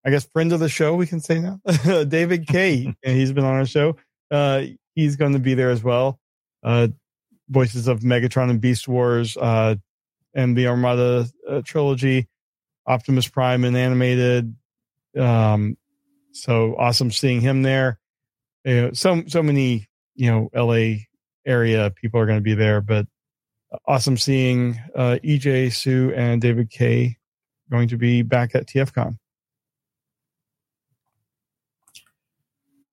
[0.06, 1.60] i guess friend of the show we can say now
[2.04, 3.96] david Kaye, and he's been on our show.
[4.30, 4.64] Uh
[4.94, 6.20] he's going to be there as well.
[6.62, 6.90] Uh
[7.50, 9.76] voices of megatron and beast wars uh
[10.36, 12.28] and the armada uh, trilogy.
[12.86, 14.54] Optimus prime and animated
[15.18, 15.78] um
[16.32, 18.00] so awesome seeing him there
[18.66, 20.96] you know, so so many you know la
[21.46, 23.06] area people are going to be there but
[23.88, 27.18] awesome seeing uh, EJ Su and David Kaye
[27.70, 29.18] going to be back at TFCon.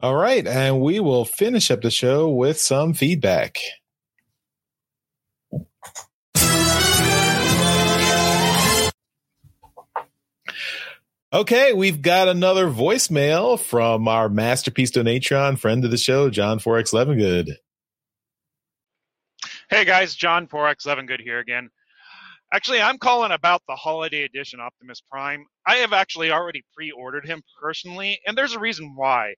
[0.02, 3.58] All right, and we will finish up the show with some feedback.
[11.32, 16.92] Okay, we've got another voicemail from our masterpiece donatron friend of the show, John Forex
[16.92, 17.54] Levengood.
[19.70, 21.70] Hey guys, John Forex Levengood here again.
[22.52, 25.46] Actually, I'm calling about the holiday edition Optimus Prime.
[25.64, 29.34] I have actually already pre-ordered him personally, and there's a reason why.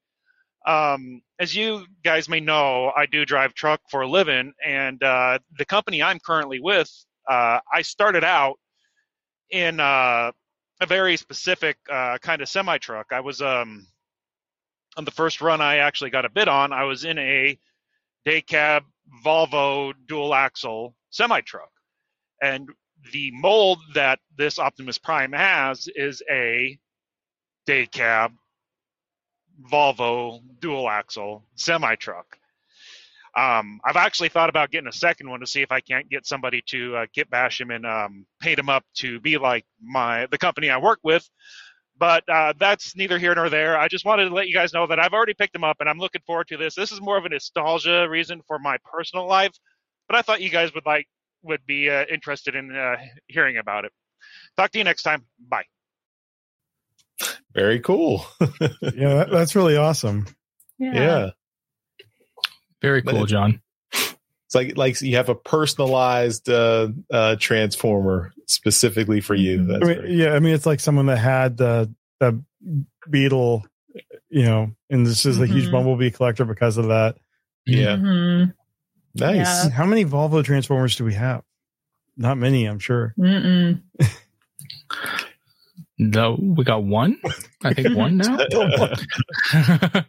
[0.66, 5.40] Um, as you guys may know, I do drive truck for a living, and uh,
[5.59, 6.90] the company I'm currently with,
[7.31, 8.59] uh, I started out
[9.51, 10.32] in uh,
[10.83, 13.13] a very specific uh, kind of semi truck.
[13.13, 13.87] I was um,
[14.97, 16.73] on the first run I actually got a bid on.
[16.73, 17.57] I was in a
[18.25, 18.83] day cab
[19.25, 21.71] Volvo dual axle semi truck.
[22.43, 22.69] And
[23.13, 26.77] the mold that this Optimus Prime has is a
[27.65, 28.33] day cab
[29.71, 32.39] Volvo dual axle semi truck.
[33.35, 36.27] Um, I've actually thought about getting a second one to see if I can't get
[36.27, 40.27] somebody to uh, kit bash him and um, paint him up to be like my
[40.31, 41.29] the company I work with.
[41.99, 43.79] But uh, that's neither here nor there.
[43.79, 45.89] I just wanted to let you guys know that I've already picked him up and
[45.89, 46.75] I'm looking forward to this.
[46.75, 49.53] This is more of a nostalgia reason for my personal life,
[50.09, 51.07] but I thought you guys would like
[51.43, 52.97] would be uh, interested in uh,
[53.29, 53.93] hearing about it.
[54.57, 55.25] Talk to you next time.
[55.49, 55.65] Bye.
[57.55, 58.27] Very cool.
[58.41, 60.27] yeah, that, that's really awesome.
[60.79, 61.31] yeah.
[62.83, 63.61] Very cool, it- John.
[63.93, 69.65] It's like like you have a personalized uh, uh, transformer specifically for you.
[69.65, 71.91] That's I mean, very- yeah, I mean, it's like someone that had the
[72.21, 72.43] the
[73.09, 73.65] beetle,
[74.29, 75.73] you know, and this is a huge Mhm.
[75.73, 77.17] bumblebee collector because of that.
[77.65, 78.53] yeah, Mhm.
[79.15, 79.37] nice.
[79.37, 79.71] Yeah.
[79.71, 81.43] How many Volvo transformers do we have?
[82.19, 83.15] Not many, I'm sure.
[85.99, 87.19] No, we got one.
[87.65, 88.37] I think one now.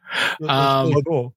[0.49, 1.35] Um, cool.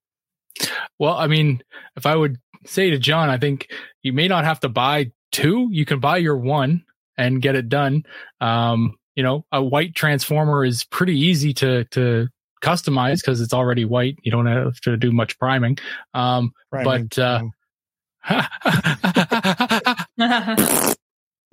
[0.98, 1.62] Well, I mean,
[1.96, 3.68] if I would say to John, I think
[4.02, 5.68] you may not have to buy two.
[5.70, 6.84] You can buy your one
[7.16, 8.04] and get it done.
[8.40, 12.28] Um, you know, a white transformer is pretty easy to to
[12.62, 14.16] customize because it's already white.
[14.22, 15.78] You don't have to do much priming.
[16.14, 17.08] Um, Priming.
[17.08, 17.42] but, uh,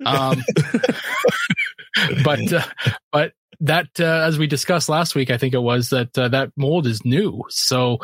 [0.04, 0.42] um,
[2.24, 2.62] but uh,
[3.12, 6.50] but that uh, as we discussed last week, I think it was that uh, that
[6.56, 7.44] mold is new.
[7.48, 7.98] So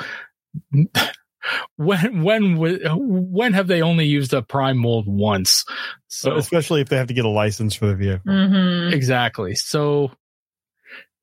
[1.77, 5.65] when when w- when have they only used a prime mold once?
[6.09, 8.33] So So especially if they have to get a license for the vehicle.
[8.33, 8.93] Mhm.
[8.93, 9.55] exactly.
[9.55, 10.11] So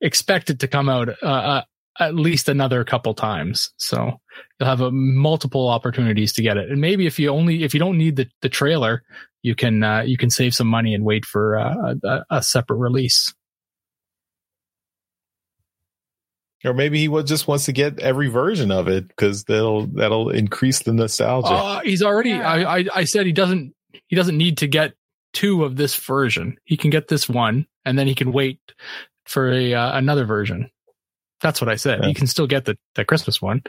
[0.01, 1.61] expect it to come out uh, uh,
[1.99, 3.71] at least another couple times.
[3.77, 4.19] So
[4.59, 6.69] you'll have a multiple opportunities to get it.
[6.69, 9.03] And maybe if you only if you don't need the the trailer,
[9.43, 12.77] you can uh, you can save some money and wait for uh, a, a separate
[12.77, 13.33] release.
[16.67, 20.83] Or maybe he just wants to get every version of it because that'll that'll increase
[20.83, 21.47] the nostalgia.
[21.49, 22.31] Uh, he's already.
[22.31, 22.47] Yeah.
[22.47, 23.73] I, I I said he doesn't.
[24.07, 24.93] He doesn't need to get
[25.33, 26.57] two of this version.
[26.65, 28.59] He can get this one, and then he can wait
[29.25, 30.69] for a uh, another version.
[31.41, 32.01] That's what I said.
[32.01, 32.09] Yeah.
[32.09, 33.63] You can still get the the Christmas one.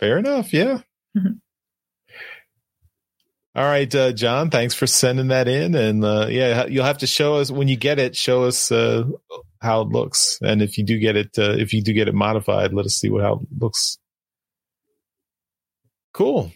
[0.00, 0.52] Fair enough.
[0.52, 0.80] Yeah.
[1.16, 1.40] Mhm.
[3.54, 4.48] All right, uh, John.
[4.48, 7.76] Thanks for sending that in, and uh, yeah, you'll have to show us when you
[7.76, 8.16] get it.
[8.16, 9.04] Show us uh,
[9.62, 12.14] how it looks, and if you do get it, uh, if you do get it
[12.14, 13.98] modified, let us see what how it looks.
[16.12, 16.52] Cool.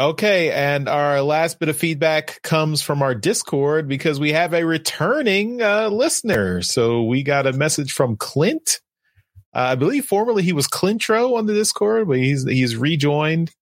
[0.00, 4.64] Okay, and our last bit of feedback comes from our Discord because we have a
[4.64, 6.62] returning uh, listener.
[6.62, 8.80] So we got a message from Clint.
[9.54, 13.52] Uh, I believe formerly he was Clintro on the Discord, but he's he's rejoined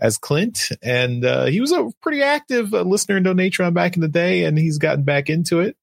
[0.00, 4.02] as Clint, and uh, he was a pretty active uh, listener in Donatron back in
[4.02, 5.76] the day, and he's gotten back into it.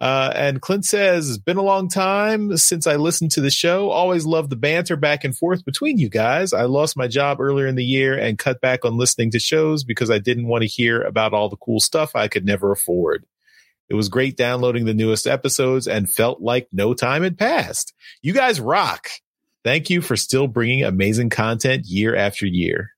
[0.00, 3.90] Uh, and Clint says, "It's been a long time since I listened to the show.
[3.90, 6.52] Always loved the banter back and forth between you guys.
[6.52, 9.82] I lost my job earlier in the year and cut back on listening to shows
[9.82, 13.24] because I didn't want to hear about all the cool stuff I could never afford."
[13.88, 17.94] It was great downloading the newest episodes and felt like no time had passed.
[18.22, 19.08] You guys rock.
[19.64, 22.92] Thank you for still bringing amazing content year after year.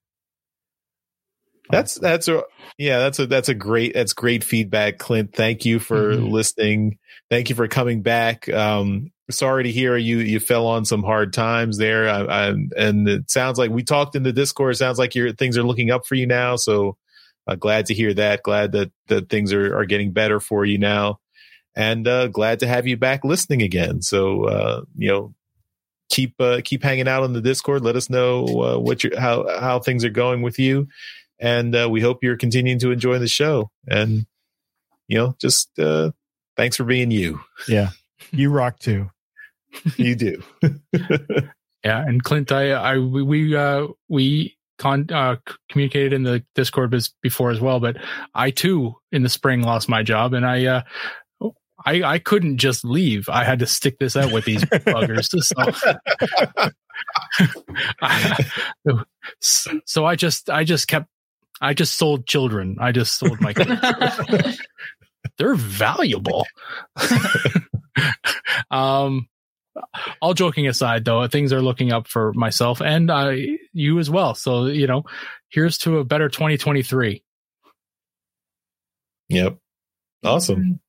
[1.71, 2.43] That's that's a
[2.77, 5.33] yeah that's a that's a great that's great feedback, Clint.
[5.33, 6.31] Thank you for Mhm.
[6.31, 6.97] listening.
[7.29, 8.49] Thank you for coming back.
[8.49, 12.09] Um, sorry to hear you you fell on some hard times there.
[12.09, 14.73] I, I, and it sounds like we talked in the Discord.
[14.73, 16.57] It sounds like your things are looking up for you now.
[16.57, 16.97] So
[17.47, 18.43] uh, glad to hear that.
[18.43, 21.19] Glad that that things are are getting better for you now,
[21.75, 24.01] and uh, glad to have you back listening again.
[24.01, 25.33] So uh, you know
[26.09, 27.83] keep uh, keep hanging out on the Discord.
[27.83, 30.87] Let us know uh, what your how how things are going with you,
[31.41, 33.69] and uh, we hope you're continuing to enjoy the show.
[33.87, 34.25] And
[35.07, 36.11] you know, just uh,
[36.55, 37.41] thanks for being you.
[37.67, 37.89] Yeah.
[38.31, 39.09] You rock too.
[39.97, 40.43] You do.
[41.83, 45.37] Yeah, and Clint, I, I, we, we, uh, we con, uh,
[45.71, 47.97] communicated in the Discord bes- before as well, but
[48.35, 50.81] I too in the spring lost my job, and I, uh,
[51.83, 53.29] I, I couldn't just leave.
[53.29, 55.29] I had to stick this out with these buggers.
[59.39, 61.07] So, so I just, I just kept,
[61.61, 62.77] I just sold children.
[62.79, 64.59] I just sold my kids.
[65.37, 66.45] they're valuable.
[68.71, 69.27] um,
[70.21, 73.33] all joking aside, though, things are looking up for myself and uh,
[73.73, 74.33] you as well.
[74.35, 75.03] So you know,
[75.49, 77.23] here's to a better 2023.
[79.29, 79.57] Yep.
[80.23, 80.79] Awesome.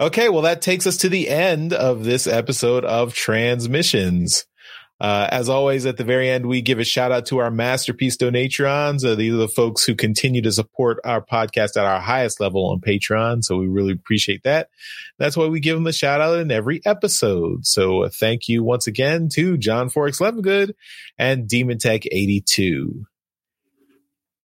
[0.00, 4.46] Okay, well, that takes us to the end of this episode of Transmissions.
[5.02, 8.16] Uh, as always, at the very end, we give a shout out to our masterpiece
[8.16, 9.04] donatrons.
[9.04, 12.68] Uh, these are the folks who continue to support our podcast at our highest level
[12.68, 13.42] on Patreon.
[13.42, 14.68] So we really appreciate that.
[15.18, 17.66] That's why we give them a shout out in every episode.
[17.66, 20.72] So uh, thank you once again to John Forex Levengood
[21.18, 23.04] and Demon Tech 82.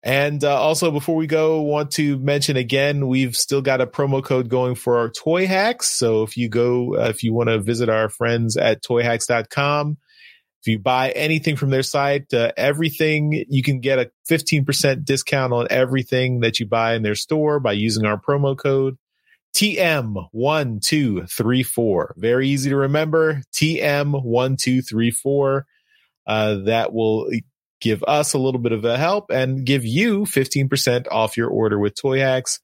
[0.05, 4.22] And uh, also, before we go, want to mention again, we've still got a promo
[4.22, 5.89] code going for our toy hacks.
[5.89, 9.97] So if you go, uh, if you want to visit our friends at toyhacks.com,
[10.65, 15.53] If you buy anything from their site, uh, everything you can get a 15% discount
[15.53, 18.97] on everything that you buy in their store by using our promo code
[19.55, 22.16] TM1234.
[22.16, 23.43] Very easy to remember.
[23.53, 25.65] TM1234.
[26.27, 27.31] Uh, that will
[27.82, 31.78] give us a little bit of a help and give you 15% off your order
[31.78, 32.61] with Toy Hacks.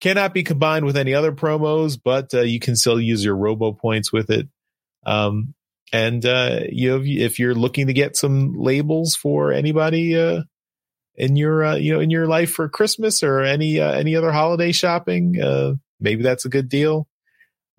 [0.00, 3.72] Cannot be combined with any other promos, but uh, you can still use your Robo
[3.72, 4.48] points with it.
[5.04, 5.52] Um,
[5.96, 10.42] and uh, you know, if you're looking to get some labels for anybody uh,
[11.14, 14.30] in your uh, you know in your life for Christmas or any uh, any other
[14.30, 17.08] holiday shopping, uh, maybe that's a good deal.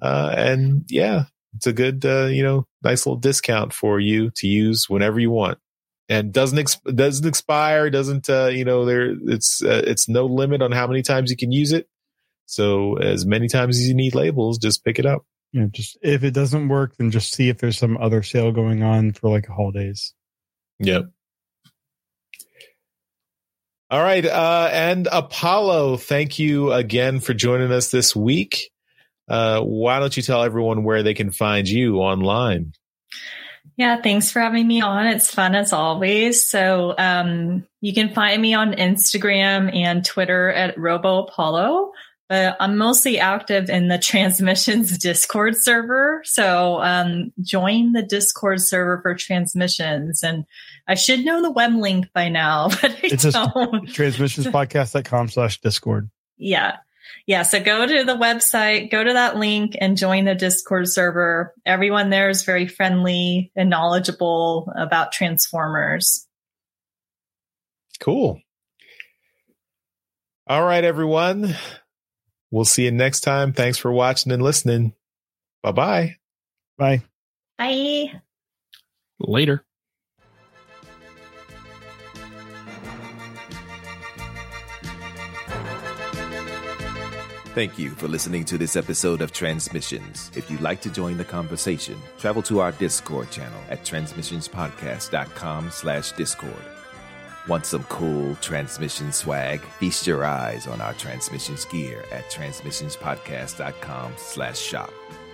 [0.02, 1.26] Uh, and yeah,
[1.56, 5.30] it's a good uh, you know nice little discount for you to use whenever you
[5.30, 5.60] want.
[6.10, 10.64] And doesn't ex- doesn't expire, doesn't uh, you know there it's uh, it's no limit
[10.64, 11.88] on how many times you can use it.
[12.48, 15.24] So as many times as you need labels, just pick it up.
[15.52, 18.52] You know, just if it doesn't work, then just see if there's some other sale
[18.52, 20.14] going on for like holidays.
[20.80, 21.06] Yep.
[23.90, 24.26] All right.
[24.26, 28.70] Uh, and Apollo, thank you again for joining us this week.
[29.30, 32.74] Uh, why don't you tell everyone where they can find you online?
[33.78, 35.08] Yeah, thanks for having me on.
[35.08, 36.50] It's fun as always.
[36.50, 41.92] So um, you can find me on Instagram and Twitter at Robo Apollo
[42.30, 46.22] but I'm mostly active in the transmissions Discord server.
[46.26, 50.24] So um, join the Discord server for transmissions.
[50.24, 50.46] And
[50.88, 53.54] I should know the web link by now, but I it's don't.
[53.90, 56.10] transmissionspodcast.com slash Discord.
[56.38, 56.78] Yeah.
[57.26, 57.44] Yeah.
[57.44, 61.54] So go to the website, go to that link and join the Discord server.
[61.66, 66.26] Everyone there is very friendly and knowledgeable about Transformers.
[68.00, 68.42] Cool.
[70.46, 71.56] All right, everyone.
[72.52, 73.54] We'll see you next time.
[73.54, 74.94] Thanks for watching and listening.
[75.64, 76.16] Bye-bye.
[76.78, 77.04] Bye.
[77.58, 78.22] Bye.
[79.20, 79.64] Later.
[87.58, 90.30] Thank you for listening to this episode of Transmissions.
[90.36, 96.12] If you'd like to join the conversation, travel to our Discord channel at transmissionspodcast.com slash
[96.12, 96.77] Discord.
[97.48, 99.62] Want some cool transmission swag?
[99.80, 104.92] Feast your eyes on our transmissions gear at transmissionspodcast.com slash shop.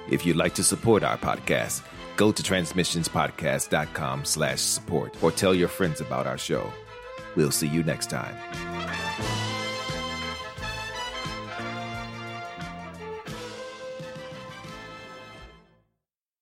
[0.10, 1.82] If you'd like to support our podcast,
[2.16, 6.72] go to transmissionspodcast.com slash support or tell your friends about our show.
[7.36, 9.53] We'll see you next time.